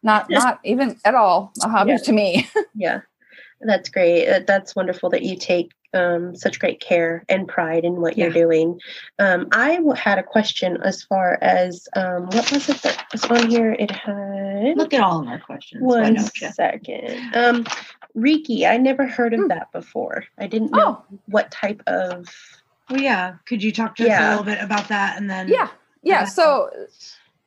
not 0.03 0.27
not 0.29 0.61
even 0.65 0.99
at 1.05 1.15
all 1.15 1.53
a 1.63 1.69
hobby 1.69 1.93
yeah. 1.93 1.99
to 1.99 2.13
me 2.13 2.49
yeah 2.75 3.01
that's 3.61 3.89
great 3.89 4.29
uh, 4.29 4.41
that's 4.47 4.77
wonderful 4.77 5.11
that 5.11 5.23
you 5.23 5.37
take 5.37 5.73
um, 5.95 6.35
such 6.37 6.59
great 6.59 6.81
care 6.81 7.25
and 7.29 7.49
pride 7.49 7.85
in 7.85 8.01
what 8.01 8.19
yeah. 8.19 8.25
you're 8.25 8.33
doing. 8.33 8.81
Um, 9.19 9.49
I 9.53 9.79
had 9.97 10.19
a 10.19 10.23
question 10.23 10.79
as 10.83 11.03
far 11.03 11.39
as 11.41 11.89
um, 11.97 12.27
what 12.27 12.51
was 12.53 12.69
it 12.69 12.83
that 12.83 13.07
was 13.13 13.25
on 13.25 13.49
here? 13.49 13.73
It 13.79 13.91
had. 13.91 14.77
Look 14.77 14.93
at 14.93 15.01
all 15.01 15.23
of 15.23 15.29
our 15.29 15.39
questions. 15.39 15.83
One 15.83 16.19
second. 16.19 17.35
Um, 17.35 17.65
Reiki. 18.17 18.69
I 18.69 18.77
never 18.77 19.07
heard 19.07 19.35
of 19.35 19.41
hmm. 19.41 19.49
that 19.49 19.73
before. 19.73 20.25
I 20.39 20.47
didn't 20.47 20.73
know 20.73 21.03
oh. 21.11 21.19
what 21.27 21.51
type 21.51 21.83
of. 21.87 22.29
Well, 22.91 23.01
yeah. 23.01 23.37
Could 23.47 23.63
you 23.63 23.73
talk 23.73 23.97
to 23.97 24.05
yeah. 24.05 24.19
us 24.21 24.27
a 24.27 24.31
little 24.31 24.45
bit 24.45 24.63
about 24.63 24.89
that, 24.89 25.17
and 25.17 25.29
then? 25.29 25.49
Yeah. 25.49 25.69
Yeah. 26.03 26.25
So 26.25 26.71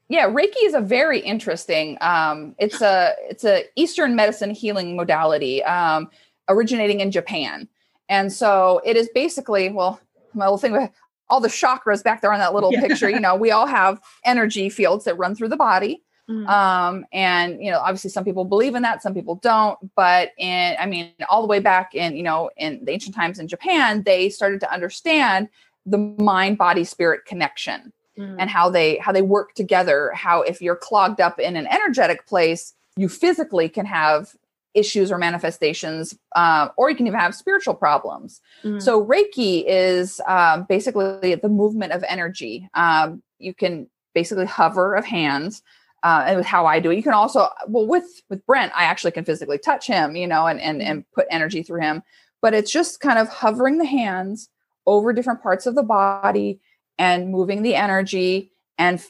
yeah 0.09 0.25
reiki 0.25 0.63
is 0.63 0.73
a 0.73 0.79
very 0.79 1.19
interesting 1.19 1.97
um, 1.99 2.55
it's 2.59 2.81
a 2.81 3.13
it's 3.29 3.43
a 3.43 3.65
eastern 3.75 4.15
medicine 4.15 4.51
healing 4.51 4.95
modality 4.95 5.61
um, 5.65 6.09
originating 6.47 7.01
in 7.01 7.11
japan 7.11 7.67
and 8.09 8.31
so 8.31 8.81
it 8.85 8.95
is 8.95 9.09
basically, 9.13 9.69
well, 9.69 9.99
my 10.33 10.45
little 10.45 10.57
thing 10.57 10.71
with 10.71 10.89
all 11.29 11.39
the 11.41 11.47
chakras 11.47 12.03
back 12.03 12.21
there 12.21 12.31
on 12.31 12.39
that 12.39 12.53
little 12.53 12.71
yeah. 12.71 12.81
picture, 12.81 13.09
you 13.09 13.19
know, 13.19 13.35
we 13.35 13.51
all 13.51 13.67
have 13.67 14.01
energy 14.23 14.69
fields 14.69 15.05
that 15.05 15.17
run 15.17 15.35
through 15.35 15.49
the 15.49 15.57
body. 15.57 16.01
Mm-hmm. 16.29 16.47
Um, 16.47 17.05
and 17.11 17.63
you 17.63 17.71
know, 17.71 17.79
obviously 17.79 18.09
some 18.09 18.25
people 18.25 18.43
believe 18.43 18.75
in 18.75 18.81
that, 18.83 19.01
some 19.01 19.13
people 19.13 19.35
don't, 19.35 19.77
but 19.95 20.31
in 20.37 20.75
I 20.79 20.85
mean, 20.85 21.13
all 21.29 21.41
the 21.41 21.47
way 21.47 21.59
back 21.59 21.95
in, 21.95 22.15
you 22.15 22.23
know, 22.23 22.49
in 22.57 22.83
the 22.83 22.91
ancient 22.91 23.15
times 23.15 23.39
in 23.39 23.47
Japan, 23.47 24.03
they 24.03 24.29
started 24.29 24.59
to 24.61 24.73
understand 24.73 25.49
the 25.85 25.97
mind 25.97 26.57
body 26.57 26.83
spirit 26.83 27.25
connection 27.25 27.93
mm-hmm. 28.17 28.39
and 28.39 28.49
how 28.49 28.69
they 28.69 28.97
how 28.97 29.11
they 29.11 29.21
work 29.21 29.53
together, 29.53 30.11
how 30.13 30.41
if 30.41 30.61
you're 30.61 30.75
clogged 30.75 31.21
up 31.21 31.39
in 31.39 31.55
an 31.55 31.67
energetic 31.67 32.27
place, 32.27 32.73
you 32.97 33.07
physically 33.07 33.69
can 33.69 33.85
have 33.85 34.35
issues 34.73 35.11
or 35.11 35.17
manifestations, 35.17 36.17
uh, 36.35 36.69
or 36.77 36.89
you 36.89 36.95
can 36.95 37.07
even 37.07 37.19
have 37.19 37.33
spiritual 37.33 37.73
problems. 37.73 38.41
Mm-hmm. 38.63 38.79
So, 38.79 39.03
Reiki 39.03 39.63
is 39.67 40.21
um, 40.27 40.65
basically 40.69 41.35
the 41.35 41.49
movement 41.49 41.93
of 41.93 42.03
energy. 42.07 42.69
Um, 42.73 43.23
you 43.39 43.53
can 43.53 43.87
basically 44.13 44.45
hover 44.45 44.95
of 44.95 45.05
hands. 45.05 45.63
Uh, 46.03 46.25
and 46.27 46.37
with 46.37 46.45
how 46.45 46.65
I 46.65 46.79
do 46.79 46.91
it, 46.91 46.95
you 46.95 47.03
can 47.03 47.13
also 47.13 47.49
well 47.67 47.87
with 47.87 48.21
with 48.29 48.45
Brent, 48.45 48.71
I 48.75 48.83
actually 48.83 49.11
can 49.11 49.25
physically 49.25 49.57
touch 49.57 49.87
him, 49.87 50.15
you 50.15 50.27
know, 50.27 50.45
and 50.47 50.61
and 50.61 50.81
and 50.81 51.09
put 51.11 51.27
energy 51.31 51.63
through 51.63 51.81
him. 51.81 52.03
But 52.41 52.53
it's 52.53 52.71
just 52.71 52.99
kind 52.99 53.17
of 53.17 53.29
hovering 53.29 53.77
the 53.77 53.85
hands 53.85 54.49
over 54.85 55.11
different 55.11 55.41
parts 55.41 55.65
of 55.65 55.75
the 55.75 55.83
body 55.83 56.59
and 56.97 57.29
moving 57.29 57.61
the 57.61 57.75
energy 57.75 58.51
and 58.77 59.03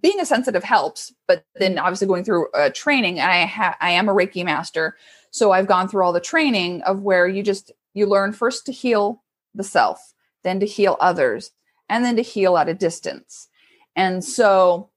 being 0.00 0.20
a 0.20 0.26
sensitive 0.26 0.64
helps, 0.64 1.12
but 1.28 1.44
then 1.56 1.78
obviously 1.78 2.06
going 2.06 2.24
through 2.24 2.46
a 2.54 2.70
training, 2.70 3.20
I 3.20 3.44
ha- 3.44 3.76
I 3.80 3.90
am 3.90 4.08
a 4.08 4.14
Reiki 4.14 4.44
master, 4.44 4.96
so 5.30 5.52
I've 5.52 5.66
gone 5.66 5.88
through 5.88 6.04
all 6.04 6.12
the 6.12 6.20
training 6.20 6.82
of 6.82 7.02
where 7.02 7.26
you 7.26 7.42
just 7.42 7.72
you 7.94 8.06
learn 8.06 8.32
first 8.32 8.64
to 8.66 8.72
heal 8.72 9.22
the 9.54 9.64
self, 9.64 10.14
then 10.44 10.60
to 10.60 10.66
heal 10.66 10.96
others, 11.00 11.50
and 11.88 12.04
then 12.04 12.16
to 12.16 12.22
heal 12.22 12.56
at 12.56 12.68
a 12.68 12.74
distance. 12.74 13.48
And 13.94 14.24
so 14.24 14.88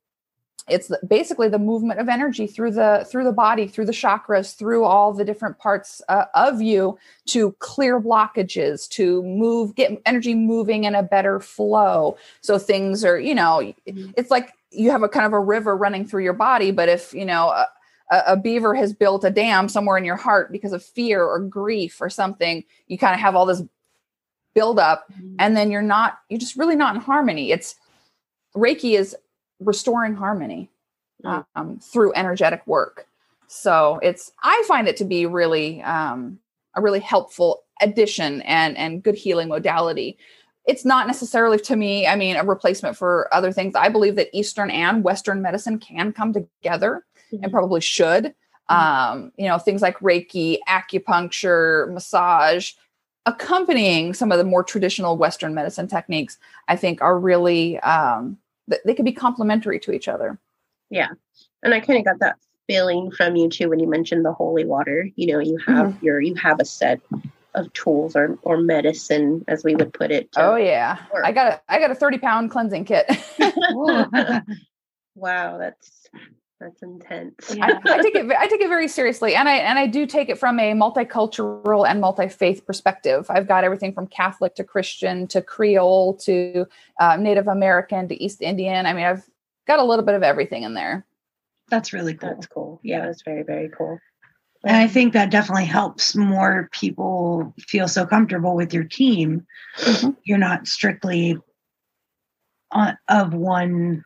it's 0.67 0.91
basically 1.07 1.47
the 1.47 1.59
movement 1.59 1.99
of 1.99 2.09
energy 2.09 2.47
through 2.47 2.71
the 2.71 3.05
through 3.09 3.23
the 3.23 3.31
body 3.31 3.67
through 3.67 3.85
the 3.85 3.91
chakras 3.91 4.55
through 4.55 4.83
all 4.83 5.13
the 5.13 5.23
different 5.23 5.57
parts 5.59 6.01
uh, 6.09 6.25
of 6.33 6.61
you 6.61 6.97
to 7.25 7.51
clear 7.59 7.99
blockages 8.01 8.89
to 8.89 9.21
move 9.23 9.75
get 9.75 10.01
energy 10.05 10.33
moving 10.33 10.85
in 10.85 10.95
a 10.95 11.03
better 11.03 11.39
flow 11.39 12.17
so 12.41 12.57
things 12.57 13.05
are 13.05 13.19
you 13.19 13.35
know 13.35 13.73
mm-hmm. 13.87 14.11
it's 14.17 14.31
like 14.31 14.53
you 14.71 14.91
have 14.91 15.03
a 15.03 15.09
kind 15.09 15.25
of 15.25 15.33
a 15.33 15.39
river 15.39 15.75
running 15.75 16.05
through 16.05 16.23
your 16.23 16.33
body 16.33 16.71
but 16.71 16.89
if 16.89 17.13
you 17.13 17.25
know 17.25 17.49
a, 17.49 17.67
a, 18.27 18.37
beaver 18.37 18.75
has 18.75 18.93
built 18.93 19.23
a 19.23 19.29
dam 19.29 19.69
somewhere 19.69 19.97
in 19.97 20.05
your 20.05 20.15
heart 20.15 20.51
because 20.51 20.73
of 20.73 20.83
fear 20.83 21.23
or 21.23 21.39
grief 21.39 22.01
or 22.01 22.09
something 22.09 22.63
you 22.87 22.97
kind 22.97 23.13
of 23.13 23.19
have 23.19 23.35
all 23.35 23.45
this 23.45 23.61
buildup 24.55 25.05
mm-hmm. 25.11 25.35
and 25.37 25.55
then 25.55 25.69
you're 25.69 25.81
not 25.81 26.19
you're 26.29 26.39
just 26.39 26.55
really 26.55 26.75
not 26.75 26.95
in 26.95 27.01
harmony 27.01 27.51
it's 27.51 27.75
reiki 28.55 28.97
is 28.97 29.15
restoring 29.59 30.15
harmony 30.15 30.69
mm. 31.23 31.45
um, 31.55 31.79
through 31.79 32.13
energetic 32.15 32.65
work 32.67 33.07
so 33.47 33.99
it's 34.01 34.31
i 34.43 34.63
find 34.67 34.87
it 34.87 34.97
to 34.97 35.05
be 35.05 35.25
really 35.25 35.81
um, 35.83 36.39
a 36.75 36.81
really 36.81 36.99
helpful 36.99 37.63
addition 37.81 38.41
and 38.43 38.77
and 38.77 39.03
good 39.03 39.15
healing 39.15 39.47
modality 39.47 40.17
it's 40.65 40.85
not 40.85 41.07
necessarily 41.07 41.57
to 41.57 41.75
me 41.75 42.07
i 42.07 42.15
mean 42.15 42.35
a 42.35 42.43
replacement 42.43 42.95
for 42.95 43.33
other 43.33 43.51
things 43.51 43.75
i 43.75 43.89
believe 43.89 44.15
that 44.15 44.29
eastern 44.33 44.69
and 44.71 45.03
western 45.03 45.41
medicine 45.41 45.77
can 45.77 46.11
come 46.11 46.33
together 46.33 47.05
mm-hmm. 47.31 47.43
and 47.43 47.51
probably 47.51 47.81
should 47.81 48.33
mm-hmm. 48.69 48.75
um, 48.75 49.31
you 49.37 49.47
know 49.47 49.57
things 49.57 49.81
like 49.81 49.97
reiki 49.99 50.57
acupuncture 50.67 51.91
massage 51.93 52.71
accompanying 53.25 54.13
some 54.13 54.31
of 54.31 54.37
the 54.37 54.43
more 54.43 54.63
traditional 54.63 55.17
western 55.17 55.53
medicine 55.53 55.87
techniques 55.87 56.37
i 56.67 56.75
think 56.75 57.01
are 57.01 57.19
really 57.19 57.79
um, 57.81 58.37
they 58.67 58.93
could 58.93 59.05
be 59.05 59.13
complementary 59.13 59.79
to 59.81 59.91
each 59.91 60.07
other. 60.07 60.39
Yeah. 60.89 61.09
And 61.63 61.73
i 61.73 61.79
kind 61.79 61.99
of 61.99 62.05
got 62.05 62.19
that 62.19 62.37
feeling 62.67 63.11
from 63.11 63.35
you 63.35 63.49
too 63.49 63.69
when 63.69 63.79
you 63.79 63.87
mentioned 63.87 64.25
the 64.25 64.33
holy 64.33 64.65
water. 64.65 65.09
You 65.15 65.33
know 65.33 65.39
you 65.39 65.57
have 65.65 65.87
mm-hmm. 65.87 66.05
your 66.05 66.19
you 66.19 66.35
have 66.35 66.59
a 66.59 66.65
set 66.65 66.99
of 67.53 67.71
tools 67.73 68.15
or 68.15 68.37
or 68.41 68.57
medicine 68.57 69.45
as 69.47 69.63
we 69.63 69.75
would 69.75 69.93
put 69.93 70.11
it 70.11 70.29
oh 70.35 70.55
yeah. 70.55 70.97
Work. 71.13 71.25
i 71.25 71.31
got 71.31 71.53
a 71.53 71.61
i 71.69 71.79
got 71.79 71.91
a 71.91 71.95
30 71.95 72.17
pound 72.19 72.51
cleansing 72.51 72.85
kit. 72.85 73.09
Wow 75.17 75.57
that's 75.57 76.09
That's 76.59 76.81
intense. 76.83 77.53
Yeah. 77.53 77.79
I, 77.85 77.93
I, 77.93 78.01
take 78.01 78.15
it. 78.15 78.31
I 78.31 78.47
take 78.47 78.61
it 78.61 78.69
very 78.69 78.87
seriously, 78.87 79.35
and 79.35 79.49
I 79.49 79.55
and 79.55 79.77
I 79.77 79.87
do 79.87 80.05
take 80.05 80.29
it 80.29 80.37
from 80.37 80.57
a 80.57 80.71
multicultural 80.71 81.87
and 81.87 81.99
multi 81.99 82.29
faith 82.29 82.65
perspective. 82.65 83.25
I've 83.29 83.47
got 83.47 83.65
everything 83.65 83.93
from 83.93 84.07
Catholic 84.07 84.55
to 84.55 84.63
Christian 84.63 85.27
to 85.27 85.41
Creole 85.41 86.15
to 86.17 86.65
uh, 86.99 87.17
Native 87.17 87.47
American 87.47 88.07
to 88.07 88.23
East 88.23 88.41
Indian. 88.41 88.85
I 88.85 88.93
mean, 88.93 89.05
I've 89.05 89.29
got 89.67 89.79
a 89.79 89.83
little 89.83 90.05
bit 90.05 90.15
of 90.15 90.23
everything 90.23 90.63
in 90.63 90.73
there. 90.73 91.05
That's 91.69 91.91
really 91.91 92.13
cool. 92.13 92.29
That's 92.29 92.47
cool. 92.47 92.79
Yeah, 92.83 93.05
that's 93.05 93.23
very 93.23 93.43
very 93.43 93.69
cool. 93.69 93.99
And 94.63 94.77
I 94.77 94.87
think 94.87 95.13
that 95.13 95.29
definitely 95.29 95.65
helps 95.65 96.15
more 96.15 96.69
people 96.71 97.53
feel 97.59 97.87
so 97.87 98.05
comfortable 98.05 98.55
with 98.55 98.73
your 98.73 98.85
team. 98.85 99.45
Mm-hmm. 99.77 100.11
You're 100.23 100.37
not 100.37 100.67
strictly 100.67 101.37
on, 102.71 102.97
of 103.09 103.33
one 103.33 104.03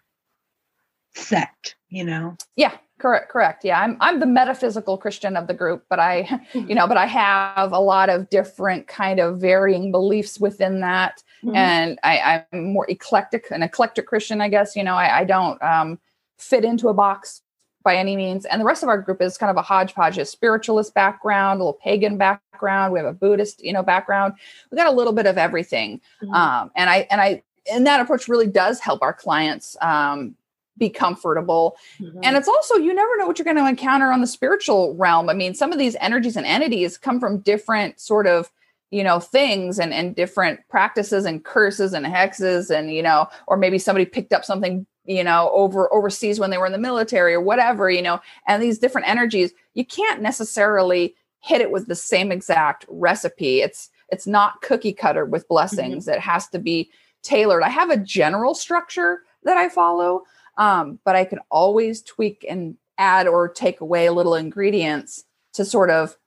sect 1.15 1.75
you 1.89 2.03
know? 2.03 2.35
Yeah 2.55 2.77
correct 2.99 3.31
correct. 3.31 3.63
Yeah 3.63 3.79
i'm 3.79 3.97
i'm 4.01 4.19
the 4.19 4.25
metaphysical 4.25 4.97
christian 4.97 5.37
of 5.37 5.47
the 5.47 5.53
group 5.53 5.85
but 5.89 5.99
i 5.99 6.39
you 6.53 6.75
know 6.75 6.85
but 6.85 6.97
i 6.97 7.05
have 7.05 7.71
a 7.71 7.79
lot 7.79 8.09
of 8.09 8.29
different 8.29 8.87
kind 8.87 9.19
of 9.19 9.39
varying 9.39 9.91
beliefs 9.91 10.39
within 10.39 10.81
that. 10.81 11.23
Mm-hmm. 11.43 11.55
and 11.55 11.99
i 12.03 12.43
i'm 12.51 12.73
more 12.73 12.85
eclectic 12.89 13.49
an 13.51 13.63
eclectic 13.63 14.05
christian 14.05 14.41
i 14.41 14.49
guess 14.49 14.75
you 14.75 14.83
know 14.83 14.95
i, 14.95 15.19
I 15.19 15.23
don't 15.23 15.61
um, 15.63 15.97
fit 16.37 16.65
into 16.65 16.89
a 16.89 16.93
box 16.93 17.41
by 17.83 17.95
any 17.95 18.15
means. 18.15 18.45
And 18.45 18.59
the 18.59 18.65
rest 18.65 18.83
of 18.83 18.89
our 18.89 19.01
group 19.01 19.21
is 19.21 19.37
kind 19.37 19.49
of 19.49 19.57
a 19.57 19.61
hodgepodge 19.61 20.17
a 20.17 20.25
spiritualist 20.25 20.93
background 20.93 21.61
a 21.61 21.63
little 21.63 21.79
pagan 21.81 22.17
background. 22.17 22.93
We 22.93 22.99
have 22.99 23.07
a 23.07 23.13
buddhist 23.13 23.63
you 23.63 23.73
know 23.73 23.83
background. 23.83 24.33
We 24.71 24.77
got 24.77 24.87
a 24.87 24.95
little 24.95 25.13
bit 25.13 25.25
of 25.25 25.37
everything. 25.37 26.01
Mm-hmm. 26.21 26.33
um, 26.33 26.71
and 26.75 26.89
i 26.89 27.07
and 27.09 27.21
i 27.21 27.41
and 27.71 27.85
that 27.87 28.01
approach 28.01 28.27
really 28.27 28.47
does 28.47 28.79
help 28.79 29.01
our 29.01 29.13
clients 29.13 29.77
um, 29.81 30.35
be 30.79 30.89
comfortable. 30.89 31.77
Mm-hmm. 31.99 32.21
And 32.23 32.37
it's 32.37 32.47
also, 32.47 32.75
you 32.75 32.93
never 32.93 33.17
know 33.17 33.27
what 33.27 33.37
you're 33.37 33.43
going 33.43 33.57
to 33.57 33.67
encounter 33.67 34.11
on 34.11 34.21
the 34.21 34.27
spiritual 34.27 34.95
realm. 34.95 35.29
I 35.29 35.33
mean, 35.33 35.53
some 35.53 35.71
of 35.71 35.77
these 35.77 35.95
energies 35.99 36.37
and 36.37 36.45
entities 36.45 36.97
come 36.97 37.19
from 37.19 37.39
different 37.39 37.99
sort 37.99 38.25
of, 38.25 38.49
you 38.91 39.03
know, 39.03 39.19
things 39.19 39.77
and, 39.77 39.93
and 39.93 40.15
different 40.15 40.61
practices 40.69 41.25
and 41.25 41.43
curses 41.43 41.93
and 41.93 42.05
hexes 42.05 42.75
and, 42.75 42.91
you 42.91 43.03
know, 43.03 43.27
or 43.45 43.57
maybe 43.57 43.77
somebody 43.77 44.05
picked 44.05 44.33
up 44.33 44.43
something, 44.43 44.87
you 45.05 45.23
know, 45.23 45.51
over 45.53 45.93
overseas 45.93 46.39
when 46.39 46.49
they 46.49 46.57
were 46.57 46.65
in 46.65 46.71
the 46.71 46.79
military 46.79 47.33
or 47.33 47.41
whatever, 47.41 47.91
you 47.91 48.01
know, 48.01 48.19
and 48.47 48.63
these 48.63 48.79
different 48.79 49.07
energies, 49.07 49.51
you 49.75 49.85
can't 49.85 50.21
necessarily 50.21 51.13
hit 51.41 51.61
it 51.61 51.71
with 51.71 51.87
the 51.87 51.95
same 51.95 52.31
exact 52.31 52.85
recipe. 52.89 53.61
It's, 53.61 53.89
it's 54.09 54.25
not 54.25 54.61
cookie 54.61 54.93
cutter 54.93 55.25
with 55.25 55.47
blessings. 55.47 56.05
Mm-hmm. 56.05 56.15
It 56.15 56.21
has 56.21 56.47
to 56.49 56.57
be 56.59 56.89
tailored. 57.21 57.63
I 57.63 57.69
have 57.69 57.91
a 57.91 57.97
general 57.97 58.55
structure 58.55 59.21
that 59.43 59.57
I 59.57 59.69
follow, 59.69 60.23
um, 60.59 60.99
but 61.05 61.15
I 61.15 61.25
can 61.25 61.39
always 61.49 62.03
tweak 62.03 62.45
and 62.47 62.75
add 62.99 63.27
or 63.27 63.47
take 63.47 63.81
away 63.81 64.09
little 64.09 64.35
ingredients 64.35 65.23
to 65.53 65.65
sort 65.65 65.89
of 65.89 66.17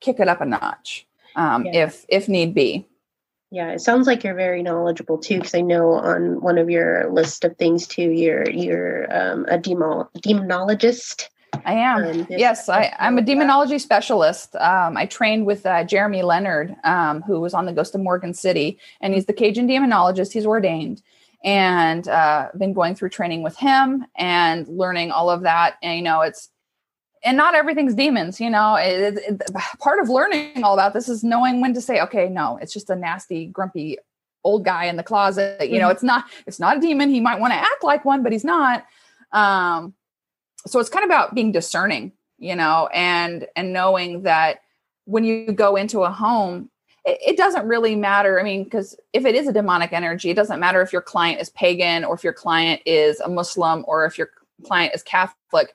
kick 0.00 0.20
it 0.20 0.28
up 0.28 0.40
a 0.40 0.46
notch 0.46 1.06
um, 1.34 1.66
yeah. 1.66 1.86
if 1.86 2.04
if 2.08 2.28
need 2.28 2.54
be. 2.54 2.86
Yeah, 3.50 3.70
it 3.70 3.80
sounds 3.80 4.06
like 4.06 4.22
you're 4.22 4.34
very 4.34 4.62
knowledgeable 4.62 5.18
too, 5.18 5.38
because 5.38 5.54
I 5.54 5.62
know 5.62 5.92
on 5.92 6.40
one 6.40 6.58
of 6.58 6.68
your 6.68 7.10
list 7.10 7.44
of 7.44 7.56
things 7.56 7.86
too, 7.86 8.10
you're 8.10 8.48
you're 8.48 9.06
um, 9.10 9.46
a 9.48 9.58
demon 9.58 10.04
demonologist. 10.18 11.28
I 11.64 11.74
am. 11.74 12.04
Um, 12.04 12.26
yes, 12.28 12.68
I, 12.68 12.92
am 12.98 13.16
a 13.16 13.22
demonology 13.22 13.78
specialist. 13.78 14.54
Um, 14.56 14.96
I 14.96 15.06
trained 15.06 15.46
with 15.46 15.64
uh, 15.64 15.84
Jeremy 15.84 16.22
Leonard, 16.22 16.76
um, 16.84 17.22
who 17.22 17.40
was 17.40 17.54
on 17.54 17.64
the 17.64 17.72
Ghost 17.72 17.94
of 17.94 18.02
Morgan 18.02 18.34
City, 18.34 18.78
and 19.00 19.14
he's 19.14 19.24
the 19.24 19.32
Cajun 19.32 19.66
demonologist. 19.66 20.32
He's 20.32 20.44
ordained, 20.44 21.02
and 21.44 22.08
uh, 22.08 22.48
been 22.56 22.72
going 22.72 22.94
through 22.94 23.10
training 23.10 23.42
with 23.42 23.56
him 23.56 24.04
and 24.16 24.66
learning 24.68 25.10
all 25.10 25.30
of 25.30 25.42
that. 25.42 25.76
And 25.82 25.96
you 25.96 26.02
know, 26.02 26.22
it's 26.22 26.50
and 27.24 27.36
not 27.36 27.54
everything's 27.54 27.94
demons. 27.94 28.40
You 28.40 28.50
know, 28.50 28.76
it, 28.76 29.16
it, 29.16 29.42
part 29.78 30.00
of 30.00 30.08
learning 30.08 30.62
all 30.62 30.74
about 30.74 30.92
this 30.92 31.08
is 31.08 31.24
knowing 31.24 31.60
when 31.60 31.74
to 31.74 31.80
say, 31.80 32.00
okay, 32.00 32.28
no, 32.28 32.58
it's 32.60 32.72
just 32.72 32.90
a 32.90 32.96
nasty, 32.96 33.46
grumpy 33.46 33.98
old 34.44 34.64
guy 34.64 34.84
in 34.84 34.96
the 34.96 35.02
closet. 35.02 35.60
You 35.60 35.66
mm-hmm. 35.66 35.80
know, 35.80 35.88
it's 35.88 36.02
not 36.02 36.24
it's 36.46 36.60
not 36.60 36.78
a 36.78 36.80
demon. 36.80 37.10
He 37.10 37.20
might 37.20 37.40
want 37.40 37.52
to 37.52 37.58
act 37.58 37.82
like 37.82 38.04
one, 38.04 38.22
but 38.22 38.32
he's 38.32 38.44
not. 38.44 38.84
Um, 39.32 39.94
so 40.66 40.80
it's 40.80 40.88
kind 40.88 41.04
of 41.04 41.08
about 41.08 41.34
being 41.34 41.52
discerning, 41.52 42.12
you 42.38 42.56
know, 42.56 42.88
and 42.92 43.46
and 43.56 43.72
knowing 43.72 44.22
that 44.22 44.60
when 45.04 45.24
you 45.24 45.52
go 45.52 45.76
into 45.76 46.02
a 46.02 46.10
home 46.10 46.70
it, 47.06 47.36
doesn't 47.36 47.66
really 47.66 47.94
matter. 47.94 48.40
I 48.40 48.42
mean, 48.42 48.64
because 48.64 48.96
if 49.12 49.24
it 49.24 49.34
is 49.34 49.46
a 49.46 49.52
demonic 49.52 49.92
energy, 49.92 50.30
it 50.30 50.34
doesn't 50.34 50.60
matter 50.60 50.82
if 50.82 50.92
your 50.92 51.02
client 51.02 51.40
is 51.40 51.50
pagan 51.50 52.04
or 52.04 52.14
if 52.14 52.24
your 52.24 52.32
client 52.32 52.82
is 52.84 53.20
a 53.20 53.28
Muslim 53.28 53.84
or 53.86 54.04
if 54.04 54.18
your 54.18 54.30
client 54.64 54.94
is 54.94 55.02
Catholic 55.02 55.72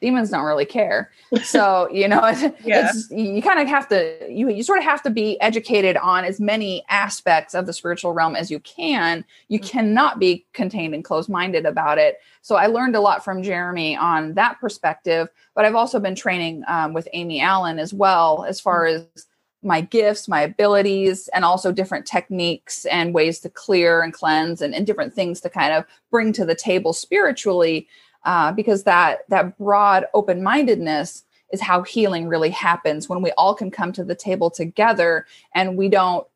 demons 0.00 0.28
don't 0.28 0.44
really 0.44 0.66
care 0.66 1.10
so 1.42 1.88
you 1.90 2.06
know 2.06 2.22
it, 2.24 2.54
yeah. 2.62 2.90
it's 2.90 3.10
you 3.10 3.40
kind 3.40 3.58
of 3.58 3.66
have 3.66 3.88
to 3.88 4.18
you 4.28 4.50
you 4.50 4.62
sort 4.62 4.78
of 4.78 4.84
have 4.84 5.02
to 5.02 5.08
be 5.08 5.40
educated 5.40 5.96
on 5.96 6.24
as 6.24 6.38
many 6.40 6.84
aspects 6.90 7.54
of 7.54 7.64
the 7.64 7.72
spiritual 7.72 8.12
realm 8.12 8.36
as 8.36 8.50
you 8.50 8.60
can 8.60 9.24
you 9.48 9.58
mm-hmm. 9.58 9.68
cannot 9.68 10.18
be 10.18 10.44
contained 10.52 10.94
and 10.94 11.04
closed-minded 11.04 11.64
about 11.64 11.96
it 11.96 12.18
so 12.42 12.56
i 12.56 12.66
learned 12.66 12.94
a 12.94 13.00
lot 13.00 13.24
from 13.24 13.42
jeremy 13.42 13.96
on 13.96 14.34
that 14.34 14.60
perspective 14.60 15.28
but 15.54 15.64
i've 15.64 15.74
also 15.74 15.98
been 15.98 16.14
training 16.14 16.62
um, 16.66 16.92
with 16.92 17.08
amy 17.14 17.40
allen 17.40 17.78
as 17.78 17.94
well 17.94 18.44
as 18.46 18.60
far 18.60 18.84
mm-hmm. 18.84 19.04
as 19.16 19.26
my 19.64 19.80
gifts, 19.80 20.28
my 20.28 20.42
abilities, 20.42 21.28
and 21.28 21.44
also 21.44 21.72
different 21.72 22.06
techniques 22.06 22.84
and 22.86 23.14
ways 23.14 23.40
to 23.40 23.48
clear 23.48 24.02
and 24.02 24.12
cleanse 24.12 24.60
and, 24.60 24.74
and 24.74 24.86
different 24.86 25.14
things 25.14 25.40
to 25.40 25.50
kind 25.50 25.72
of 25.72 25.84
bring 26.10 26.32
to 26.32 26.44
the 26.44 26.54
table 26.54 26.92
spiritually. 26.92 27.88
Uh, 28.24 28.50
because 28.52 28.84
that 28.84 29.18
that 29.28 29.56
broad 29.58 30.06
open-mindedness 30.14 31.24
is 31.52 31.60
how 31.60 31.82
healing 31.82 32.26
really 32.26 32.48
happens 32.48 33.06
when 33.08 33.20
we 33.20 33.30
all 33.32 33.54
can 33.54 33.70
come 33.70 33.92
to 33.92 34.02
the 34.02 34.14
table 34.14 34.50
together 34.50 35.26
and 35.54 35.76
we 35.76 35.88
don't 35.88 36.26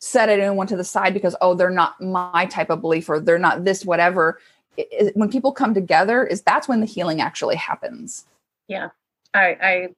set 0.00 0.28
anyone 0.28 0.66
to 0.66 0.76
the 0.76 0.84
side 0.84 1.12
because 1.12 1.34
oh 1.40 1.54
they're 1.54 1.70
not 1.70 2.00
my 2.00 2.46
type 2.46 2.70
of 2.70 2.80
belief 2.80 3.08
or 3.08 3.20
they're 3.20 3.38
not 3.38 3.64
this 3.64 3.84
whatever 3.84 4.38
it, 4.76 4.88
it, 4.90 5.16
when 5.16 5.30
people 5.30 5.50
come 5.50 5.74
together 5.74 6.24
is 6.24 6.42
that's 6.42 6.68
when 6.68 6.80
the 6.80 6.86
healing 6.86 7.20
actually 7.20 7.56
happens 7.56 8.26
yeah 8.68 8.90
i 9.32 9.56
i 9.60 9.88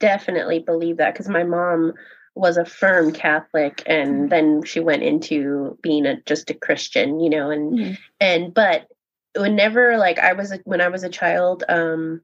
definitely 0.00 0.58
believe 0.58 0.96
that 0.96 1.14
because 1.14 1.28
my 1.28 1.44
mom 1.44 1.94
was 2.34 2.56
a 2.56 2.64
firm 2.64 3.12
Catholic 3.12 3.82
and 3.86 4.10
mm-hmm. 4.10 4.28
then 4.28 4.64
she 4.64 4.80
went 4.80 5.02
into 5.02 5.78
being 5.82 6.06
a 6.06 6.20
just 6.22 6.50
a 6.50 6.54
Christian, 6.54 7.20
you 7.20 7.30
know, 7.30 7.50
and 7.50 7.78
mm-hmm. 7.78 7.92
and 8.20 8.52
but 8.52 8.88
whenever 9.36 9.96
like 9.96 10.18
I 10.18 10.32
was 10.32 10.52
a, 10.52 10.58
when 10.64 10.80
I 10.80 10.88
was 10.88 11.04
a 11.04 11.08
child, 11.08 11.64
um 11.68 12.22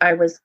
I 0.00 0.14
was 0.14 0.40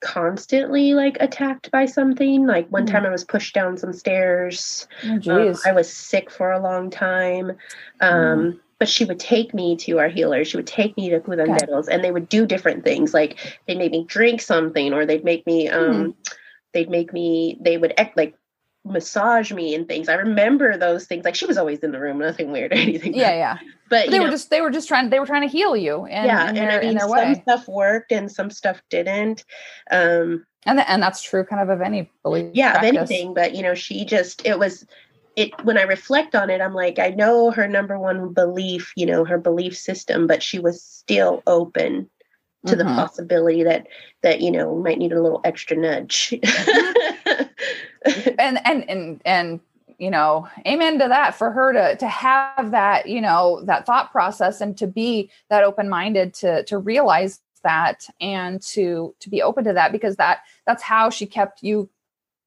constantly 0.00 0.94
like 0.94 1.16
attacked 1.20 1.70
by 1.70 1.86
something. 1.86 2.46
Like 2.46 2.68
one 2.68 2.86
mm-hmm. 2.86 2.94
time 2.94 3.06
I 3.06 3.10
was 3.10 3.24
pushed 3.24 3.54
down 3.54 3.76
some 3.76 3.92
stairs. 3.92 4.86
Oh, 5.04 5.48
um, 5.48 5.56
I 5.66 5.72
was 5.72 5.92
sick 5.92 6.30
for 6.30 6.52
a 6.52 6.62
long 6.62 6.90
time. 6.90 7.52
Um 8.00 8.08
mm 8.08 8.60
but 8.78 8.88
she 8.88 9.04
would 9.04 9.18
take 9.18 9.52
me 9.52 9.76
to 9.76 9.98
our 9.98 10.08
healers. 10.08 10.48
She 10.48 10.56
would 10.56 10.66
take 10.66 10.96
me 10.96 11.10
to 11.10 11.20
curanderos, 11.20 11.84
okay. 11.84 11.94
and 11.94 12.04
they 12.04 12.12
would 12.12 12.28
do 12.28 12.46
different 12.46 12.84
things. 12.84 13.12
Like 13.12 13.38
they'd 13.66 13.78
make 13.78 13.92
me 13.92 14.04
drink 14.04 14.40
something, 14.40 14.92
or 14.92 15.04
they'd 15.04 15.24
make 15.24 15.46
me, 15.46 15.68
um, 15.68 16.14
mm. 16.14 16.34
they'd 16.72 16.90
make 16.90 17.12
me, 17.12 17.58
they 17.60 17.76
would 17.76 17.94
act 17.98 18.16
like 18.16 18.34
massage 18.84 19.52
me 19.52 19.74
and 19.74 19.86
things. 19.88 20.08
I 20.08 20.14
remember 20.14 20.76
those 20.76 21.06
things. 21.06 21.24
Like 21.24 21.34
she 21.34 21.46
was 21.46 21.58
always 21.58 21.80
in 21.80 21.92
the 21.92 22.00
room, 22.00 22.18
nothing 22.18 22.52
weird 22.52 22.72
or 22.72 22.76
anything. 22.78 23.14
Yeah, 23.14 23.34
yeah. 23.34 23.58
But, 23.88 24.06
but 24.06 24.10
they 24.10 24.18
know, 24.18 24.24
were 24.24 24.30
just 24.30 24.50
they 24.50 24.60
were 24.60 24.70
just 24.70 24.88
trying 24.88 25.10
they 25.10 25.18
were 25.18 25.26
trying 25.26 25.42
to 25.42 25.52
heal 25.52 25.76
you. 25.76 26.04
And, 26.04 26.26
yeah, 26.26 26.48
in 26.48 26.54
their, 26.54 26.80
and 26.80 26.80
I 26.80 26.80
mean, 26.88 26.98
some 27.00 27.10
way. 27.10 27.42
stuff 27.42 27.68
worked 27.68 28.12
and 28.12 28.30
some 28.30 28.50
stuff 28.50 28.82
didn't. 28.90 29.44
Um, 29.90 30.46
and 30.66 30.78
the, 30.78 30.90
and 30.90 31.02
that's 31.02 31.22
true, 31.22 31.44
kind 31.44 31.62
of 31.62 31.68
of 31.68 31.80
any 31.80 32.10
belief. 32.22 32.50
Yeah, 32.52 32.72
practice. 32.72 32.90
of 32.90 32.96
anything. 32.96 33.34
But 33.34 33.54
you 33.54 33.62
know, 33.62 33.74
she 33.74 34.04
just 34.04 34.44
it 34.44 34.58
was 34.58 34.86
it 35.38 35.64
when 35.64 35.78
I 35.78 35.82
reflect 35.82 36.34
on 36.34 36.50
it, 36.50 36.60
I'm 36.60 36.74
like, 36.74 36.98
I 36.98 37.10
know 37.10 37.52
her 37.52 37.68
number 37.68 37.96
one 37.98 38.32
belief, 38.32 38.92
you 38.96 39.06
know, 39.06 39.24
her 39.24 39.38
belief 39.38 39.76
system, 39.76 40.26
but 40.26 40.42
she 40.42 40.58
was 40.58 40.82
still 40.82 41.44
open 41.46 42.10
to 42.66 42.74
mm-hmm. 42.74 42.78
the 42.78 42.84
possibility 42.84 43.62
that 43.62 43.86
that 44.22 44.40
you 44.40 44.50
know 44.50 44.74
might 44.76 44.98
need 44.98 45.12
a 45.12 45.22
little 45.22 45.40
extra 45.44 45.76
nudge. 45.76 46.34
and 48.38 48.58
and 48.64 48.90
and 48.90 49.22
and 49.24 49.60
you 49.98 50.10
know, 50.10 50.48
amen 50.66 50.98
to 50.98 51.08
that 51.08 51.36
for 51.36 51.52
her 51.52 51.72
to 51.72 51.96
to 51.96 52.08
have 52.08 52.72
that, 52.72 53.08
you 53.08 53.20
know, 53.20 53.62
that 53.64 53.86
thought 53.86 54.10
process 54.10 54.60
and 54.60 54.76
to 54.78 54.88
be 54.88 55.30
that 55.50 55.62
open 55.62 55.88
minded 55.88 56.34
to 56.34 56.64
to 56.64 56.78
realize 56.78 57.40
that 57.62 58.06
and 58.20 58.60
to 58.62 59.14
to 59.20 59.30
be 59.30 59.40
open 59.40 59.64
to 59.64 59.72
that 59.72 59.92
because 59.92 60.16
that 60.16 60.40
that's 60.66 60.82
how 60.82 61.10
she 61.10 61.26
kept 61.26 61.62
you 61.62 61.88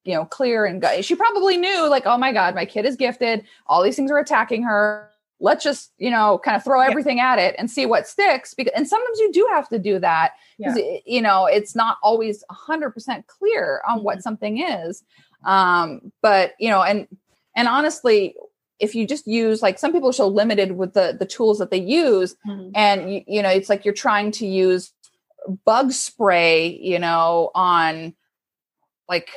you 0.04 0.14
know 0.14 0.24
clear 0.24 0.64
and 0.64 0.84
she 1.04 1.14
probably 1.14 1.56
knew 1.56 1.88
like 1.88 2.06
oh 2.06 2.18
my 2.18 2.32
god 2.32 2.54
my 2.54 2.64
kid 2.64 2.84
is 2.84 2.96
gifted 2.96 3.44
all 3.66 3.82
these 3.82 3.96
things 3.96 4.10
are 4.10 4.18
attacking 4.18 4.62
her 4.62 5.08
let's 5.42 5.64
just 5.64 5.92
you 5.98 6.10
know 6.10 6.40
kind 6.44 6.56
of 6.56 6.64
throw 6.64 6.80
everything 6.80 7.18
yeah. 7.18 7.32
at 7.32 7.38
it 7.38 7.54
and 7.58 7.70
see 7.70 7.84
what 7.84 8.06
sticks 8.06 8.54
because 8.54 8.72
and 8.74 8.88
sometimes 8.88 9.18
you 9.18 9.30
do 9.32 9.46
have 9.50 9.68
to 9.68 9.78
do 9.78 9.98
that 9.98 10.32
because 10.56 10.78
yeah. 10.78 10.98
you 11.04 11.20
know 11.20 11.46
it's 11.46 11.74
not 11.74 11.98
always 12.02 12.44
100% 12.50 13.26
clear 13.26 13.82
on 13.86 13.96
mm-hmm. 13.96 14.04
what 14.04 14.22
something 14.22 14.62
is 14.62 15.02
um 15.44 16.12
but 16.22 16.52
you 16.58 16.70
know 16.70 16.82
and 16.82 17.08
and 17.56 17.68
honestly 17.68 18.34
if 18.78 18.94
you 18.94 19.06
just 19.06 19.26
use 19.26 19.62
like 19.62 19.78
some 19.78 19.92
people 19.92 20.08
are 20.08 20.14
so 20.14 20.28
limited 20.28 20.72
with 20.72 20.94
the 20.94 21.16
the 21.18 21.26
tools 21.26 21.58
that 21.58 21.70
they 21.70 21.80
use 21.80 22.36
mm-hmm. 22.46 22.70
and 22.74 23.12
you, 23.12 23.22
you 23.26 23.42
know 23.42 23.50
it's 23.50 23.68
like 23.68 23.84
you're 23.84 23.94
trying 23.94 24.30
to 24.30 24.46
use 24.46 24.92
bug 25.64 25.90
spray 25.90 26.68
you 26.68 27.00
know 27.00 27.50
on 27.54 28.14
like 29.08 29.30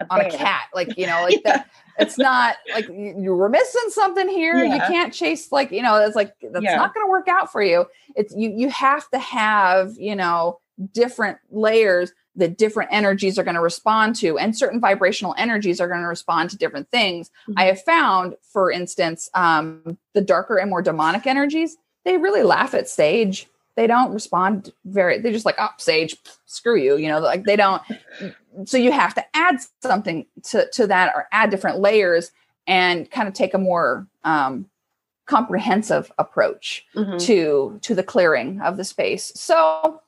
a 0.00 0.06
on 0.10 0.20
a 0.20 0.30
cat 0.30 0.64
like 0.74 0.96
you 0.96 1.06
know 1.06 1.22
like 1.22 1.40
yeah. 1.44 1.58
that 1.58 1.70
it's 1.98 2.18
not 2.18 2.56
like 2.74 2.88
you 2.88 3.34
were 3.34 3.48
missing 3.48 3.88
something 3.88 4.28
here 4.28 4.64
yeah. 4.64 4.74
you 4.74 4.80
can't 4.80 5.12
chase 5.12 5.50
like 5.52 5.70
you 5.70 5.82
know 5.82 5.96
it's 5.96 6.16
like 6.16 6.34
that's 6.52 6.64
yeah. 6.64 6.76
not 6.76 6.94
going 6.94 7.06
to 7.06 7.10
work 7.10 7.28
out 7.28 7.50
for 7.50 7.62
you 7.62 7.86
it's 8.14 8.34
you 8.36 8.50
you 8.50 8.68
have 8.68 9.08
to 9.10 9.18
have 9.18 9.92
you 9.98 10.14
know 10.14 10.58
different 10.92 11.38
layers 11.50 12.12
that 12.34 12.58
different 12.58 12.90
energies 12.92 13.38
are 13.38 13.44
going 13.44 13.54
to 13.54 13.62
respond 13.62 14.14
to 14.14 14.38
and 14.38 14.56
certain 14.56 14.78
vibrational 14.78 15.34
energies 15.38 15.80
are 15.80 15.88
going 15.88 16.02
to 16.02 16.06
respond 16.06 16.50
to 16.50 16.56
different 16.56 16.90
things 16.90 17.30
mm-hmm. 17.48 17.58
i 17.58 17.64
have 17.64 17.82
found 17.82 18.34
for 18.42 18.70
instance 18.70 19.30
um, 19.34 19.98
the 20.14 20.20
darker 20.20 20.58
and 20.58 20.70
more 20.70 20.82
demonic 20.82 21.26
energies 21.26 21.76
they 22.04 22.18
really 22.18 22.42
laugh 22.42 22.74
at 22.74 22.88
sage 22.88 23.48
they 23.76 23.86
don't 23.86 24.12
respond 24.12 24.72
very 24.84 25.18
they're 25.18 25.32
just 25.32 25.46
like 25.46 25.56
oh 25.58 25.68
sage 25.78 26.16
screw 26.44 26.76
you 26.76 26.96
you 26.96 27.08
know 27.08 27.20
like 27.20 27.44
they 27.44 27.56
don't 27.56 27.82
so 28.64 28.76
you 28.76 28.92
have 28.92 29.14
to 29.14 29.24
add 29.36 29.58
something 29.82 30.26
to 30.44 30.68
to 30.70 30.86
that 30.86 31.12
or 31.14 31.26
add 31.32 31.50
different 31.50 31.80
layers 31.80 32.30
and 32.66 33.10
kind 33.10 33.28
of 33.28 33.34
take 33.34 33.54
a 33.54 33.58
more 33.58 34.06
um, 34.24 34.66
comprehensive 35.26 36.10
approach 36.18 36.84
mm-hmm. 36.94 37.18
to 37.18 37.78
to 37.82 37.94
the 37.94 38.02
clearing 38.02 38.60
of 38.60 38.76
the 38.76 38.84
space. 38.84 39.32
So 39.34 40.00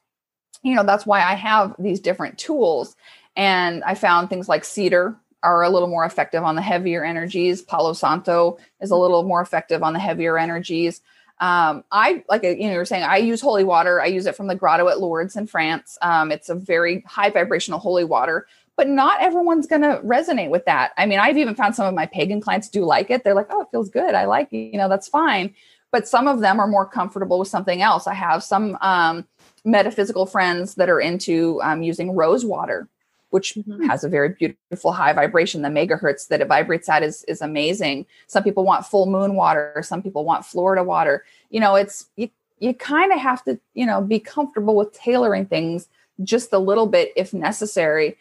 you 0.63 0.75
know 0.75 0.83
that's 0.83 1.07
why 1.07 1.23
i 1.23 1.35
have 1.35 1.75
these 1.79 2.01
different 2.01 2.39
tools. 2.39 2.97
And 3.37 3.85
i 3.85 3.95
found 3.95 4.29
things 4.29 4.49
like 4.49 4.65
cedar 4.65 5.17
are 5.43 5.63
a 5.63 5.71
little 5.71 5.89
more 5.89 6.05
effective 6.05 6.43
on 6.43 6.57
the 6.57 6.63
heavier 6.63 7.05
energies. 7.05 7.63
Palo 7.63 7.93
santo 7.93 8.59
is 8.81 8.91
a 8.91 8.97
little 8.97 9.23
more 9.23 9.41
effective 9.41 9.83
on 9.83 9.93
the 9.93 10.01
heavier 10.01 10.37
energies 10.37 11.01
um, 11.41 11.85
I 11.93 12.25
like 12.29 12.43
you 12.43 12.57
know, 12.57 12.73
you 12.73 12.77
were 12.77 12.85
saying 12.85 13.05
I 13.05 13.19
use 13.19 13.41
holy 13.41 13.65
water. 13.65 14.01
I 14.01 14.07
use 14.07 14.27
it 14.27 14.35
from 14.37 14.49
the 14.49 14.55
grotto 14.55 14.89
at 14.89 15.01
Lourdes 15.01 15.37
in 15.37 15.47
France. 15.47 15.97
Um, 16.03 16.33
it's 16.33 16.49
a 16.49 16.55
very 16.55 17.03
high 17.07 17.31
vibrational 17.31 17.79
holy 17.79 18.05
water, 18.05 18.47
but 18.77 18.89
not 18.89 19.21
everyone's 19.21 19.67
going 19.67 19.83
to 19.83 20.01
resonate 20.05 20.51
with 20.51 20.65
that. 20.65 20.93
I 20.97 21.07
mean, 21.07 21.19
I've 21.19 21.39
even 21.39 21.55
found 21.55 21.77
some 21.77 21.87
of 21.87 21.95
my 21.95 22.07
pagan 22.07 22.41
clients 22.41 22.69
do 22.69 22.85
like 22.85 23.11
it. 23.11 23.23
They're 23.23 23.35
like, 23.35 23.49
oh, 23.51 23.63
it 23.63 23.69
feels 23.71 23.89
good. 23.89 24.15
I 24.15 24.25
like 24.25 24.53
it. 24.53 24.73
You 24.73 24.79
know, 24.79 24.89
that's 24.89 25.09
fine. 25.09 25.55
But 25.91 26.09
some 26.09 26.29
of 26.29 26.41
them 26.41 26.61
are 26.61 26.67
more 26.67 26.87
comfortable 26.87 27.39
with 27.39 27.49
something 27.49 27.83
else. 27.83 28.07
I 28.07 28.15
have 28.15 28.43
some 28.43 28.77
um, 28.81 29.27
metaphysical 29.65 30.27
friends 30.27 30.75
that 30.75 30.89
are 30.89 31.01
into 31.01 31.61
um, 31.63 31.83
using 31.83 32.15
rose 32.15 32.45
water, 32.45 32.89
which 33.31 33.55
mm-hmm. 33.55 33.85
has 33.85 34.05
a 34.05 34.09
very 34.09 34.31
beautiful 34.31 34.93
high 34.93 35.13
vibration. 35.13 35.63
The 35.63 35.69
megahertz 35.69 36.29
that 36.29 36.41
it 36.41 36.49
vibrates 36.49 36.89
at 36.89 37.03
is, 37.03 37.25
is 37.25 37.41
amazing. 37.41 38.07
Some 38.27 38.43
people 38.43 38.65
want 38.65 38.87
full 38.87 39.07
moon 39.07 39.35
water. 39.35 39.83
Some 39.83 40.03
people 40.03 40.25
want 40.25 40.47
Florida 40.47 40.83
water. 40.83 41.25
You 41.51 41.61
know, 41.61 41.75
it's, 41.75 42.07
you, 42.17 42.31
you 42.59 42.75
kind 42.75 43.13
of 43.13 43.21
have 43.21 43.45
to, 43.45 43.59
you 43.75 43.87
know, 43.87 44.01
be 44.01 44.19
comfortable 44.19 44.75
with 44.75 44.93
tailoring 44.93 45.47
things 45.47 45.89
just 46.25 46.53
a 46.53 46.59
little 46.59 46.87
bit 46.87 47.13
if 47.17 47.33
necessary. 47.33 48.17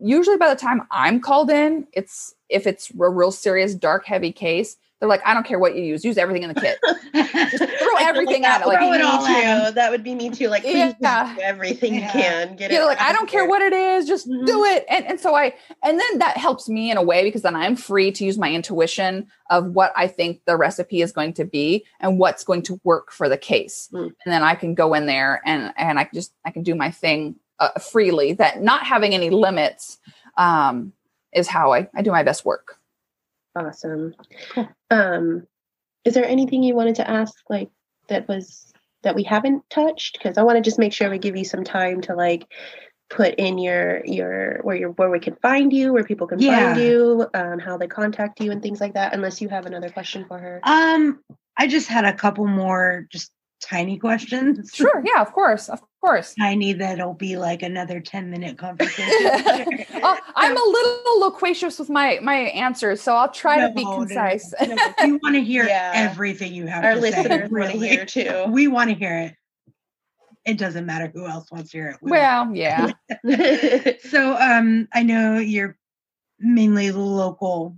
Usually 0.00 0.36
by 0.36 0.48
the 0.48 0.60
time 0.60 0.86
I'm 0.90 1.20
called 1.20 1.50
in, 1.50 1.86
it's, 1.92 2.34
if 2.48 2.66
it's 2.66 2.90
a 2.90 3.08
real 3.08 3.30
serious, 3.30 3.74
dark, 3.74 4.06
heavy 4.06 4.32
case, 4.32 4.76
they're 5.04 5.08
like, 5.10 5.26
I 5.26 5.34
don't 5.34 5.44
care 5.44 5.58
what 5.58 5.76
you 5.76 5.82
use, 5.82 6.02
use 6.02 6.16
everything 6.16 6.44
in 6.44 6.54
the 6.54 6.58
kit. 6.58 6.78
Just 7.50 7.58
throw 7.58 7.96
everything 8.00 8.42
like 8.42 8.50
at 8.50 8.62
it. 8.62 8.66
Like, 8.66 8.78
throw 8.78 8.94
it 8.94 9.02
all 9.02 9.18
too. 9.18 9.74
That 9.74 9.90
would 9.90 10.02
be 10.02 10.14
me 10.14 10.30
too. 10.30 10.48
Like, 10.48 10.62
please 10.62 10.94
yeah. 10.98 11.34
do 11.34 11.42
everything 11.42 11.94
yeah. 11.94 12.06
you 12.06 12.10
can. 12.10 12.56
Get 12.56 12.70
yeah, 12.70 12.84
it. 12.84 12.86
Like, 12.86 13.00
I 13.02 13.12
don't 13.12 13.28
care 13.28 13.46
what 13.46 13.60
it 13.60 13.74
is, 13.74 14.06
just 14.06 14.26
mm-hmm. 14.26 14.46
do 14.46 14.64
it. 14.64 14.86
And 14.88 15.04
and 15.04 15.20
so 15.20 15.34
I 15.34 15.52
and 15.82 16.00
then 16.00 16.18
that 16.20 16.38
helps 16.38 16.70
me 16.70 16.90
in 16.90 16.96
a 16.96 17.02
way 17.02 17.22
because 17.22 17.42
then 17.42 17.54
I'm 17.54 17.76
free 17.76 18.12
to 18.12 18.24
use 18.24 18.38
my 18.38 18.50
intuition 18.50 19.26
of 19.50 19.66
what 19.72 19.92
I 19.94 20.06
think 20.06 20.40
the 20.46 20.56
recipe 20.56 21.02
is 21.02 21.12
going 21.12 21.34
to 21.34 21.44
be 21.44 21.84
and 22.00 22.18
what's 22.18 22.42
going 22.42 22.62
to 22.62 22.80
work 22.82 23.12
for 23.12 23.28
the 23.28 23.36
case. 23.36 23.90
Mm. 23.92 24.06
And 24.06 24.32
then 24.32 24.42
I 24.42 24.54
can 24.54 24.74
go 24.74 24.94
in 24.94 25.04
there 25.04 25.42
and 25.44 25.74
and 25.76 25.98
I 25.98 26.04
can 26.04 26.14
just 26.14 26.32
I 26.46 26.50
can 26.50 26.62
do 26.62 26.74
my 26.74 26.90
thing 26.90 27.36
uh, 27.58 27.78
freely. 27.78 28.32
That 28.32 28.62
not 28.62 28.86
having 28.86 29.12
any 29.12 29.28
limits 29.28 29.98
um, 30.38 30.94
is 31.34 31.46
how 31.46 31.74
I, 31.74 31.90
I 31.94 32.00
do 32.00 32.10
my 32.10 32.22
best 32.22 32.46
work. 32.46 32.78
Awesome. 33.56 34.14
Cool. 34.50 34.68
Um, 34.90 35.46
is 36.04 36.14
there 36.14 36.26
anything 36.26 36.62
you 36.62 36.74
wanted 36.74 36.96
to 36.96 37.08
ask, 37.08 37.34
like 37.48 37.70
that 38.08 38.28
was 38.28 38.72
that 39.02 39.14
we 39.14 39.22
haven't 39.22 39.68
touched? 39.70 40.18
Because 40.18 40.38
I 40.38 40.42
want 40.42 40.56
to 40.56 40.62
just 40.62 40.78
make 40.78 40.92
sure 40.92 41.10
we 41.10 41.18
give 41.18 41.36
you 41.36 41.44
some 41.44 41.64
time 41.64 42.00
to 42.02 42.14
like 42.14 42.46
put 43.10 43.34
in 43.36 43.58
your 43.58 44.04
your 44.04 44.60
where 44.62 44.76
your 44.76 44.90
where 44.90 45.10
we 45.10 45.20
can 45.20 45.36
find 45.36 45.72
you, 45.72 45.92
where 45.92 46.04
people 46.04 46.26
can 46.26 46.40
yeah. 46.40 46.74
find 46.74 46.84
you, 46.84 47.26
um, 47.34 47.58
how 47.58 47.76
they 47.76 47.86
contact 47.86 48.40
you, 48.40 48.50
and 48.50 48.62
things 48.62 48.80
like 48.80 48.94
that. 48.94 49.14
Unless 49.14 49.40
you 49.40 49.48
have 49.48 49.66
another 49.66 49.90
question 49.90 50.24
for 50.26 50.38
her. 50.38 50.60
Um, 50.62 51.20
I 51.56 51.66
just 51.66 51.88
had 51.88 52.04
a 52.04 52.12
couple 52.12 52.46
more 52.46 53.06
just 53.10 53.30
tiny 53.64 53.98
questions. 53.98 54.70
Sure. 54.72 55.02
Yeah, 55.04 55.20
of 55.20 55.32
course. 55.32 55.68
Of 55.68 55.80
course. 56.00 56.34
Tiny 56.38 56.72
that'll 56.74 57.14
be 57.14 57.36
like 57.36 57.62
another 57.62 58.00
10 58.00 58.30
minute 58.30 58.58
conversation. 58.58 59.84
well, 59.94 60.18
I'm 60.36 60.56
a 60.56 60.60
little 60.60 61.20
loquacious 61.20 61.78
with 61.78 61.88
my 61.88 62.18
my 62.22 62.34
answers, 62.34 63.00
so 63.00 63.14
I'll 63.14 63.30
try 63.30 63.56
no, 63.56 63.68
to 63.68 63.74
be 63.74 63.84
concise. 63.84 64.52
No, 64.60 64.74
no. 64.74 64.92
We 65.02 65.12
want 65.12 65.34
to 65.34 65.42
hear 65.42 65.64
yeah. 65.64 65.92
everything 65.94 66.54
you 66.54 66.66
have 66.66 66.84
Our 66.84 66.94
to 66.94 67.00
listeners 67.00 67.50
want 67.50 67.72
to 67.72 67.78
hear 67.78 68.04
too. 68.04 68.44
We 68.48 68.68
want 68.68 68.90
to 68.90 68.96
hear 68.96 69.18
it. 69.18 69.34
It 70.44 70.58
doesn't 70.58 70.84
matter 70.84 71.10
who 71.12 71.26
else 71.26 71.50
wants 71.50 71.70
to 71.70 71.78
hear 71.78 71.88
it. 71.90 71.96
We 72.02 72.10
well, 72.10 72.54
yeah. 72.54 72.92
so 74.10 74.36
um 74.36 74.88
I 74.92 75.02
know 75.02 75.38
you're 75.38 75.76
mainly 76.38 76.90
local. 76.92 77.76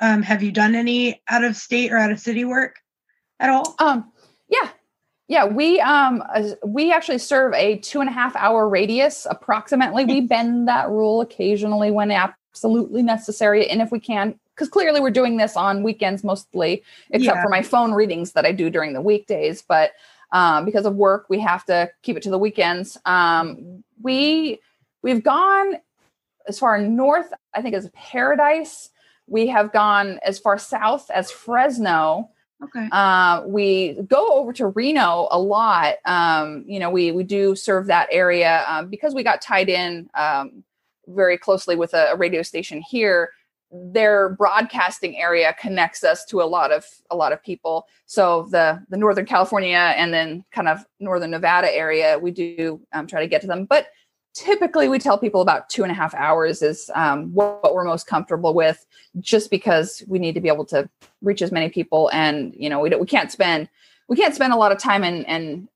Um, 0.00 0.22
have 0.22 0.42
you 0.42 0.50
done 0.50 0.74
any 0.74 1.22
out 1.28 1.44
of 1.44 1.56
state 1.56 1.92
or 1.92 1.98
out 1.98 2.10
of 2.10 2.18
city 2.18 2.46
work 2.46 2.76
at 3.38 3.50
all? 3.50 3.74
Um, 3.78 4.10
yeah, 4.48 4.70
yeah, 5.30 5.44
we 5.44 5.78
um 5.80 6.24
we 6.66 6.92
actually 6.92 7.18
serve 7.18 7.54
a 7.54 7.76
two 7.78 8.00
and 8.00 8.10
a 8.10 8.12
half 8.12 8.34
hour 8.34 8.68
radius 8.68 9.28
approximately. 9.30 10.04
We 10.04 10.20
bend 10.26 10.66
that 10.66 10.90
rule 10.90 11.20
occasionally 11.20 11.92
when 11.92 12.10
absolutely 12.10 13.04
necessary, 13.04 13.70
and 13.70 13.80
if 13.80 13.92
we 13.92 14.00
can, 14.00 14.34
because 14.56 14.68
clearly 14.68 14.98
we're 15.00 15.10
doing 15.10 15.36
this 15.36 15.56
on 15.56 15.84
weekends 15.84 16.24
mostly, 16.24 16.82
except 17.10 17.36
yeah. 17.36 17.42
for 17.44 17.48
my 17.48 17.62
phone 17.62 17.92
readings 17.92 18.32
that 18.32 18.44
I 18.44 18.50
do 18.50 18.70
during 18.70 18.92
the 18.92 19.00
weekdays. 19.00 19.62
But 19.62 19.92
um, 20.32 20.64
because 20.64 20.84
of 20.84 20.96
work, 20.96 21.26
we 21.28 21.38
have 21.38 21.64
to 21.66 21.88
keep 22.02 22.16
it 22.16 22.24
to 22.24 22.30
the 22.30 22.38
weekends. 22.38 22.98
Um, 23.06 23.84
we 24.02 24.58
we've 25.02 25.22
gone 25.22 25.74
as 26.48 26.58
far 26.58 26.76
north, 26.78 27.32
I 27.54 27.62
think, 27.62 27.76
as 27.76 27.88
Paradise. 27.94 28.90
We 29.28 29.46
have 29.46 29.72
gone 29.72 30.18
as 30.24 30.40
far 30.40 30.58
south 30.58 31.08
as 31.08 31.30
Fresno. 31.30 32.30
Okay. 32.62 32.88
Uh, 32.92 33.42
we 33.46 33.94
go 34.06 34.26
over 34.34 34.52
to 34.54 34.68
Reno 34.68 35.28
a 35.30 35.38
lot. 35.38 35.94
Um, 36.04 36.64
you 36.66 36.78
know, 36.78 36.90
we 36.90 37.10
we 37.10 37.24
do 37.24 37.56
serve 37.56 37.86
that 37.86 38.08
area 38.10 38.64
um, 38.68 38.88
because 38.88 39.14
we 39.14 39.22
got 39.22 39.40
tied 39.40 39.68
in 39.68 40.10
um, 40.14 40.62
very 41.06 41.38
closely 41.38 41.76
with 41.76 41.94
a, 41.94 42.12
a, 42.12 42.16
radio 42.16 42.42
station 42.42 42.82
here. 42.82 43.30
Their 43.72 44.30
broadcasting 44.30 45.16
area 45.16 45.54
connects 45.58 46.04
us 46.04 46.24
to 46.26 46.42
a 46.42 46.44
lot 46.44 46.70
of 46.70 46.84
a 47.10 47.16
lot 47.16 47.32
of 47.32 47.42
people. 47.42 47.86
So 48.06 48.48
the 48.50 48.84
the 48.90 48.96
Northern 48.96 49.26
California 49.26 49.94
and 49.96 50.12
then 50.12 50.44
kind 50.50 50.68
of 50.68 50.84
Northern 50.98 51.30
Nevada 51.30 51.74
area, 51.74 52.18
we 52.18 52.30
do 52.30 52.80
um, 52.92 53.06
try 53.06 53.20
to 53.20 53.28
get 53.28 53.40
to 53.40 53.46
them. 53.46 53.64
But 53.64 53.86
typically 54.34 54.88
we 54.88 54.98
tell 54.98 55.18
people 55.18 55.40
about 55.40 55.68
two 55.68 55.82
and 55.82 55.90
a 55.90 55.94
half 55.94 56.14
hours 56.14 56.62
is 56.62 56.90
um, 56.94 57.32
what, 57.32 57.62
what, 57.62 57.74
we're 57.74 57.84
most 57.84 58.06
comfortable 58.06 58.54
with 58.54 58.86
just 59.18 59.50
because 59.50 60.02
we 60.06 60.18
need 60.18 60.34
to 60.34 60.40
be 60.40 60.48
able 60.48 60.64
to 60.64 60.88
reach 61.22 61.42
as 61.42 61.50
many 61.50 61.68
people 61.68 62.10
and 62.12 62.54
you 62.56 62.68
know 62.68 62.80
we, 62.80 62.90
we 62.90 63.06
can't 63.06 63.32
spend 63.32 63.68
we 64.08 64.16
can't 64.16 64.34
spend 64.34 64.52
a 64.52 64.56
lot 64.56 64.72
of 64.72 64.78
time 64.78 65.02
and 65.04 65.26
and 65.26 65.68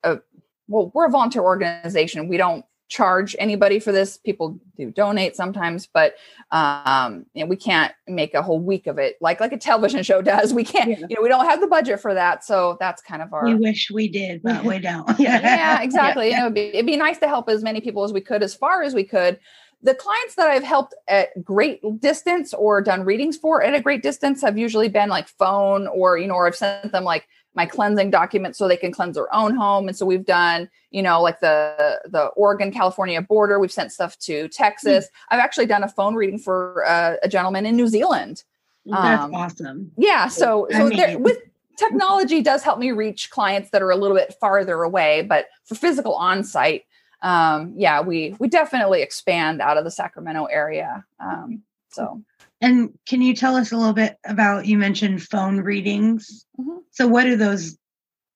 well 0.68 0.90
we're 0.94 1.06
a 1.06 1.10
volunteer 1.10 1.42
organization. 1.42 2.28
We 2.28 2.36
don't 2.36 2.64
charge 2.88 3.34
anybody 3.38 3.78
for 3.78 3.92
this. 3.92 4.18
People 4.18 4.58
do 4.76 4.90
donate 4.90 5.36
sometimes, 5.36 5.86
but 5.86 6.14
um, 6.50 7.26
you 7.34 7.42
know, 7.42 7.48
we 7.48 7.56
can't 7.56 7.92
make 8.06 8.34
a 8.34 8.42
whole 8.42 8.60
week 8.60 8.86
of 8.86 8.98
it 8.98 9.16
like 9.20 9.40
like 9.40 9.52
a 9.52 9.58
television 9.58 10.02
show 10.02 10.20
does. 10.20 10.52
We 10.52 10.64
can't, 10.64 10.90
yeah. 10.90 11.06
you 11.08 11.16
know, 11.16 11.22
we 11.22 11.28
don't 11.28 11.46
have 11.46 11.60
the 11.60 11.66
budget 11.66 12.00
for 12.00 12.14
that. 12.14 12.44
So 12.44 12.76
that's 12.80 13.02
kind 13.02 13.22
of 13.22 13.32
our. 13.32 13.44
We 13.44 13.54
wish 13.54 13.90
we 13.90 14.08
did, 14.08 14.42
but 14.42 14.64
we 14.64 14.78
don't. 14.80 15.18
yeah, 15.18 15.82
exactly. 15.82 16.30
Yeah. 16.30 16.36
You 16.36 16.40
know, 16.40 16.46
it'd 16.46 16.54
be, 16.54 16.60
it'd 16.60 16.86
be 16.86 16.96
nice 16.96 17.18
to 17.18 17.28
help 17.28 17.48
as 17.48 17.62
many 17.62 17.80
people 17.80 18.04
as 18.04 18.12
we 18.12 18.20
could, 18.20 18.42
as 18.42 18.54
far 18.54 18.82
as 18.82 18.94
we 18.94 19.04
could. 19.04 19.38
The 19.82 19.94
clients 19.94 20.36
that 20.36 20.48
I've 20.48 20.62
helped 20.62 20.94
at 21.08 21.44
great 21.44 21.80
distance 22.00 22.54
or 22.54 22.80
done 22.80 23.04
readings 23.04 23.36
for 23.36 23.62
at 23.62 23.74
a 23.74 23.80
great 23.80 24.02
distance 24.02 24.40
have 24.40 24.56
usually 24.56 24.88
been 24.88 25.10
like 25.10 25.28
phone 25.28 25.86
or 25.88 26.16
you 26.16 26.26
know, 26.26 26.34
or 26.34 26.46
I've 26.46 26.56
sent 26.56 26.92
them 26.92 27.04
like 27.04 27.28
my 27.54 27.66
cleansing 27.66 28.10
documents 28.10 28.58
so 28.58 28.66
they 28.66 28.76
can 28.76 28.92
cleanse 28.92 29.14
their 29.14 29.32
own 29.34 29.54
home. 29.54 29.88
And 29.88 29.96
so 29.96 30.04
we've 30.04 30.24
done, 30.24 30.68
you 30.90 31.02
know, 31.02 31.22
like 31.22 31.40
the 31.40 32.00
the 32.04 32.26
Oregon 32.36 32.72
California 32.72 33.20
border. 33.22 33.58
We've 33.58 33.72
sent 33.72 33.92
stuff 33.92 34.18
to 34.20 34.48
Texas. 34.48 35.06
Mm-hmm. 35.06 35.34
I've 35.34 35.40
actually 35.40 35.66
done 35.66 35.84
a 35.84 35.88
phone 35.88 36.14
reading 36.14 36.38
for 36.38 36.84
uh, 36.86 37.16
a 37.22 37.28
gentleman 37.28 37.66
in 37.66 37.76
New 37.76 37.86
Zealand. 37.86 38.44
That's 38.86 39.22
um, 39.22 39.34
awesome. 39.34 39.92
Yeah. 39.96 40.28
So 40.28 40.66
so 40.70 40.88
mean, 40.88 40.98
there, 40.98 41.18
with 41.18 41.38
technology 41.76 42.42
does 42.42 42.62
help 42.62 42.78
me 42.78 42.92
reach 42.92 43.30
clients 43.30 43.70
that 43.70 43.82
are 43.82 43.90
a 43.90 43.96
little 43.96 44.16
bit 44.16 44.34
farther 44.40 44.82
away, 44.82 45.22
but 45.22 45.46
for 45.64 45.74
physical 45.74 46.14
on 46.14 46.44
site, 46.44 46.84
um, 47.22 47.72
yeah, 47.76 48.00
we 48.00 48.36
we 48.38 48.48
definitely 48.48 49.00
expand 49.00 49.60
out 49.60 49.78
of 49.78 49.84
the 49.84 49.90
Sacramento 49.90 50.44
area. 50.46 51.04
Um, 51.20 51.62
so 51.88 52.22
And 52.64 52.98
can 53.06 53.20
you 53.20 53.34
tell 53.34 53.56
us 53.56 53.72
a 53.72 53.76
little 53.76 53.92
bit 53.92 54.16
about 54.24 54.64
you 54.64 54.78
mentioned 54.78 55.22
phone 55.22 55.60
readings? 55.60 56.46
Mm-hmm. 56.58 56.78
So 56.92 57.06
what 57.06 57.24
do 57.24 57.36
those 57.36 57.76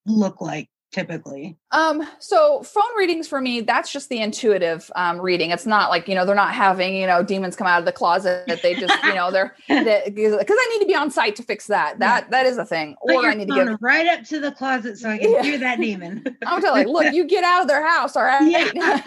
look 0.05 0.43
like? 0.43 0.69
Typically? 0.93 1.57
Um, 1.73 2.07
so 2.19 2.63
phone 2.63 2.97
readings 2.97 3.29
for 3.29 3.41
me, 3.41 3.61
that's 3.61 3.93
just 3.93 4.09
the 4.09 4.21
intuitive 4.21 4.91
um, 4.97 5.21
reading. 5.21 5.51
It's 5.51 5.67
not 5.67 5.91
like, 5.91 6.09
you 6.09 6.15
know, 6.15 6.25
they're 6.25 6.35
not 6.35 6.55
having, 6.55 6.97
you 6.97 7.07
know, 7.07 7.23
demons 7.23 7.57
come 7.57 7.67
out 7.67 7.79
of 7.79 7.85
the 7.85 7.93
closet 7.93 8.47
that 8.47 8.63
they 8.63 8.75
just, 8.75 9.03
you 9.05 9.15
know, 9.15 9.31
they're 9.31 9.55
because 9.69 10.57
I 10.61 10.69
need 10.73 10.81
to 10.81 10.87
be 10.87 10.95
on 10.95 11.11
site 11.11 11.37
to 11.37 11.43
fix 11.43 11.67
that. 11.67 11.99
That 11.99 12.25
yeah. 12.25 12.31
that 12.31 12.47
is 12.47 12.59
a 12.59 12.65
thing. 12.65 12.97
or 13.01 13.27
I 13.27 13.35
need 13.35 13.49
to 13.49 13.55
get 13.55 13.77
right 13.81 14.07
up 14.07 14.25
to 14.25 14.41
the 14.41 14.53
closet 14.53 14.99
so 14.99 15.11
I 15.11 15.19
can 15.19 15.33
yeah. 15.33 15.43
hear 15.43 15.59
that 15.59 15.81
demon. 15.81 16.25
I'm 16.47 16.61
telling 16.61 16.87
you, 16.87 16.93
look, 16.93 17.13
you 17.13 17.25
get 17.25 17.45
out 17.45 17.63
of 17.63 17.69
their 17.69 17.87
house, 17.87 18.17
all 18.17 18.23
right. 18.25 18.73
Yeah. 18.75 19.05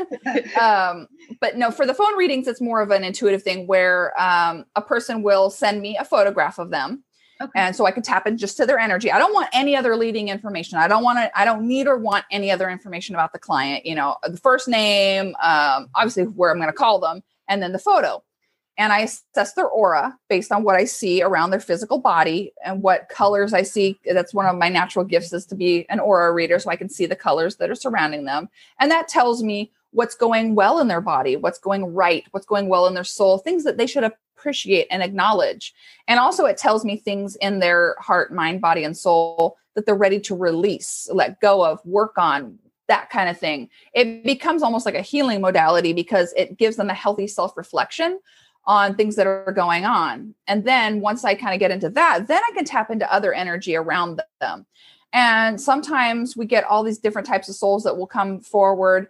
um, 0.59 1.07
but 1.39 1.57
no, 1.57 1.71
for 1.71 1.85
the 1.85 1.93
phone 1.93 2.15
readings, 2.17 2.47
it's 2.47 2.61
more 2.61 2.81
of 2.81 2.91
an 2.91 3.03
intuitive 3.03 3.43
thing 3.43 3.67
where 3.67 4.19
um, 4.21 4.65
a 4.75 4.81
person 4.81 5.23
will 5.23 5.49
send 5.49 5.81
me 5.81 5.97
a 5.97 6.05
photograph 6.05 6.59
of 6.59 6.69
them 6.69 7.03
Okay. 7.41 7.51
And 7.55 7.75
so 7.75 7.85
I 7.85 7.91
can 7.91 8.03
tap 8.03 8.27
in 8.27 8.37
just 8.37 8.57
to 8.57 8.65
their 8.65 8.77
energy. 8.77 9.11
I 9.11 9.17
don't 9.17 9.33
want 9.33 9.49
any 9.53 9.75
other 9.75 9.95
leading 9.95 10.27
information. 10.27 10.77
I 10.77 10.87
don't 10.87 11.03
want 11.03 11.17
to, 11.19 11.39
I 11.39 11.43
don't 11.43 11.67
need 11.67 11.87
or 11.87 11.97
want 11.97 12.25
any 12.29 12.51
other 12.51 12.69
information 12.69 13.15
about 13.15 13.33
the 13.33 13.39
client, 13.39 13.85
you 13.85 13.95
know, 13.95 14.17
the 14.23 14.37
first 14.37 14.67
name, 14.67 15.35
um, 15.41 15.89
obviously 15.95 16.23
where 16.23 16.51
I'm 16.51 16.57
going 16.57 16.69
to 16.69 16.73
call 16.73 16.99
them, 16.99 17.23
and 17.47 17.61
then 17.63 17.71
the 17.71 17.79
photo. 17.79 18.23
And 18.77 18.93
I 18.93 18.99
assess 18.99 19.53
their 19.53 19.67
aura 19.67 20.17
based 20.29 20.51
on 20.51 20.63
what 20.63 20.75
I 20.75 20.85
see 20.85 21.21
around 21.21 21.51
their 21.51 21.59
physical 21.59 21.99
body 21.99 22.53
and 22.63 22.81
what 22.81 23.09
colors 23.09 23.53
I 23.53 23.63
see. 23.63 23.99
That's 24.05 24.33
one 24.33 24.45
of 24.45 24.55
my 24.55 24.69
natural 24.69 25.03
gifts 25.03 25.33
is 25.33 25.45
to 25.47 25.55
be 25.55 25.85
an 25.89 25.99
aura 25.99 26.31
reader 26.31 26.57
so 26.57 26.69
I 26.69 26.77
can 26.77 26.89
see 26.89 27.05
the 27.05 27.15
colors 27.15 27.57
that 27.57 27.69
are 27.69 27.75
surrounding 27.75 28.25
them. 28.25 28.49
And 28.79 28.89
that 28.89 29.07
tells 29.07 29.43
me 29.43 29.71
what's 29.91 30.15
going 30.15 30.55
well 30.55 30.79
in 30.79 30.87
their 30.87 31.01
body, 31.01 31.35
what's 31.35 31.59
going 31.59 31.93
right, 31.93 32.25
what's 32.31 32.45
going 32.45 32.69
well 32.69 32.87
in 32.87 32.93
their 32.93 33.03
soul, 33.03 33.37
things 33.37 33.63
that 33.65 33.77
they 33.77 33.85
should 33.85 34.03
appreciate 34.41 34.87
and 34.89 35.03
acknowledge. 35.03 35.73
And 36.07 36.19
also, 36.19 36.45
it 36.45 36.57
tells 36.57 36.83
me 36.83 36.97
things 36.97 37.35
in 37.37 37.59
their 37.59 37.95
heart, 37.99 38.33
mind, 38.33 38.59
body, 38.59 38.83
and 38.83 38.97
soul 38.97 39.57
that 39.75 39.85
they're 39.85 39.95
ready 39.95 40.19
to 40.19 40.35
release, 40.35 41.07
let 41.13 41.39
go 41.39 41.63
of, 41.63 41.79
work 41.85 42.17
on, 42.17 42.57
that 42.87 43.09
kind 43.09 43.29
of 43.29 43.37
thing. 43.37 43.69
It 43.93 44.23
becomes 44.25 44.63
almost 44.63 44.85
like 44.85 44.95
a 44.95 45.01
healing 45.01 45.39
modality 45.39 45.93
because 45.93 46.33
it 46.35 46.57
gives 46.57 46.75
them 46.75 46.89
a 46.89 46.93
healthy 46.93 47.27
self 47.27 47.55
reflection 47.55 48.19
on 48.65 48.95
things 48.95 49.15
that 49.15 49.27
are 49.27 49.53
going 49.53 49.85
on. 49.85 50.35
And 50.47 50.65
then 50.65 50.99
once 50.99 51.23
I 51.23 51.35
kind 51.35 51.53
of 51.53 51.59
get 51.59 51.71
into 51.71 51.89
that, 51.91 52.27
then 52.27 52.41
I 52.45 52.53
can 52.53 52.65
tap 52.65 52.91
into 52.91 53.11
other 53.11 53.33
energy 53.33 53.75
around 53.75 54.21
them. 54.39 54.65
And 55.13 55.59
sometimes 55.59 56.35
we 56.35 56.45
get 56.45 56.63
all 56.65 56.83
these 56.83 56.99
different 56.99 57.27
types 57.27 57.49
of 57.49 57.55
souls 57.55 57.83
that 57.83 57.97
will 57.97 58.07
come 58.07 58.39
forward 58.39 59.07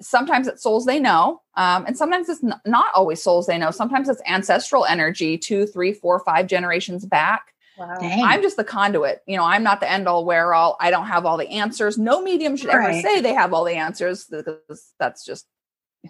sometimes 0.00 0.46
it's 0.46 0.62
souls 0.62 0.84
they 0.84 0.98
know 0.98 1.40
um, 1.56 1.86
and 1.86 1.96
sometimes 1.96 2.28
it's 2.28 2.44
n- 2.44 2.60
not 2.66 2.88
always 2.94 3.22
souls 3.22 3.46
they 3.46 3.58
know. 3.58 3.70
Sometimes 3.70 4.08
it's 4.08 4.22
ancestral 4.28 4.84
energy 4.84 5.38
two 5.38 5.66
three 5.66 5.92
four 5.92 6.20
five 6.20 6.46
generations 6.46 7.06
back. 7.06 7.52
Wow. 7.78 7.98
i'm 8.00 8.40
just 8.40 8.56
the 8.56 8.64
conduit. 8.64 9.22
You 9.26 9.36
know 9.36 9.44
i'm 9.44 9.62
not 9.62 9.80
the 9.80 9.90
end 9.90 10.08
all 10.08 10.24
where 10.24 10.54
all 10.54 10.76
i 10.80 10.90
don't 10.90 11.06
have 11.06 11.26
all 11.26 11.36
the 11.36 11.48
answers. 11.48 11.98
No 11.98 12.22
medium 12.22 12.56
should 12.56 12.68
right. 12.68 12.90
ever 12.90 13.00
say 13.00 13.20
they 13.20 13.34
have 13.34 13.52
all 13.52 13.64
the 13.64 13.74
answers 13.76 14.24
because 14.24 14.92
that's 14.98 15.24
just 15.24 15.46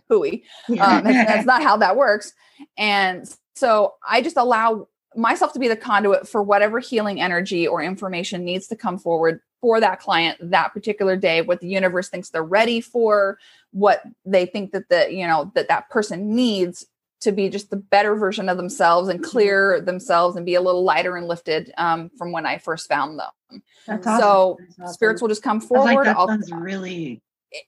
hooey. 0.08 0.44
Um, 0.68 0.76
that's, 0.76 1.04
that's 1.04 1.46
not 1.52 1.62
how 1.62 1.78
that 1.78 1.96
works. 1.96 2.32
And 2.76 3.28
so 3.56 3.94
i 4.06 4.20
just 4.20 4.36
allow 4.36 4.86
myself 5.16 5.52
to 5.52 5.58
be 5.58 5.68
the 5.68 5.76
conduit 5.76 6.28
for 6.28 6.42
whatever 6.42 6.78
healing 6.78 7.20
energy 7.20 7.66
or 7.66 7.82
information 7.82 8.44
needs 8.44 8.66
to 8.68 8.76
come 8.76 8.98
forward 8.98 9.40
for 9.60 9.80
that 9.80 10.00
client 10.00 10.38
that 10.40 10.72
particular 10.72 11.16
day 11.16 11.42
what 11.42 11.60
the 11.60 11.68
universe 11.68 12.08
thinks 12.08 12.30
they're 12.30 12.42
ready 12.42 12.80
for 12.80 13.38
what 13.72 14.02
they 14.24 14.46
think 14.46 14.72
that 14.72 14.88
the 14.88 15.12
you 15.12 15.26
know 15.26 15.50
that 15.54 15.68
that 15.68 15.88
person 15.90 16.34
needs 16.34 16.86
to 17.20 17.32
be 17.32 17.48
just 17.48 17.70
the 17.70 17.76
better 17.76 18.14
version 18.14 18.48
of 18.48 18.56
themselves 18.56 19.08
and 19.08 19.22
clear 19.22 19.80
themselves 19.80 20.36
and 20.36 20.44
be 20.44 20.54
a 20.54 20.60
little 20.60 20.84
lighter 20.84 21.16
and 21.16 21.26
lifted 21.26 21.72
um, 21.78 22.10
from 22.10 22.30
when 22.30 22.44
I 22.44 22.58
first 22.58 22.88
found 22.88 23.18
them. 23.18 23.62
That's 23.86 24.06
awesome. 24.06 24.20
So 24.20 24.58
awesome. 24.80 24.92
spirits 24.92 25.22
will 25.22 25.28
just 25.28 25.42
come 25.42 25.60
forward. 25.60 25.94
Like 25.94 26.04
that 26.04 26.16
sounds 26.16 26.52
really 26.52 27.22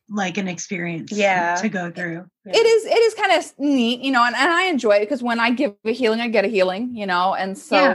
like 0.09 0.39
an 0.39 0.49
experience 0.49 1.13
yeah. 1.13 1.57
to 1.57 1.69
go 1.69 1.91
through. 1.91 2.27
Yeah. 2.45 2.53
it 2.57 2.67
is 2.67 2.85
it 2.87 2.99
is 2.99 3.15
kind 3.15 3.33
of 3.33 3.53
neat 3.59 4.01
you 4.01 4.11
know 4.11 4.25
and, 4.25 4.35
and 4.35 4.51
i 4.51 4.65
enjoy 4.65 4.93
it 4.93 5.01
because 5.01 5.23
when 5.23 5.39
i 5.39 5.51
give 5.51 5.75
a 5.85 5.93
healing 5.93 6.21
i 6.21 6.29
get 6.29 6.47
a 6.47 6.49
healing 6.49 6.97
you 6.97 7.07
know 7.07 7.35
and 7.35 7.59
so 7.59 7.77
yeah. 7.77 7.95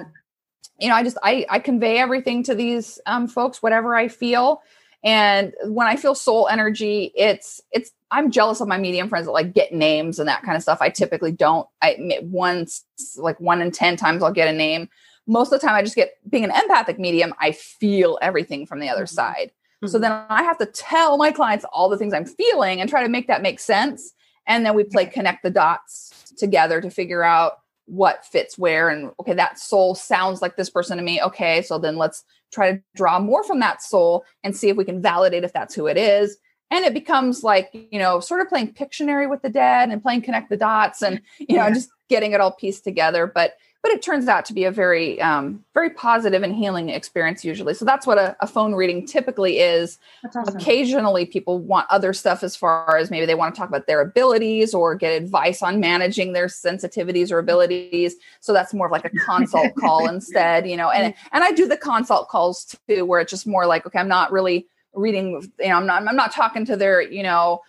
you 0.80 0.90
know 0.90 0.96
i 0.96 1.04
just 1.04 1.18
i 1.24 1.46
i 1.50 1.58
convey 1.58 1.98
everything 1.98 2.44
to 2.44 2.54
these 2.54 3.00
um 3.06 3.28
folks 3.28 3.62
whatever 3.64 3.96
i 3.96 4.08
feel. 4.08 4.62
And 5.06 5.54
when 5.66 5.88
i 5.88 5.96
feel 5.96 6.16
soul 6.16 6.48
energy 6.48 7.12
it's 7.16 7.62
it's 7.72 7.92
i'm 8.12 8.32
jealous 8.32 8.62
of 8.62 8.68
my 8.68 8.78
medium 8.78 9.10
friends 9.10 9.26
that 9.26 9.32
like 9.32 9.54
get 9.54 9.74
names 9.74 10.20
and 10.20 10.30
that 10.30 10.44
kind 10.44 10.56
of 10.56 10.62
stuff. 10.62 10.78
I 10.82 10.90
typically 10.90 11.32
don't. 11.32 11.68
I 11.82 12.20
once 12.22 12.86
like 13.18 13.40
one 13.40 13.62
in 13.62 13.72
ten 13.72 13.98
times 13.98 14.24
i'll 14.24 14.32
get 14.32 14.48
a 14.48 14.54
name. 14.54 14.88
Most 15.28 15.52
of 15.52 15.60
the 15.60 15.68
time 15.68 15.76
i 15.76 15.82
just 15.82 15.96
get 15.96 16.14
being 16.30 16.44
an 16.44 16.52
empathic 16.52 17.00
medium 17.00 17.34
i 17.40 17.52
feel 17.52 18.18
everything 18.22 18.66
from 18.66 18.80
the 18.80 18.90
other 18.90 19.04
mm-hmm. 19.04 19.16
side 19.16 19.52
so 19.88 20.00
then 20.00 20.12
I 20.30 20.44
have 20.44 20.58
to 20.60 20.66
tell 20.66 21.18
my 21.18 21.32
clients 21.32 21.66
all 21.72 21.90
the 21.90 21.98
things 21.98 22.14
I'm 22.14 22.26
feeling 22.26 22.82
and 22.82 22.90
try 22.90 23.04
to 23.04 23.10
make 23.10 23.28
that 23.28 23.42
make 23.42 23.60
sense. 23.60 24.14
And 24.46 24.66
then 24.66 24.76
we 24.76 24.84
play 24.84 25.06
connect 25.06 25.44
the 25.44 25.50
dots 25.50 26.34
together 26.38 26.82
to 26.82 26.90
figure 26.90 27.24
out 27.24 27.54
what 27.86 28.26
fits 28.26 28.58
where. 28.58 28.90
And 28.90 29.12
okay, 29.20 29.34
that 29.34 29.60
soul 29.60 29.96
sounds 29.96 30.42
like 30.42 30.56
this 30.56 30.70
person 30.70 30.98
to 30.98 31.04
me. 31.04 31.22
Okay, 31.22 31.62
so 31.62 31.78
then 31.78 31.98
let's 31.98 32.24
try 32.52 32.74
to 32.74 32.82
draw 32.96 33.20
more 33.20 33.44
from 33.44 33.60
that 33.60 33.82
soul 33.82 34.26
and 34.44 34.56
see 34.56 34.70
if 34.70 34.78
we 34.78 34.86
can 34.86 35.02
validate 35.02 35.44
if 35.44 35.54
that's 35.54 35.76
who 35.76 35.88
it 35.88 35.98
is. 35.98 36.38
And 36.72 36.86
it 36.86 36.94
becomes 36.94 37.44
like, 37.44 37.70
you 37.74 38.00
know, 38.00 38.20
sort 38.20 38.42
of 38.42 38.50
playing 38.50 38.74
Pictionary 38.74 39.30
with 39.30 39.42
the 39.42 39.50
dead 39.50 39.90
and 39.90 40.02
playing 40.02 40.22
connect 40.22 40.50
the 40.50 40.58
dots 40.58 41.02
and, 41.02 41.22
you 41.38 41.56
know, 41.56 41.68
yeah. 41.68 41.74
just 41.74 41.90
getting 42.10 42.32
it 42.32 42.42
all 42.42 42.52
pieced 42.52 42.84
together. 42.84 43.28
But 43.28 43.54
but 43.84 43.92
it 43.92 44.02
turns 44.02 44.28
out 44.28 44.46
to 44.46 44.54
be 44.54 44.64
a 44.64 44.72
very 44.72 45.22
um, 45.22 45.64
very 45.74 45.90
positive 45.92 46.42
and 46.42 46.56
healing 46.56 46.90
experience 46.90 47.46
usually. 47.46 47.74
So 47.74 47.86
that's 47.86 48.08
what 48.08 48.18
a, 48.18 48.36
a 48.40 48.48
phone 48.48 48.74
reading 48.74 49.06
typically 49.06 49.60
is. 49.60 50.00
Awesome. 50.26 50.56
occasionally 50.56 51.26
people 51.26 51.60
want 51.60 51.86
other 51.92 52.14
stuff 52.14 52.44
as 52.44 52.56
far 52.56 52.98
as 52.98 53.12
maybe 53.12 53.26
they 53.26 53.36
want 53.36 53.54
to 53.54 53.60
talk 53.60 53.70
about 53.70 53.86
their 53.86 54.02
abilities 54.02 54.74
or 54.74 54.96
get 54.96 55.12
advice 55.22 55.62
on 55.62 55.80
managing 55.80 56.34
their 56.34 56.48
sensitivities 56.48 57.32
or 57.32 57.40
abilities. 57.40 58.16
So 58.40 58.54
that's 58.54 58.74
more 58.74 58.88
of 58.88 58.92
like 58.92 59.06
a 59.06 59.10
consult 59.10 59.76
call 59.80 60.08
instead 60.08 60.68
you 60.68 60.78
know 60.78 60.90
and 60.90 61.14
and 61.32 61.44
i 61.44 61.52
do 61.52 61.68
the 61.68 61.78
consult 61.78 62.30
calls 62.30 62.78
too 62.88 63.06
where 63.06 63.20
it's 63.20 63.30
just 63.30 63.48
more 63.48 63.66
like 63.66 63.86
okay 63.86 64.00
i'm 64.00 64.08
not 64.08 64.32
really 64.32 64.68
reading 64.94 65.42
you 65.60 65.68
know 65.68 65.76
i'm 65.76 65.86
not 65.86 66.08
i'm 66.08 66.16
not 66.16 66.32
talking 66.32 66.66
to 66.66 66.76
their 66.76 67.02
you 67.02 67.24
know 67.24 67.62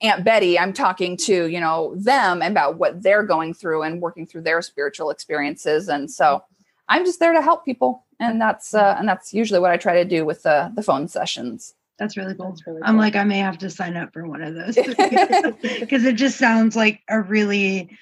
Aunt 0.00 0.24
Betty, 0.24 0.58
I'm 0.58 0.72
talking 0.72 1.16
to, 1.18 1.46
you 1.46 1.60
know, 1.60 1.94
them 1.96 2.40
about 2.40 2.78
what 2.78 3.02
they're 3.02 3.24
going 3.24 3.52
through 3.52 3.82
and 3.82 4.00
working 4.00 4.26
through 4.26 4.42
their 4.42 4.62
spiritual 4.62 5.10
experiences. 5.10 5.88
And 5.88 6.10
so 6.10 6.42
I'm 6.88 7.04
just 7.04 7.20
there 7.20 7.32
to 7.32 7.42
help 7.42 7.64
people. 7.64 8.04
And 8.20 8.40
that's 8.40 8.74
uh, 8.74 8.96
and 8.98 9.08
that's 9.08 9.32
usually 9.32 9.60
what 9.60 9.70
I 9.70 9.76
try 9.76 9.94
to 9.94 10.04
do 10.04 10.24
with 10.24 10.42
the 10.42 10.72
the 10.74 10.82
phone 10.82 11.08
sessions. 11.08 11.74
That's 11.98 12.16
really 12.16 12.34
cool. 12.34 12.50
That's 12.50 12.66
really. 12.66 12.80
I'm 12.82 12.96
like, 12.96 13.16
I 13.16 13.24
may 13.24 13.38
have 13.38 13.58
to 13.58 13.70
sign 13.70 13.96
up 13.96 14.12
for 14.12 14.26
one 14.26 14.42
of 14.42 14.54
those 14.54 14.74
because 15.80 16.04
it 16.04 16.16
just 16.16 16.38
sounds 16.38 16.76
like 16.76 17.00
a 17.08 17.20
really 17.20 17.96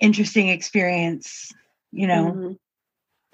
interesting 0.00 0.48
experience, 0.48 1.52
you 1.92 2.06
know. 2.06 2.32
Mm-hmm. 2.32 2.52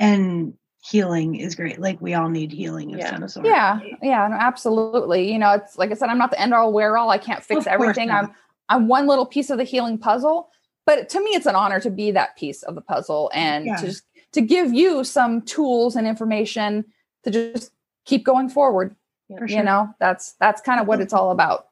And 0.01 0.55
healing 0.89 1.37
is 1.37 1.55
great. 1.55 1.79
Like 1.79 2.01
we 2.01 2.15
all 2.15 2.29
need 2.29 2.53
healing 2.53 2.95
of 2.95 3.01
yeah. 3.01 3.11
some 3.11 3.29
sort. 3.29 3.47
Yeah, 3.47 3.81
yeah, 4.03 4.27
no, 4.29 4.37
absolutely. 4.37 5.31
You 5.31 5.39
know, 5.39 5.53
it's 5.53 5.77
like 5.77 5.91
I 5.91 5.95
said, 5.95 6.09
I'm 6.09 6.19
not 6.19 6.31
the 6.31 6.41
end 6.41 6.55
all 6.55 6.73
wear 6.73 6.97
all. 6.97 7.11
I 7.11 7.19
can't 7.19 7.43
fix 7.43 7.67
everything. 7.67 8.11
I'm 8.11 8.33
I'm 8.69 8.89
one 8.89 9.07
little 9.07 9.27
piece 9.27 9.51
of 9.51 9.59
the 9.59 9.65
healing 9.65 9.99
puzzle. 9.99 10.51
But 10.87 11.09
to 11.11 11.21
me, 11.23 11.31
it's 11.31 11.47
an 11.47 11.55
honor 11.55 11.81
to 11.81 11.91
be 11.91 12.11
that 12.13 12.37
piece 12.37 12.63
of 12.63 12.75
the 12.75 12.81
puzzle 12.81 13.31
and 13.35 13.67
yeah. 13.67 13.77
to 13.77 13.87
just 13.87 14.05
to 14.33 14.41
give 14.41 14.73
you 14.73 15.05
some 15.05 15.43
tools 15.43 15.97
and 15.97 16.07
information 16.07 16.85
to 17.25 17.31
just 17.31 17.73
keep 18.05 18.25
going 18.25 18.49
forward. 18.49 18.97
Yeah, 19.29 19.41
you 19.43 19.49
sure. 19.49 19.63
know, 19.65 19.95
that's 20.01 20.35
that's 20.41 20.63
kind 20.63 20.81
of 20.81 20.87
what 20.87 21.01
it's 21.01 21.13
all 21.13 21.31
about. 21.31 21.67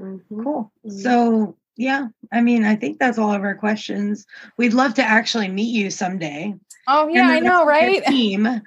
Mm-hmm. 0.00 0.42
Cool. 0.42 0.72
So 0.88 1.56
yeah, 1.76 2.08
I 2.32 2.40
mean, 2.40 2.64
I 2.64 2.74
think 2.74 2.98
that's 2.98 3.18
all 3.18 3.32
of 3.32 3.42
our 3.42 3.54
questions. 3.54 4.26
We'd 4.56 4.74
love 4.74 4.94
to 4.94 5.02
actually 5.02 5.48
meet 5.48 5.74
you 5.74 5.90
someday. 5.90 6.54
Oh 6.88 7.08
yeah, 7.08 7.28
I 7.28 7.40
know, 7.40 7.64
right? 7.64 8.04
Team, 8.06 8.62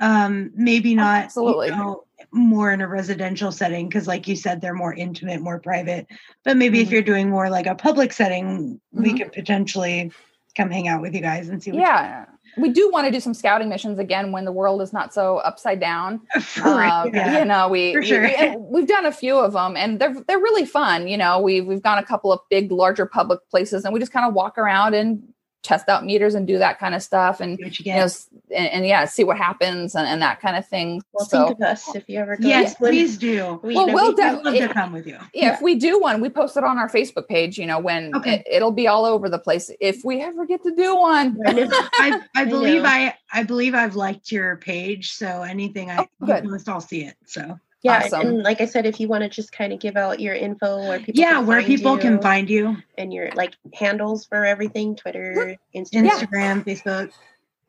um, 0.00 0.50
maybe 0.54 0.94
not 0.94 1.24
absolutely 1.24 1.68
you 1.68 1.76
know, 1.76 2.04
more 2.32 2.72
in 2.72 2.80
a 2.80 2.88
residential 2.88 3.52
setting 3.52 3.88
because, 3.88 4.06
like 4.06 4.26
you 4.28 4.36
said, 4.36 4.60
they're 4.60 4.74
more 4.74 4.94
intimate, 4.94 5.40
more 5.40 5.58
private. 5.58 6.06
But 6.44 6.56
maybe 6.56 6.78
mm-hmm. 6.78 6.86
if 6.86 6.92
you're 6.92 7.02
doing 7.02 7.30
more 7.30 7.50
like 7.50 7.66
a 7.66 7.74
public 7.74 8.12
setting, 8.12 8.80
mm-hmm. 8.94 9.02
we 9.02 9.18
could 9.18 9.32
potentially 9.32 10.12
come 10.56 10.70
hang 10.70 10.88
out 10.88 11.00
with 11.00 11.14
you 11.14 11.20
guys 11.20 11.48
and 11.48 11.62
see. 11.62 11.72
yeah, 11.72 12.26
we 12.56 12.68
do 12.70 12.90
want 12.90 13.06
to 13.06 13.10
do 13.10 13.20
some 13.20 13.34
scouting 13.34 13.68
missions 13.68 13.98
again 13.98 14.32
when 14.32 14.44
the 14.44 14.52
world 14.52 14.80
is 14.82 14.92
not 14.92 15.12
so 15.12 15.38
upside 15.38 15.80
down. 15.80 16.20
Um, 16.64 17.14
yeah. 17.14 17.40
You 17.40 17.44
know, 17.44 17.68
we, 17.68 18.02
sure. 18.04 18.22
we 18.22 18.80
have 18.80 18.88
done 18.88 19.06
a 19.06 19.12
few 19.12 19.36
of 19.36 19.52
them, 19.52 19.76
and 19.76 20.00
they're 20.00 20.14
they're 20.26 20.38
really 20.38 20.64
fun. 20.64 21.08
You 21.08 21.16
know, 21.16 21.40
we've 21.40 21.66
we've 21.66 21.82
gone 21.82 21.98
a 21.98 22.04
couple 22.04 22.32
of 22.32 22.40
big, 22.48 22.70
larger 22.72 23.06
public 23.06 23.40
places, 23.50 23.84
and 23.84 23.92
we 23.92 24.00
just 24.00 24.12
kind 24.12 24.26
of 24.26 24.34
walk 24.34 24.56
around 24.56 24.94
and 24.94 25.22
test 25.64 25.88
out 25.88 26.04
meters 26.04 26.34
and 26.34 26.46
do 26.46 26.58
that 26.58 26.78
kind 26.78 26.94
of 26.94 27.02
stuff 27.02 27.40
and 27.40 27.58
you, 27.58 27.70
you, 27.70 27.94
know 27.94 28.06
and, 28.54 28.68
and, 28.68 28.86
yeah 28.86 29.06
see 29.06 29.24
what 29.24 29.38
happens 29.38 29.94
and, 29.94 30.06
and 30.06 30.20
that 30.20 30.40
kind 30.40 30.56
of 30.56 30.68
thing. 30.68 31.02
Well 31.12 31.24
so, 31.24 31.46
think 31.46 31.58
of 31.58 31.64
us 31.64 31.94
if 31.96 32.08
you 32.08 32.20
ever 32.20 32.36
go 32.36 32.46
yes 32.46 32.74
please 32.74 33.16
do. 33.16 33.58
We, 33.62 33.74
well 33.74 33.86
we'll 33.86 34.10
we, 34.10 34.14
de- 34.14 34.42
love 34.42 34.54
to 34.54 34.68
come 34.68 34.92
with 34.92 35.06
you. 35.06 35.14
yeah, 35.14 35.26
yeah, 35.32 35.54
if 35.54 35.62
we 35.62 35.74
do 35.74 35.98
one 35.98 36.20
we 36.20 36.28
post 36.28 36.56
it 36.56 36.64
on 36.64 36.78
our 36.78 36.88
facebook 36.88 37.26
page 37.26 37.58
you 37.58 37.66
know 37.66 37.78
when 37.78 38.14
okay. 38.14 38.44
it, 38.46 38.62
will 38.62 38.70
be 38.70 38.86
all 38.86 39.06
over 39.06 39.28
the 39.28 39.38
place 39.38 39.70
if 39.80 40.04
we 40.04 40.20
ever 40.20 40.46
get 40.46 40.62
to 40.62 40.74
do 40.74 40.94
one. 40.96 41.38
I, 41.46 42.20
I 42.36 42.44
believe 42.44 42.82
I, 42.84 43.14
I 43.32 43.42
believe 43.42 43.74
i've 43.74 43.96
liked 43.96 44.30
your 44.30 44.56
page 44.56 45.12
so 45.12 45.42
anything 45.42 45.90
i 45.90 46.06
oh, 46.20 46.40
post 46.42 46.68
i'll 46.68 46.80
see 46.80 47.04
it 47.04 47.16
so 47.24 47.58
yeah 47.84 48.02
awesome. 48.04 48.26
and 48.26 48.42
like 48.42 48.60
i 48.60 48.66
said 48.66 48.86
if 48.86 48.98
you 48.98 49.06
want 49.06 49.22
to 49.22 49.28
just 49.28 49.52
kind 49.52 49.72
of 49.72 49.78
give 49.78 49.96
out 49.96 50.18
your 50.18 50.34
info 50.34 50.78
where 50.88 50.98
people 50.98 51.20
yeah 51.20 51.38
where 51.38 51.62
people 51.62 51.96
can 51.96 52.20
find 52.20 52.50
you. 52.50 52.76
and 52.98 53.12
your 53.14 53.30
like 53.36 53.54
handles 53.72 54.24
for 54.24 54.44
everything 54.44 54.96
twitter 54.96 55.56
instagram, 55.74 56.10
instagram 56.10 56.64
facebook. 56.64 57.12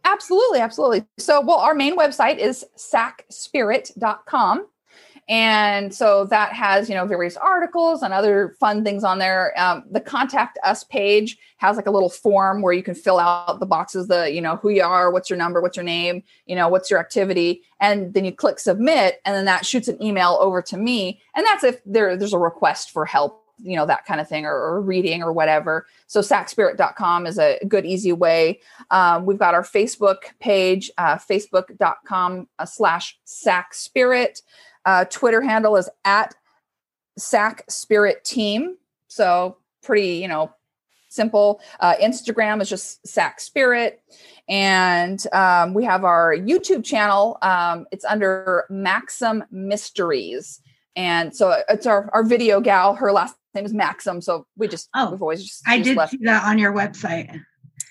Absolutely 0.08 0.60
absolutely. 0.60 1.04
So 1.18 1.42
well 1.42 1.58
our 1.58 1.74
main 1.74 1.98
website 1.98 2.38
is 2.38 2.64
sacspirit.com 2.76 4.68
and 5.28 5.94
so 5.94 6.26
that 6.26 6.54
has, 6.54 6.88
you 6.88 6.94
know, 6.94 7.06
various 7.06 7.36
articles 7.36 8.04
and 8.04 8.14
other 8.14 8.56
fun 8.60 8.84
things 8.84 9.04
on 9.04 9.18
there. 9.18 9.60
Um, 9.60 9.84
the 9.90 10.00
contact 10.00 10.60
us 10.64 10.84
page 10.84 11.38
has 11.58 11.78
like 11.78 11.88
a 11.88 11.92
little 11.92 12.10
form 12.10 12.62
where 12.62 12.74
you 12.74 12.84
can 12.84 12.94
fill 12.94 13.18
out 13.18 13.60
the 13.60 13.66
boxes, 13.66 14.08
the, 14.08 14.32
you 14.32 14.40
know, 14.40 14.58
who 14.58 14.70
you 14.70 14.84
are, 14.84 15.10
what's 15.10 15.30
your 15.30 15.38
number, 15.38 15.62
what's 15.62 15.78
your 15.78 15.84
name, 15.84 16.22
you 16.46 16.56
know, 16.56 16.68
what's 16.68 16.92
your 16.92 17.00
activity. 17.00 17.64
And 17.80 18.14
then 18.14 18.24
you 18.24 18.32
click 18.32 18.60
submit 18.60 19.20
and 19.26 19.36
then 19.36 19.46
that 19.46 19.66
shoots 19.66 19.88
an 19.88 20.02
email 20.02 20.38
over 20.40 20.62
to 20.62 20.78
me. 20.78 21.20
And 21.36 21.44
that's 21.46 21.64
if 21.64 21.82
there, 21.86 22.16
there's 22.16 22.34
a 22.34 22.40
request 22.40 22.92
for 22.92 23.06
help 23.06 23.42
you 23.64 23.78
know 23.78 23.86
that 23.86 24.06
kind 24.06 24.20
of 24.20 24.28
thing 24.28 24.46
or, 24.46 24.54
or, 24.54 24.82
reading 24.82 25.24
or 25.24 25.32
whatever 25.32 25.88
so 26.08 26.22
sacspirit.com 26.22 27.26
is 27.26 27.40
a 27.40 27.58
good 27.70 27.86
easy 27.86 28.12
way 28.12 28.60
um, 28.92 29.26
we've 29.26 29.40
got 29.40 29.54
our 29.54 29.64
facebook 29.64 30.18
page 30.42 30.92
uh, 30.98 31.16
facebook.com 31.16 32.50
slash 32.66 33.18
sacspirit 33.24 34.42
uh, 34.86 35.06
Twitter 35.06 35.42
handle 35.42 35.76
is 35.76 35.90
at 36.04 36.36
Sac 37.18 37.64
Spirit 37.70 38.24
Team. 38.24 38.78
So 39.08 39.58
pretty, 39.82 40.18
you 40.18 40.28
know, 40.28 40.52
simple. 41.10 41.62
Uh, 41.80 41.96
Instagram 42.02 42.62
is 42.62 42.70
just 42.70 43.06
Sac 43.08 43.40
Spirit. 43.40 44.02
And 44.48 45.26
um, 45.34 45.74
we 45.74 45.86
have 45.86 46.04
our 46.04 46.36
YouTube 46.36 46.84
channel. 46.84 47.38
Um, 47.42 47.88
it's 47.92 48.06
under 48.06 48.66
Maxim 48.70 49.44
Mysteries. 49.52 50.62
And 50.96 51.36
so 51.36 51.62
it's 51.70 51.86
our, 51.86 52.10
our 52.14 52.24
video 52.24 52.62
gal. 52.62 52.96
Her 52.96 53.12
last 53.12 53.36
name 53.54 53.66
is 53.66 53.74
Maxim. 53.74 54.22
So 54.22 54.46
we 54.58 54.68
just, 54.68 54.90
oh, 54.94 55.12
we've 55.12 55.22
always 55.22 55.44
just, 55.44 55.64
I 55.68 55.80
did 55.80 55.98
see 56.10 56.18
that 56.24 56.46
on 56.46 56.58
your 56.58 56.74
website. 56.74 57.42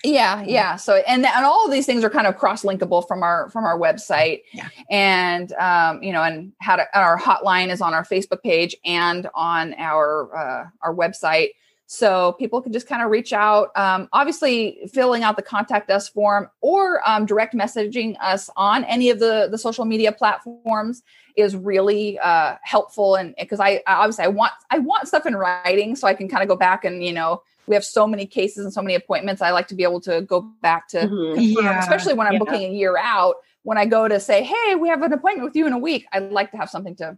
Yeah, 0.05 0.43
yeah. 0.43 0.75
So 0.75 0.95
and 1.07 1.25
and 1.25 1.45
all 1.45 1.65
of 1.65 1.71
these 1.71 1.85
things 1.85 2.03
are 2.03 2.09
kind 2.09 2.27
of 2.27 2.37
cross 2.37 2.63
linkable 2.63 3.07
from 3.07 3.23
our 3.23 3.49
from 3.49 3.65
our 3.65 3.77
website. 3.77 4.41
Yeah. 4.53 4.69
And 4.89 5.51
um, 5.53 6.01
you 6.03 6.11
know, 6.11 6.21
and 6.21 6.53
how 6.61 6.75
to 6.75 6.85
our 6.97 7.17
hotline 7.17 7.69
is 7.69 7.81
on 7.81 7.93
our 7.93 8.03
Facebook 8.03 8.41
page 8.43 8.75
and 8.85 9.27
on 9.33 9.73
our 9.77 10.35
uh, 10.35 10.65
our 10.81 10.95
website. 10.95 11.49
So 11.87 12.33
people 12.33 12.63
can 12.63 12.73
just 12.73 12.87
kind 12.87 13.03
of 13.03 13.11
reach 13.11 13.31
out. 13.31 13.69
Um, 13.75 14.09
obviously, 14.11 14.89
filling 14.91 15.23
out 15.23 15.35
the 15.35 15.43
contact 15.43 15.91
us 15.91 16.09
form 16.09 16.49
or 16.61 17.07
um, 17.07 17.27
direct 17.27 17.53
messaging 17.53 18.15
us 18.19 18.49
on 18.55 18.83
any 18.85 19.09
of 19.09 19.19
the 19.19 19.47
the 19.51 19.57
social 19.57 19.85
media 19.85 20.11
platforms 20.11 21.03
is 21.35 21.55
really 21.55 22.17
uh, 22.19 22.55
helpful. 22.63 23.15
And 23.15 23.35
because 23.39 23.59
I, 23.59 23.83
I 23.85 23.95
obviously 23.95 24.25
I 24.25 24.29
want 24.29 24.53
I 24.71 24.79
want 24.79 25.07
stuff 25.07 25.25
in 25.25 25.35
writing 25.35 25.95
so 25.95 26.07
I 26.07 26.13
can 26.13 26.27
kind 26.27 26.41
of 26.41 26.49
go 26.49 26.55
back 26.55 26.85
and 26.85 27.03
you 27.03 27.13
know 27.13 27.41
we 27.67 27.75
have 27.75 27.85
so 27.85 28.07
many 28.07 28.25
cases 28.25 28.65
and 28.65 28.73
so 28.73 28.81
many 28.81 28.95
appointments. 28.95 29.41
I 29.41 29.51
like 29.51 29.67
to 29.69 29.75
be 29.75 29.83
able 29.83 30.01
to 30.01 30.21
go 30.21 30.41
back 30.61 30.87
to, 30.89 31.01
mm-hmm. 31.01 31.39
yeah. 31.39 31.79
especially 31.79 32.13
when 32.13 32.27
I'm 32.27 32.33
yeah. 32.33 32.39
booking 32.39 32.63
a 32.63 32.73
year 32.73 32.97
out. 32.97 33.35
When 33.63 33.77
I 33.79 33.85
go 33.85 34.07
to 34.07 34.19
say, 34.19 34.43
"Hey, 34.43 34.75
we 34.75 34.89
have 34.89 35.01
an 35.01 35.11
appointment 35.11 35.45
with 35.45 35.55
you 35.55 35.65
in 35.65 35.73
a 35.73 35.79
week," 35.79 36.05
I'd 36.13 36.31
like 36.31 36.51
to 36.51 36.57
have 36.57 36.69
something 36.69 36.95
to 36.97 37.17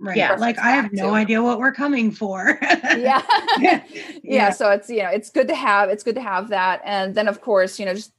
Right. 0.00 0.16
Yeah. 0.16 0.34
Like 0.36 0.58
I 0.58 0.70
have 0.70 0.92
no 0.92 1.10
to. 1.10 1.14
idea 1.14 1.42
what 1.42 1.58
we're 1.58 1.72
coming 1.72 2.10
for. 2.10 2.58
yeah. 2.62 3.22
yeah. 3.58 3.82
yeah. 4.22 4.50
So 4.50 4.70
it's, 4.70 4.88
you 4.88 5.02
know, 5.02 5.10
it's 5.10 5.28
good 5.28 5.46
to 5.48 5.54
have, 5.54 5.90
it's 5.90 6.02
good 6.02 6.14
to 6.14 6.22
have 6.22 6.48
that. 6.48 6.80
And 6.84 7.14
then 7.14 7.28
of 7.28 7.42
course, 7.42 7.78
you 7.78 7.84
know, 7.84 7.94
just 7.94 8.12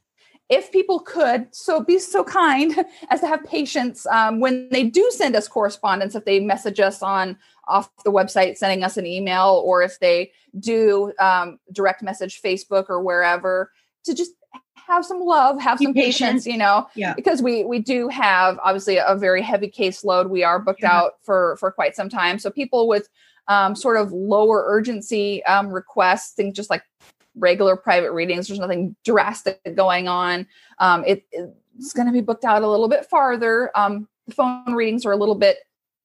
if 0.48 0.70
people 0.70 1.00
could 1.00 1.52
so 1.52 1.82
be 1.82 1.98
so 1.98 2.22
kind 2.22 2.84
as 3.10 3.20
to 3.20 3.26
have 3.26 3.44
patience 3.44 4.06
um, 4.06 4.38
when 4.38 4.68
they 4.70 4.84
do 4.84 5.10
send 5.12 5.34
us 5.34 5.48
correspondence 5.48 6.14
if 6.14 6.24
they 6.24 6.38
message 6.38 6.78
us 6.78 7.02
on 7.02 7.36
off 7.68 7.90
the 8.04 8.10
website 8.10 8.56
sending 8.56 8.82
us 8.82 8.96
an 8.96 9.06
email 9.06 9.62
or 9.64 9.82
if 9.82 9.98
they 10.00 10.30
do 10.58 11.12
um, 11.18 11.58
direct 11.72 12.02
message 12.02 12.40
facebook 12.42 12.86
or 12.88 13.00
wherever 13.00 13.70
to 14.04 14.14
just 14.14 14.32
have 14.74 15.04
some 15.04 15.20
love 15.20 15.60
have 15.60 15.78
some 15.78 15.94
patience 15.94 16.44
you 16.46 16.56
know 16.56 16.86
yeah 16.94 17.14
because 17.14 17.40
we 17.40 17.64
we 17.64 17.78
do 17.78 18.08
have 18.08 18.58
obviously 18.62 18.98
a 18.98 19.14
very 19.16 19.40
heavy 19.40 19.68
caseload 19.68 20.28
we 20.28 20.42
are 20.42 20.58
booked 20.58 20.82
yeah. 20.82 20.98
out 20.98 21.12
for 21.22 21.56
for 21.58 21.70
quite 21.70 21.94
some 21.94 22.08
time 22.08 22.38
so 22.38 22.50
people 22.50 22.88
with 22.88 23.08
um, 23.48 23.74
sort 23.74 23.96
of 23.96 24.12
lower 24.12 24.64
urgency 24.66 25.44
um, 25.44 25.68
requests 25.68 26.32
things 26.32 26.54
just 26.54 26.70
like 26.70 26.82
regular 27.34 27.76
private 27.76 28.12
readings. 28.12 28.48
There's 28.48 28.60
nothing 28.60 28.96
drastic 29.04 29.60
going 29.74 30.08
on. 30.08 30.46
Um, 30.78 31.04
it, 31.06 31.24
it's 31.32 31.92
going 31.92 32.06
to 32.06 32.12
be 32.12 32.20
booked 32.20 32.44
out 32.44 32.62
a 32.62 32.68
little 32.68 32.88
bit 32.88 33.06
farther. 33.06 33.70
Um, 33.74 34.08
the 34.26 34.34
phone 34.34 34.74
readings 34.74 35.04
are 35.06 35.12
a 35.12 35.16
little 35.16 35.34
bit 35.34 35.58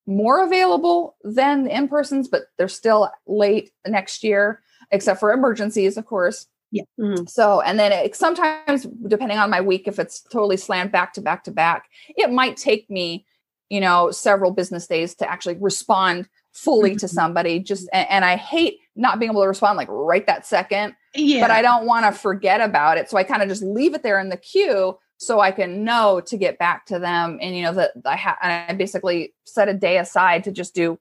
more 0.08 0.44
available 0.44 1.16
than 1.24 1.66
the 1.66 1.76
in 1.76 1.88
persons, 1.88 2.28
but 2.28 2.44
they're 2.58 2.68
still 2.68 3.12
late 3.28 3.72
next 3.86 4.24
year, 4.24 4.62
except 4.92 5.20
for 5.20 5.32
emergencies, 5.32 5.98
of 5.98 6.06
course. 6.06 6.48
Yeah. 6.72 6.84
Mm-hmm. 7.00 7.26
So, 7.28 7.62
and 7.62 7.80
then 7.80 7.92
it, 7.92 8.16
sometimes, 8.16 8.88
depending 9.08 9.38
on 9.38 9.50
my 9.50 9.62
week, 9.62 9.88
if 9.88 10.00
it's 10.00 10.22
totally 10.22 10.58
slammed 10.58 10.92
back 10.92 11.14
to 11.14 11.22
back 11.22 11.44
to 11.46 11.52
back, 11.52 11.90
it 12.10 12.32
might 12.32 12.58
take 12.58 12.90
me, 12.90 13.26
you 13.70 13.80
know, 13.80 14.12
several 14.12 14.52
business 14.52 14.88
days 14.88 15.16
to 15.16 15.30
actually 15.30 15.58
respond 15.60 16.28
fully 16.54 16.92
mm-hmm. 16.92 16.98
to 16.98 17.08
somebody. 17.08 17.60
Just, 17.60 17.88
and, 17.94 18.08
and 18.10 18.26
I 18.26 18.36
hate 18.36 18.80
not 18.96 19.20
being 19.20 19.32
able 19.32 19.44
to 19.44 19.48
respond 19.48 19.78
like 19.78 19.90
right 19.90 20.26
that 20.26 20.46
second 20.46 20.96
yeah. 21.18 21.42
But 21.42 21.52
I 21.52 21.62
don't 21.62 21.86
want 21.86 22.06
to 22.06 22.12
forget 22.12 22.62
about 22.62 22.98
it. 22.98 23.10
So 23.10 23.18
I 23.18 23.24
kind 23.24 23.42
of 23.42 23.50
just 23.50 23.64
leave 23.64 23.94
it 23.94 24.04
there 24.04 24.20
in 24.20 24.30
the 24.30 24.38
queue 24.38 24.98
so 25.18 25.40
I 25.40 25.52
can 25.52 25.84
know 25.84 26.22
to 26.22 26.38
get 26.38 26.60
back 26.60 26.86
to 26.88 27.00
them. 27.00 27.40
And, 27.42 27.56
you 27.56 27.64
know, 27.64 27.74
that 27.74 27.92
I 28.06 28.16
have, 28.16 28.38
I 28.42 28.74
basically 28.74 29.34
set 29.46 29.68
a 29.68 29.74
day 29.74 29.98
aside 29.98 30.44
to 30.46 30.52
just 30.52 30.76
do 30.76 31.00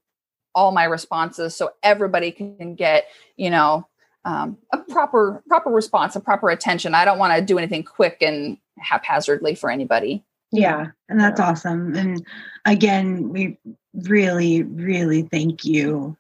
all 0.55 0.73
my 0.73 0.85
responses 0.85 1.55
so 1.55 1.71
everybody 1.83 2.33
can 2.33 2.75
get, 2.75 3.07
you 3.37 3.51
know, 3.51 3.87
um, 4.25 4.57
a 4.73 4.79
proper, 4.79 5.43
proper 5.47 5.71
response, 5.71 6.17
a 6.17 6.21
proper 6.21 6.51
attention. 6.51 6.95
I 6.95 7.05
don't 7.05 7.19
want 7.19 7.37
to 7.39 7.45
do 7.45 7.59
anything 7.59 7.85
quick 7.85 8.19
and 8.23 8.59
haphazardly 8.79 9.55
for 9.55 9.71
anybody. 9.71 10.25
Yeah. 10.51 10.87
And 11.09 11.21
that's 11.21 11.41
awesome. 11.41 11.95
And 11.95 12.25
again, 12.65 13.29
we 13.29 13.59
really, 13.95 14.63
really 14.63 15.23
thank 15.23 15.65
you 15.65 16.17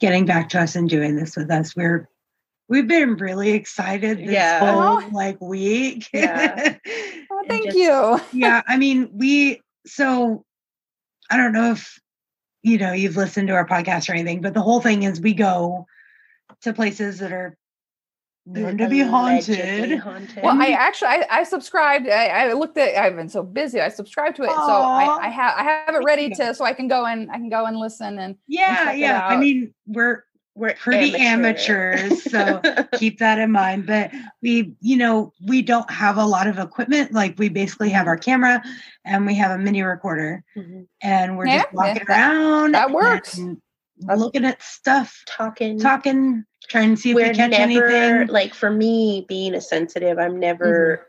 getting 0.00 0.26
back 0.26 0.48
to 0.50 0.60
us 0.60 0.76
and 0.76 0.88
doing 0.88 1.16
this 1.16 1.36
with 1.36 1.50
us. 1.50 1.76
We're 1.76 2.08
we've 2.68 2.88
been 2.88 3.16
really 3.16 3.50
excited 3.50 4.18
this 4.18 4.30
yeah. 4.30 4.60
whole 4.60 5.10
like 5.12 5.40
week. 5.40 6.08
Yeah. 6.14 6.76
oh, 7.30 7.44
thank 7.48 7.64
just, 7.66 7.76
you. 7.76 8.20
yeah. 8.32 8.62
I 8.68 8.76
mean, 8.76 9.10
we, 9.12 9.60
so 9.86 10.44
I 11.30 11.36
don't 11.36 11.52
know 11.52 11.72
if, 11.72 11.98
you 12.62 12.78
know, 12.78 12.92
you've 12.92 13.16
listened 13.16 13.48
to 13.48 13.54
our 13.54 13.66
podcast 13.66 14.08
or 14.08 14.12
anything, 14.12 14.40
but 14.40 14.54
the 14.54 14.62
whole 14.62 14.80
thing 14.80 15.02
is 15.02 15.20
we 15.20 15.34
go 15.34 15.86
to 16.62 16.72
places 16.72 17.18
that 17.18 17.32
are 17.32 17.56
known 18.46 18.78
to 18.78 18.88
be 18.88 19.00
haunted. 19.00 19.98
haunted. 19.98 20.42
Well, 20.42 20.60
I 20.60 20.70
actually 20.70 21.08
I, 21.08 21.26
I 21.30 21.42
subscribed. 21.44 22.08
I, 22.08 22.26
I, 22.26 22.52
looked 22.52 22.78
at. 22.78 22.96
I've 22.96 23.16
been 23.16 23.28
so 23.28 23.42
busy. 23.42 23.80
I 23.80 23.88
subscribed 23.88 24.36
to 24.36 24.42
it, 24.44 24.50
Aww. 24.50 24.66
so 24.66 24.72
I, 24.72 25.26
I 25.26 25.28
have 25.28 25.54
I 25.56 25.62
have 25.64 25.94
it 25.94 26.04
ready 26.04 26.30
to 26.30 26.54
so 26.54 26.64
I 26.64 26.72
can 26.72 26.88
go 26.88 27.04
and 27.04 27.30
I 27.30 27.34
can 27.34 27.48
go 27.48 27.66
and 27.66 27.76
listen 27.76 28.18
and 28.18 28.36
yeah, 28.46 28.90
and 28.90 29.00
yeah. 29.00 29.26
I 29.26 29.36
mean, 29.36 29.74
we're 29.86 30.24
we're 30.54 30.74
pretty 30.74 31.16
amateur. 31.16 31.92
amateurs 31.94 32.24
so 32.24 32.60
keep 32.98 33.18
that 33.18 33.38
in 33.38 33.50
mind. 33.50 33.86
But 33.86 34.10
we 34.42 34.74
you 34.80 34.96
know 34.96 35.32
we 35.46 35.62
don't 35.62 35.90
have 35.90 36.16
a 36.16 36.24
lot 36.24 36.46
of 36.46 36.58
equipment. 36.58 37.12
Like 37.12 37.38
we 37.38 37.48
basically 37.48 37.90
have 37.90 38.06
our 38.06 38.18
camera 38.18 38.62
and 39.04 39.26
we 39.26 39.34
have 39.36 39.50
a 39.52 39.58
mini 39.58 39.82
recorder. 39.82 40.44
Mm-hmm. 40.56 40.82
and 41.02 41.38
we're 41.38 41.46
yeah, 41.46 41.62
just 41.62 41.74
walking 41.74 42.02
yeah, 42.08 42.14
around 42.14 42.72
that 42.72 42.90
works. 42.90 43.40
looking 43.98 44.44
at 44.44 44.62
stuff 44.62 45.22
talking. 45.26 45.78
talking 45.78 46.44
trying 46.68 46.94
to 46.94 47.00
see 47.00 47.10
if 47.10 47.16
we're 47.16 47.28
we 47.28 47.34
catch 47.34 47.50
never, 47.50 47.86
anything. 47.88 48.28
like 48.28 48.54
for 48.54 48.70
me 48.70 49.24
being 49.28 49.54
a 49.54 49.60
sensitive 49.60 50.18
i'm 50.18 50.38
never 50.38 50.98
mm-hmm 50.98 51.08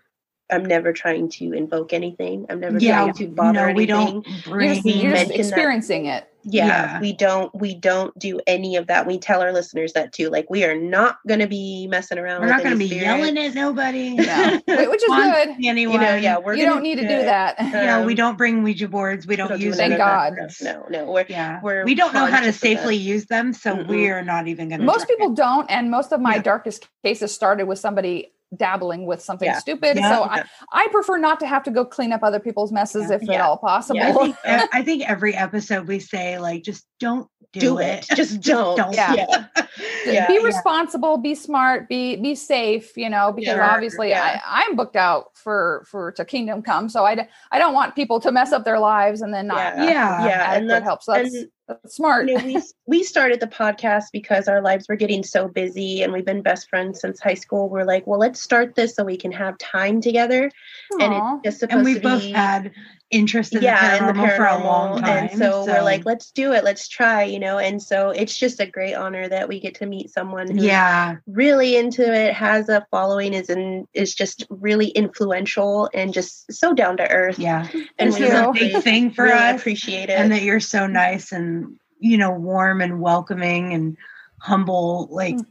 I'm 0.51 0.65
never 0.65 0.93
trying 0.93 1.29
to 1.29 1.53
invoke 1.53 1.93
anything. 1.93 2.45
I'm 2.49 2.59
never 2.59 2.77
yeah, 2.77 3.03
trying 3.03 3.13
to 3.13 3.27
bother 3.27 3.67
no, 3.69 3.73
we. 3.73 3.85
Don't 3.85 4.25
bring, 4.43 4.81
you're, 4.83 4.95
you're 4.95 5.15
just 5.15 5.31
experiencing 5.31 6.03
that, 6.05 6.23
it. 6.23 6.29
Yeah, 6.45 6.65
yeah, 6.67 6.99
we 6.99 7.13
don't 7.13 7.53
we 7.55 7.73
don't 7.73 8.17
do 8.19 8.41
any 8.45 8.75
of 8.75 8.87
that. 8.87 9.07
We 9.07 9.17
tell 9.17 9.41
our 9.41 9.53
listeners 9.53 9.93
that 9.93 10.11
too. 10.11 10.29
Like 10.29 10.49
we 10.49 10.65
are 10.65 10.75
not 10.75 11.19
going 11.25 11.39
to 11.39 11.47
be 11.47 11.87
messing 11.87 12.17
around. 12.17 12.41
We're 12.41 12.49
not 12.49 12.63
going 12.63 12.73
to 12.73 12.79
be 12.79 12.87
spirit. 12.87 13.03
yelling 13.03 13.37
at 13.37 13.53
nobody. 13.53 14.17
No. 14.33 14.89
which 14.89 15.03
is 15.03 15.09
good. 15.09 15.49
Anyone. 15.63 15.93
You 15.93 15.99
know, 15.99 16.15
yeah, 16.15 16.37
we're 16.37 16.55
you 16.55 16.65
don't 16.65 16.81
need 16.81 16.95
to 16.95 17.07
do 17.07 17.19
that. 17.23 17.59
Um, 17.59 17.67
you 17.67 17.73
know, 17.73 18.03
we 18.05 18.15
don't 18.15 18.37
bring 18.37 18.63
Ouija 18.63 18.87
boards. 18.87 19.27
We 19.27 19.35
don't, 19.35 19.49
don't 19.49 19.61
use. 19.61 19.77
Thank 19.77 19.97
God. 19.97 20.33
No, 20.61 20.85
no, 20.89 21.11
we're 21.11 21.25
yeah. 21.29 21.59
We're 21.61 21.85
we 21.85 21.95
don't 21.95 22.13
know 22.13 22.25
how 22.25 22.41
to 22.41 22.51
safely 22.51 22.95
use 22.95 23.25
them, 23.25 23.53
so 23.53 23.75
mm-hmm. 23.75 23.89
we're 23.89 24.23
not 24.23 24.47
even 24.47 24.69
going 24.69 24.79
to. 24.79 24.85
Most 24.85 25.07
people 25.07 25.31
it. 25.31 25.35
don't, 25.35 25.69
and 25.69 25.91
most 25.91 26.11
of 26.11 26.19
my 26.19 26.35
yeah. 26.35 26.41
darkest 26.41 26.87
cases 27.03 27.33
started 27.33 27.67
with 27.67 27.79
somebody 27.79 28.33
dabbling 28.57 29.05
with 29.05 29.21
something 29.21 29.47
yeah. 29.47 29.59
stupid. 29.59 29.97
Yeah. 29.97 30.09
So 30.09 30.23
I, 30.23 30.43
I 30.71 30.87
prefer 30.91 31.17
not 31.17 31.39
to 31.41 31.47
have 31.47 31.63
to 31.63 31.71
go 31.71 31.85
clean 31.85 32.11
up 32.11 32.23
other 32.23 32.39
people's 32.39 32.71
messes 32.71 33.09
if 33.09 33.27
at 33.29 33.41
all 33.41 33.57
possible. 33.57 34.01
I 34.01 34.11
think, 34.11 34.35
I, 34.45 34.83
think, 34.83 35.09
every 35.09 35.35
episode 35.35 35.87
we 35.87 35.99
say 35.99 36.39
like 36.39 36.63
just 36.63 36.85
don't 36.99 37.27
do, 37.53 37.59
do 37.59 37.77
it. 37.79 38.05
it. 38.09 38.15
Just 38.15 38.41
don't. 38.41 38.77
don't. 38.77 38.93
Yeah. 38.93 39.45
yeah. 40.05 40.27
Be 40.27 40.43
responsible, 40.43 41.17
be 41.17 41.35
smart, 41.35 41.87
be 41.87 42.15
be 42.15 42.35
safe, 42.35 42.95
you 42.97 43.09
know, 43.09 43.31
because 43.31 43.59
obviously 43.59 44.13
I, 44.13 44.41
I'm 44.45 44.75
booked 44.75 44.95
out 44.95 45.35
for 45.35 45.85
for 45.89 46.11
to 46.13 46.25
kingdom 46.25 46.61
come. 46.61 46.89
So 46.89 47.05
I, 47.05 47.27
I 47.51 47.59
don't 47.59 47.73
want 47.73 47.95
people 47.95 48.19
to 48.21 48.31
mess 48.31 48.51
up 48.51 48.65
their 48.65 48.79
lives 48.79 49.21
and 49.21 49.33
then 49.33 49.47
not 49.47 49.77
yeah. 49.77 50.25
Yeah. 50.25 50.53
And 50.53 50.69
that 50.69 50.83
helps 50.83 51.07
us. 51.07 51.33
And, 51.33 51.49
smart. 51.85 52.27
You 52.27 52.37
know, 52.37 52.45
we 52.45 52.61
we 52.87 53.03
started 53.03 53.39
the 53.39 53.47
podcast 53.47 54.05
because 54.11 54.47
our 54.47 54.61
lives 54.61 54.87
were 54.87 54.95
getting 54.95 55.23
so 55.23 55.47
busy, 55.47 56.01
and 56.01 56.11
we've 56.11 56.25
been 56.25 56.41
best 56.41 56.69
friends 56.69 57.01
since 57.01 57.19
high 57.19 57.33
school. 57.33 57.69
We're 57.69 57.85
like, 57.85 58.05
well, 58.05 58.19
let's 58.19 58.41
start 58.41 58.75
this 58.75 58.95
so 58.95 59.03
we 59.03 59.17
can 59.17 59.31
have 59.31 59.57
time 59.57 60.01
together. 60.01 60.51
Aww. 60.93 61.01
And 61.03 61.13
it's 61.13 61.45
just 61.45 61.59
supposed 61.59 61.77
and 61.77 61.85
we 61.85 61.93
to 61.95 61.99
both 61.99 62.21
be, 62.21 62.31
had 62.31 62.71
interest 63.13 63.53
in 63.53 63.61
yeah, 63.61 63.97
the 63.97 64.03
paranormal, 64.03 64.09
in 64.09 64.15
the 64.17 64.23
paranormal 64.23 64.35
for 64.37 64.45
a 64.45 64.63
long 64.63 65.01
time. 65.01 65.27
And 65.29 65.37
so, 65.37 65.65
so, 65.65 65.73
we're 65.73 65.83
like, 65.83 66.05
let's 66.05 66.31
do 66.31 66.51
it, 66.51 66.63
let's 66.63 66.87
try, 66.87 67.23
you 67.23 67.39
know. 67.39 67.59
And 67.59 67.81
so 67.81 68.09
it's 68.09 68.37
just 68.37 68.59
a 68.59 68.65
great 68.65 68.95
honor 68.95 69.29
that 69.29 69.47
we 69.47 69.59
get 69.59 69.75
to 69.75 69.85
meet 69.85 70.09
someone 70.09 70.49
who's 70.49 70.63
yeah 70.63 71.17
really 71.27 71.77
into 71.77 72.03
it, 72.03 72.33
has 72.33 72.69
a 72.69 72.85
following, 72.91 73.33
is 73.33 73.49
in 73.49 73.87
is 73.93 74.15
just 74.15 74.45
really 74.49 74.87
influential 74.87 75.89
and 75.93 76.13
just 76.13 76.51
so 76.51 76.73
down 76.73 76.97
to 76.97 77.09
earth. 77.09 77.37
Yeah, 77.37 77.67
and 77.99 78.11
this 78.11 78.19
we 78.19 78.25
is 78.25 78.33
a 78.33 78.51
big 78.51 78.83
thing 78.83 79.11
for 79.11 79.25
really 79.25 79.37
us. 79.37 79.61
Appreciate 79.61 80.09
it, 80.09 80.17
and 80.17 80.31
that 80.31 80.41
you're 80.41 80.59
so 80.59 80.87
nice 80.87 81.31
and 81.31 81.77
you 81.99 82.17
know 82.17 82.31
warm 82.31 82.81
and 82.81 82.99
welcoming 82.99 83.73
and 83.73 83.97
humble, 84.39 85.07
like. 85.11 85.35
Mm. 85.35 85.45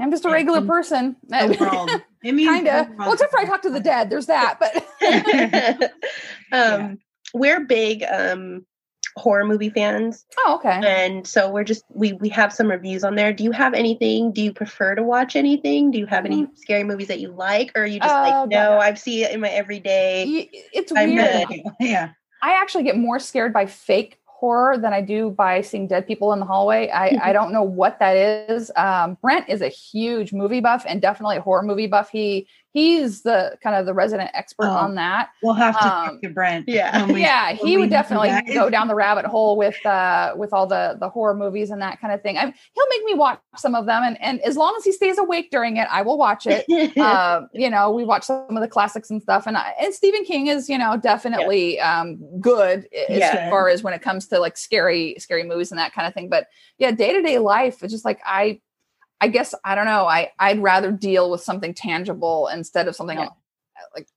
I'm 0.00 0.10
just 0.10 0.24
a 0.24 0.30
regular 0.30 0.62
person. 0.62 1.16
The 1.28 1.56
world. 1.60 1.90
It 2.22 2.34
means 2.34 2.48
kind 2.48 2.68
of. 2.68 2.88
Well, 2.98 3.12
except 3.12 3.30
for 3.30 3.38
I 3.38 3.44
talk 3.44 3.62
to 3.62 3.70
the 3.70 3.80
dead. 3.80 4.10
There's 4.10 4.26
that, 4.26 4.58
but 4.58 4.76
um, 5.86 5.90
yeah. 6.52 6.94
we're 7.32 7.60
big 7.60 8.02
um, 8.02 8.66
horror 9.16 9.44
movie 9.44 9.70
fans. 9.70 10.24
Oh, 10.38 10.56
okay. 10.56 10.80
And 10.84 11.26
so 11.26 11.50
we're 11.50 11.64
just 11.64 11.84
we 11.90 12.14
we 12.14 12.28
have 12.30 12.52
some 12.52 12.70
reviews 12.70 13.04
on 13.04 13.14
there. 13.14 13.32
Do 13.32 13.44
you 13.44 13.52
have 13.52 13.74
anything? 13.74 14.32
Do 14.32 14.42
you 14.42 14.52
prefer 14.52 14.94
to 14.94 15.02
watch 15.02 15.36
anything? 15.36 15.90
Do 15.90 15.98
you 15.98 16.06
have 16.06 16.24
any 16.26 16.42
mm-hmm. 16.42 16.54
scary 16.56 16.84
movies 16.84 17.08
that 17.08 17.20
you 17.20 17.32
like, 17.32 17.70
or 17.76 17.82
are 17.82 17.86
you 17.86 18.00
just 18.00 18.12
uh, 18.12 18.40
like, 18.40 18.48
no, 18.50 18.78
I 18.78 18.94
see 18.94 19.22
it 19.22 19.32
in 19.32 19.40
my 19.40 19.50
everyday. 19.50 20.48
It's 20.72 20.92
I'm 20.94 21.14
weird. 21.14 21.48
Good. 21.48 21.62
Yeah. 21.80 22.10
I 22.42 22.60
actually 22.60 22.84
get 22.84 22.98
more 22.98 23.18
scared 23.18 23.54
by 23.54 23.64
fake 23.64 24.18
horror 24.36 24.76
than 24.76 24.92
I 24.92 25.00
do 25.00 25.30
by 25.30 25.60
seeing 25.60 25.86
dead 25.86 26.06
people 26.06 26.32
in 26.32 26.40
the 26.40 26.44
hallway. 26.44 26.88
I, 26.88 27.06
I 27.06 27.10
mm-hmm. 27.10 27.32
don't 27.32 27.52
know 27.52 27.62
what 27.62 27.98
that 28.00 28.16
is. 28.16 28.70
Um, 28.76 29.16
Brent 29.22 29.48
is 29.48 29.62
a 29.62 29.68
huge 29.68 30.32
movie 30.32 30.60
buff 30.60 30.84
and 30.86 31.00
definitely 31.00 31.36
a 31.36 31.40
horror 31.40 31.62
movie 31.62 31.86
buff. 31.86 32.10
He 32.10 32.46
he's 32.74 33.22
the 33.22 33.56
kind 33.62 33.76
of 33.76 33.86
the 33.86 33.94
resident 33.94 34.30
expert 34.34 34.66
oh, 34.66 34.72
on 34.72 34.96
that. 34.96 35.30
We'll 35.42 35.54
have 35.54 35.78
to 35.78 35.84
um, 35.84 36.06
talk 36.06 36.22
to 36.22 36.28
Brent. 36.28 36.68
Yeah, 36.68 37.06
we, 37.06 37.22
yeah, 37.22 37.52
he 37.52 37.76
would 37.78 37.88
definitely 37.88 38.32
go 38.52 38.68
down 38.68 38.88
the 38.88 38.94
rabbit 38.94 39.24
hole 39.24 39.56
with 39.56 39.84
uh 39.86 40.34
with 40.36 40.52
all 40.52 40.66
the 40.66 40.96
the 41.00 41.08
horror 41.08 41.34
movies 41.34 41.70
and 41.70 41.80
that 41.80 42.00
kind 42.00 42.12
of 42.12 42.20
thing. 42.20 42.36
I, 42.36 42.42
he'll 42.42 42.88
make 42.90 43.04
me 43.04 43.14
watch 43.14 43.40
some 43.56 43.74
of 43.74 43.86
them, 43.86 44.02
and 44.02 44.20
and 44.20 44.40
as 44.40 44.56
long 44.56 44.74
as 44.76 44.84
he 44.84 44.92
stays 44.92 45.16
awake 45.16 45.50
during 45.50 45.78
it, 45.78 45.88
I 45.90 46.02
will 46.02 46.18
watch 46.18 46.46
it. 46.46 46.66
uh, 46.98 47.42
you 47.54 47.70
know, 47.70 47.90
we 47.90 48.04
watch 48.04 48.24
some 48.24 48.54
of 48.56 48.60
the 48.60 48.68
classics 48.68 49.08
and 49.08 49.22
stuff, 49.22 49.46
and 49.46 49.56
I, 49.56 49.72
and 49.80 49.94
Stephen 49.94 50.24
King 50.24 50.48
is 50.48 50.68
you 50.68 50.76
know 50.76 50.98
definitely 50.98 51.76
yeah. 51.76 52.00
um 52.00 52.18
good 52.40 52.86
as 53.08 53.18
yeah. 53.18 53.48
far 53.48 53.68
as 53.68 53.82
when 53.82 53.94
it 53.94 54.02
comes 54.02 54.26
to 54.28 54.33
like 54.40 54.56
scary 54.56 55.16
scary 55.18 55.44
movies 55.44 55.70
and 55.70 55.78
that 55.78 55.92
kind 55.92 56.06
of 56.06 56.14
thing. 56.14 56.28
But 56.28 56.48
yeah, 56.78 56.90
day 56.90 57.12
to 57.12 57.22
day 57.22 57.38
life, 57.38 57.82
it's 57.82 57.92
just 57.92 58.04
like 58.04 58.20
I 58.24 58.60
I 59.20 59.28
guess 59.28 59.54
I 59.64 59.74
don't 59.74 59.86
know. 59.86 60.06
I 60.06 60.32
I'd 60.38 60.60
rather 60.60 60.90
deal 60.92 61.30
with 61.30 61.42
something 61.42 61.74
tangible 61.74 62.48
instead 62.48 62.88
of 62.88 62.96
something 62.96 63.18
yeah. 63.18 63.28
like 63.94 64.08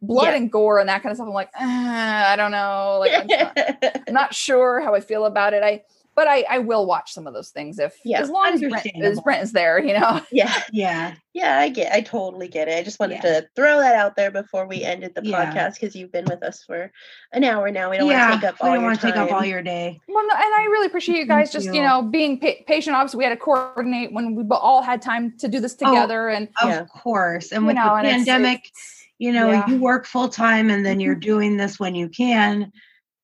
blood 0.00 0.28
yeah. 0.28 0.36
and 0.36 0.52
gore 0.52 0.78
and 0.78 0.88
that 0.88 1.02
kind 1.02 1.10
of 1.10 1.16
stuff. 1.16 1.28
I'm 1.28 1.34
like, 1.34 1.50
uh, 1.58 1.64
I 1.64 2.36
don't 2.36 2.50
know. 2.50 2.98
Like, 3.00 3.12
I'm 3.14 3.26
not, 3.26 4.02
I'm 4.08 4.14
not, 4.14 4.34
sure 4.34 4.80
how 4.80 4.94
I 4.94 5.00
feel 5.00 5.24
about 5.24 5.54
it. 5.54 5.62
I 5.62 5.82
but 6.18 6.26
I, 6.26 6.44
I 6.50 6.58
will 6.58 6.84
watch 6.84 7.12
some 7.12 7.28
of 7.28 7.32
those 7.32 7.50
things 7.50 7.78
if 7.78 7.96
yeah, 8.04 8.18
as 8.18 8.28
long 8.28 8.52
as 8.52 8.58
Brent, 8.58 8.90
as 9.00 9.20
Brent 9.20 9.40
is 9.40 9.52
there, 9.52 9.78
you 9.78 9.96
know. 9.96 10.20
Yeah, 10.32 10.52
yeah, 10.72 11.14
yeah. 11.32 11.60
I 11.60 11.68
get, 11.68 11.92
I 11.92 12.00
totally 12.00 12.48
get 12.48 12.66
it. 12.66 12.76
I 12.76 12.82
just 12.82 12.98
wanted 12.98 13.20
yeah. 13.22 13.40
to 13.40 13.48
throw 13.54 13.78
that 13.78 13.94
out 13.94 14.16
there 14.16 14.32
before 14.32 14.66
we 14.66 14.82
ended 14.82 15.14
the 15.14 15.24
yeah. 15.24 15.54
podcast 15.54 15.74
because 15.74 15.94
you've 15.94 16.10
been 16.10 16.24
with 16.24 16.42
us 16.42 16.64
for 16.64 16.90
an 17.32 17.44
hour 17.44 17.70
now. 17.70 17.92
We 17.92 17.98
don't 17.98 18.08
want 18.08 18.32
to 18.32 18.40
take 18.40 18.48
up 18.48 18.56
all 18.60 18.68
we 18.68 18.74
don't 18.74 18.84
want 18.84 19.00
to 19.00 19.06
take 19.06 19.14
up 19.14 19.30
all 19.30 19.44
your 19.44 19.62
day. 19.62 20.00
Well, 20.08 20.26
no, 20.26 20.34
and 20.34 20.42
I 20.42 20.66
really 20.72 20.88
appreciate 20.88 21.18
you 21.18 21.26
guys 21.26 21.52
just 21.52 21.66
you. 21.66 21.74
you 21.74 21.82
know 21.82 22.02
being 22.02 22.40
pa- 22.40 22.64
patient. 22.66 22.96
Obviously, 22.96 23.18
we 23.18 23.24
had 23.24 23.30
to 23.30 23.36
coordinate 23.36 24.12
when 24.12 24.34
we 24.34 24.42
all 24.50 24.82
had 24.82 25.00
time 25.00 25.38
to 25.38 25.46
do 25.46 25.60
this 25.60 25.76
oh, 25.82 25.86
together, 25.86 26.30
oh, 26.30 26.34
and 26.34 26.48
of 26.64 26.88
course, 26.88 27.52
and 27.52 27.64
with 27.64 27.76
know, 27.76 27.84
the 27.84 28.08
and 28.08 28.26
pandemic. 28.26 28.58
It's, 28.64 28.70
it's, 28.70 29.04
you 29.18 29.32
know, 29.32 29.64
you 29.66 29.78
work 29.80 30.04
full 30.04 30.28
time 30.28 30.68
and 30.68 30.84
then 30.84 30.98
you're 30.98 31.14
doing 31.30 31.56
this 31.56 31.78
when 31.78 31.94
you 31.94 32.08
can 32.08 32.72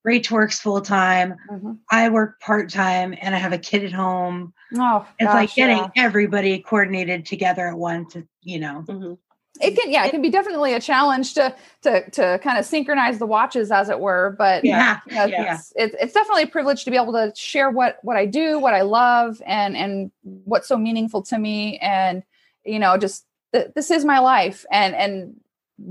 Rach 0.06 0.30
works 0.30 0.60
full 0.60 0.80
time. 0.80 1.36
Mm-hmm. 1.50 1.72
I 1.90 2.10
work 2.10 2.40
part 2.40 2.70
time 2.70 3.14
and 3.20 3.34
I 3.34 3.38
have 3.38 3.52
a 3.52 3.58
kid 3.58 3.84
at 3.84 3.92
home. 3.92 4.52
Oh, 4.76 5.06
it's 5.18 5.26
gosh, 5.26 5.34
like 5.34 5.54
getting 5.54 5.78
yeah. 5.78 5.90
everybody 5.96 6.58
coordinated 6.58 7.24
together 7.24 7.68
at 7.68 7.78
once, 7.78 8.16
you 8.42 8.60
know. 8.60 8.84
Mm-hmm. 8.86 9.14
It 9.60 9.78
can, 9.78 9.92
yeah, 9.92 10.04
it 10.04 10.10
can 10.10 10.20
be 10.20 10.30
definitely 10.30 10.74
a 10.74 10.80
challenge 10.80 11.34
to 11.34 11.54
to 11.82 12.10
to 12.10 12.40
kind 12.42 12.58
of 12.58 12.64
synchronize 12.64 13.20
the 13.20 13.26
watches, 13.26 13.70
as 13.70 13.88
it 13.88 14.00
were. 14.00 14.34
But 14.36 14.64
yeah, 14.64 14.98
you 15.06 15.14
know, 15.14 15.24
yeah. 15.26 15.54
It's, 15.54 15.72
it's, 15.76 15.96
it's 16.00 16.12
definitely 16.12 16.42
a 16.42 16.48
privilege 16.48 16.84
to 16.84 16.90
be 16.90 16.96
able 16.96 17.12
to 17.12 17.32
share 17.36 17.70
what 17.70 17.98
what 18.02 18.16
I 18.16 18.26
do, 18.26 18.58
what 18.58 18.74
I 18.74 18.82
love, 18.82 19.40
and 19.46 19.76
and 19.76 20.10
what's 20.22 20.66
so 20.66 20.76
meaningful 20.76 21.22
to 21.22 21.38
me, 21.38 21.78
and 21.78 22.24
you 22.64 22.80
know, 22.80 22.96
just 22.96 23.26
th- 23.52 23.68
this 23.76 23.92
is 23.92 24.04
my 24.04 24.18
life, 24.18 24.66
and 24.72 24.92
and 24.96 25.36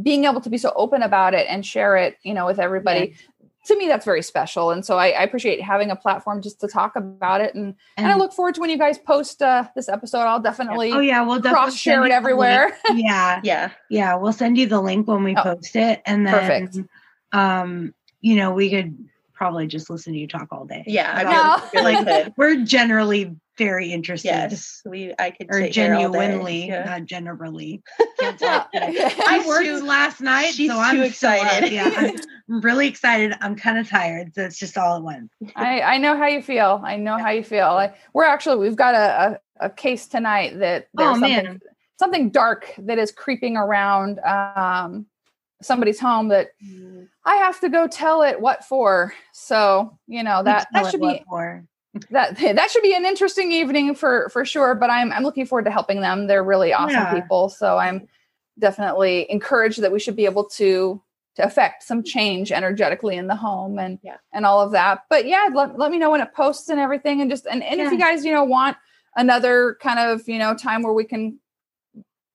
being 0.01 0.25
able 0.25 0.41
to 0.41 0.49
be 0.49 0.57
so 0.57 0.71
open 0.75 1.01
about 1.01 1.33
it 1.33 1.45
and 1.49 1.65
share 1.65 1.97
it, 1.97 2.17
you 2.23 2.33
know, 2.33 2.45
with 2.45 2.59
everybody 2.59 3.15
to 3.65 3.77
me 3.77 3.87
that's 3.87 4.05
very 4.05 4.21
special. 4.21 4.71
And 4.71 4.85
so 4.85 4.97
I, 4.97 5.09
I, 5.09 5.23
appreciate 5.23 5.61
having 5.61 5.89
a 5.89 5.95
platform 5.95 6.41
just 6.41 6.59
to 6.61 6.67
talk 6.67 6.95
about 6.95 7.41
it. 7.41 7.55
And, 7.55 7.75
and, 7.97 8.05
and 8.05 8.07
i 8.07 8.15
look 8.15 8.33
forward 8.33 8.55
to 8.55 8.61
when 8.61 8.69
you 8.69 8.77
guys 8.77 8.97
post 8.97 9.41
uh, 9.41 9.67
this 9.75 9.87
episode. 9.87 10.19
I'll 10.19 10.39
definitely 10.39 10.91
oh 10.91 10.99
yeah 10.99 11.21
we'll 11.21 11.41
cross 11.41 11.75
share 11.75 12.05
it 12.05 12.11
everywhere. 12.11 12.77
yeah. 12.93 13.39
Yeah. 13.43 13.71
Yeah 13.89 14.15
we'll 14.15 14.33
send 14.33 14.57
you 14.57 14.67
the 14.67 14.81
link 14.81 15.07
when 15.07 15.23
we 15.23 15.35
oh, 15.35 15.43
post 15.43 15.75
it. 15.75 16.01
And 16.05 16.27
then 16.27 16.33
perfect. 16.33 16.89
um 17.31 17.93
you 18.21 18.35
know 18.35 18.53
we 18.53 18.69
could 18.69 19.09
probably 19.43 19.67
just 19.67 19.89
listen 19.89 20.13
to 20.13 20.19
you 20.19 20.27
talk 20.27 20.47
all 20.51 20.65
day 20.65 20.83
yeah 20.87 21.11
I 21.73 21.73
really, 21.73 21.95
really 21.95 22.05
like 22.05 22.33
we're 22.37 22.63
generally 22.63 23.35
very 23.57 23.91
interested. 23.91 24.27
Yes, 24.27 24.81
we. 24.85 25.13
I 25.19 25.31
could 25.31 25.47
or 25.49 25.67
genuinely, 25.69 26.67
yeah. 26.67 26.85
not 26.85 27.05
generally. 27.05 27.83
I 28.19 29.43
worked 29.45 29.65
too, 29.65 29.83
last 29.85 30.21
night, 30.21 30.53
she's 30.53 30.71
so 30.71 30.79
I'm 30.79 30.95
too 30.95 31.03
excited. 31.03 31.67
So, 31.67 31.73
yeah, 31.73 32.11
I'm 32.49 32.61
really 32.61 32.87
excited. 32.87 33.33
I'm 33.41 33.55
kind 33.55 33.77
of 33.77 33.87
tired, 33.87 34.33
so 34.35 34.43
it's 34.43 34.57
just 34.57 34.77
all 34.77 34.97
at 34.97 35.03
once. 35.03 35.31
I 35.55 35.81
I 35.81 35.97
know 35.97 36.17
how 36.17 36.27
you 36.27 36.41
feel. 36.41 36.81
I 36.83 36.97
know 36.97 37.17
how 37.17 37.29
you 37.29 37.43
feel. 37.43 37.65
I, 37.65 37.93
we're 38.13 38.25
actually 38.25 38.57
we've 38.57 38.75
got 38.75 38.95
a, 38.95 39.39
a, 39.61 39.67
a 39.67 39.69
case 39.69 40.07
tonight 40.07 40.59
that 40.59 40.87
there's 40.93 41.09
oh, 41.09 41.13
something 41.13 41.29
man. 41.29 41.59
something 41.99 42.29
dark 42.31 42.73
that 42.79 42.97
is 42.97 43.11
creeping 43.11 43.57
around 43.57 44.19
um 44.19 45.05
somebody's 45.63 45.99
home 45.99 46.29
that 46.29 46.49
mm. 46.63 47.07
I 47.25 47.35
have 47.35 47.59
to 47.61 47.69
go 47.69 47.87
tell 47.87 48.21
it 48.21 48.39
what 48.41 48.63
for. 48.63 49.13
So 49.31 49.97
you 50.07 50.23
know 50.23 50.43
that 50.43 50.67
that 50.73 50.91
should 50.91 51.01
be 51.01 51.23
for 51.27 51.65
that 52.11 52.37
that 52.55 52.71
should 52.71 52.83
be 52.83 52.95
an 52.95 53.05
interesting 53.05 53.51
evening 53.51 53.95
for 53.95 54.29
for 54.29 54.45
sure 54.45 54.75
but 54.75 54.89
i'm 54.89 55.11
i'm 55.11 55.23
looking 55.23 55.45
forward 55.45 55.65
to 55.65 55.71
helping 55.71 56.01
them 56.01 56.27
they're 56.27 56.43
really 56.43 56.73
awesome 56.73 56.95
yeah. 56.95 57.13
people 57.13 57.49
so 57.49 57.77
i'm 57.77 58.07
definitely 58.59 59.29
encouraged 59.31 59.81
that 59.81 59.91
we 59.91 59.99
should 59.99 60.15
be 60.15 60.25
able 60.25 60.45
to 60.45 61.01
to 61.35 61.43
affect 61.43 61.81
some 61.81 62.03
change 62.03 62.51
energetically 62.51 63.15
in 63.15 63.25
the 63.27 63.35
home 63.35 63.79
and 63.79 63.97
yeah. 64.03 64.17
and 64.33 64.45
all 64.45 64.61
of 64.61 64.71
that 64.71 65.03
but 65.09 65.25
yeah 65.25 65.49
let, 65.53 65.77
let 65.77 65.91
me 65.91 65.97
know 65.97 66.11
when 66.11 66.21
it 66.21 66.33
posts 66.33 66.69
and 66.69 66.79
everything 66.79 67.21
and 67.21 67.29
just 67.29 67.47
and, 67.47 67.63
and 67.63 67.79
yeah. 67.79 67.85
if 67.85 67.91
you 67.91 67.97
guys 67.97 68.23
you 68.23 68.31
know 68.31 68.43
want 68.43 68.77
another 69.15 69.77
kind 69.81 69.99
of 69.99 70.27
you 70.27 70.37
know 70.37 70.55
time 70.55 70.83
where 70.83 70.93
we 70.93 71.03
can 71.03 71.39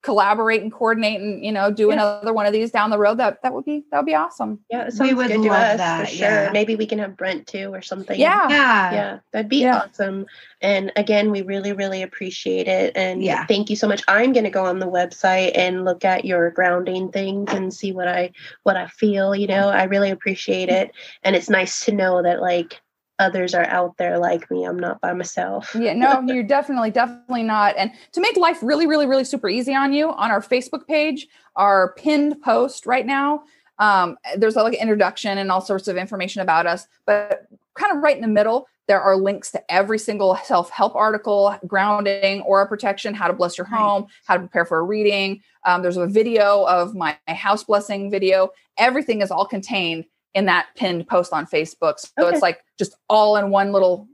collaborate 0.09 0.63
and 0.63 0.73
coordinate 0.73 1.21
and 1.21 1.45
you 1.45 1.53
know 1.53 1.71
do 1.71 1.89
yeah. 1.89 1.93
another 1.93 2.33
one 2.33 2.47
of 2.47 2.53
these 2.55 2.71
down 2.71 2.89
the 2.89 2.97
road 2.97 3.19
that 3.19 3.43
that 3.43 3.53
would 3.53 3.67
be 3.67 3.85
that 3.91 3.99
would 3.99 4.07
be 4.07 4.15
awesome. 4.15 4.59
Yeah 4.71 4.89
we 4.99 5.13
would 5.13 5.31
love 5.31 5.53
us, 5.53 5.77
that 5.77 6.09
sure. 6.09 6.27
yeah. 6.27 6.51
maybe 6.51 6.77
we 6.77 6.87
can 6.87 6.99
have 6.99 7.15
brent 7.15 7.47
too 7.47 7.75
or 7.75 7.83
something. 7.83 8.19
Yeah. 8.19 8.49
Yeah. 8.49 8.93
Yeah 8.93 9.19
that'd 9.33 9.51
be 9.51 9.59
yeah. 9.59 9.83
awesome. 9.83 10.25
And 10.63 10.91
again 10.97 11.31
we 11.31 11.43
really 11.43 11.75
really 11.75 12.01
appreciate 12.01 12.69
it. 12.69 12.97
And 12.97 13.23
yeah. 13.23 13.45
thank 13.45 13.69
you 13.69 13.77
so 13.77 13.87
much. 13.87 14.03
I'm 14.09 14.33
going 14.33 14.45
to 14.45 14.51
go 14.51 14.65
on 14.65 14.79
the 14.79 14.89
website 14.89 15.53
and 15.55 15.85
look 15.85 16.07
at 16.07 16.25
your 16.25 16.53
grounding 16.53 17.13
things 17.13 17.53
and 17.53 17.75
see 17.75 17.93
what 17.93 18.09
i 18.09 18.33
what 18.63 18.77
i 18.77 18.87
feel 18.87 19.37
you 19.37 19.47
know? 19.47 19.69
I 19.69 19.85
really 19.85 20.11
appreciate 20.11 20.71
mm. 20.71 20.81
it. 20.81 20.93
And 21.23 21.37
it's 21.37 21.51
nice 21.51 21.85
to 21.85 21.93
know 21.93 22.23
that 22.23 22.41
like 22.41 22.81
others 23.19 23.55
are 23.55 23.67
out 23.67 23.97
there 23.97 24.19
like 24.19 24.51
me. 24.51 24.65
I'm 24.65 24.79
not 24.79 25.01
by 25.01 25.13
myself. 25.13 25.75
yeah, 25.75 25.93
no, 25.93 26.21
you're 26.27 26.43
definitely, 26.43 26.91
definitely 26.91 27.43
not. 27.43 27.75
And 27.77 27.91
to 28.13 28.21
make 28.21 28.37
life 28.37 28.63
really, 28.63 28.87
really, 28.87 29.07
really 29.07 29.25
super 29.25 29.49
easy 29.49 29.75
on 29.75 29.93
you, 29.93 30.11
on 30.11 30.31
our 30.31 30.41
Facebook 30.41 30.87
page, 30.87 31.27
our 31.57 31.95
pinned 31.95 32.41
post 32.43 32.87
right 32.87 33.07
now, 33.07 33.43
um, 33.79 34.17
there's 34.37 34.57
like 34.57 34.75
an 34.75 34.81
introduction 34.81 35.39
and 35.39 35.51
all 35.51 35.61
sorts 35.61 35.89
of 35.89 35.97
information 35.97 36.43
about 36.43 36.67
us. 36.67 36.87
But 37.07 37.47
kind 37.75 37.97
of 37.97 38.03
right 38.03 38.17
in 38.17 38.23
the 38.23 38.29
middle, 38.29 38.67
there 38.89 39.01
are 39.01 39.17
links 39.17 39.51
to 39.53 39.73
every 39.73 39.99
single 39.99 40.37
self 40.37 40.71
help 40.71 40.95
article, 40.95 41.57
grounding, 41.67 42.41
aura 42.43 42.67
protection, 42.67 43.15
how 43.15 43.29
to 43.29 43.35
bless 43.35 43.59
your 43.59 43.67
home, 43.67 44.07
how 44.25 44.35
to 44.35 44.41
prepare 44.41 44.65
for 44.65 44.81
a 44.81 44.83
reading. 44.83 45.43
Um, 45.65 45.83
there's 45.83 45.99
a 45.99 46.07
video 46.07 46.65
of 46.65 46.95
my 46.95 47.19
house 47.29 47.65
blessing 47.65 48.11
video. 48.11 48.51
Everything 48.79 49.21
is 49.21 49.31
all 49.31 49.45
contained 49.45 50.07
in 50.35 50.47
that 50.47 50.67
pinned 50.77 51.09
post 51.09 51.33
on 51.33 51.47
Facebook. 51.47 51.99
So 51.99 52.11
okay. 52.21 52.35
it's 52.35 52.43
like 52.43 52.61
just 52.79 52.97
all 53.09 53.37
in 53.37 53.51
one 53.51 53.73
little 53.73 54.09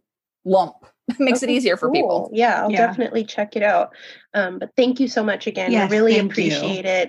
lump. 0.44 0.74
makes 1.18 1.42
okay, 1.42 1.52
it 1.52 1.56
easier 1.56 1.76
for 1.76 1.88
cool. 1.88 1.94
people. 1.94 2.30
Yeah, 2.32 2.62
I'll 2.62 2.72
yeah. 2.72 2.86
definitely 2.86 3.24
check 3.24 3.56
it 3.56 3.62
out. 3.62 3.94
Um, 4.32 4.58
but 4.58 4.70
thank 4.74 5.00
you 5.00 5.08
so 5.08 5.22
much 5.22 5.46
again. 5.46 5.70
Yes, 5.70 5.90
I 5.90 5.94
really 5.94 6.18
appreciate 6.18 6.84
you. 6.84 6.90
it. 6.90 7.02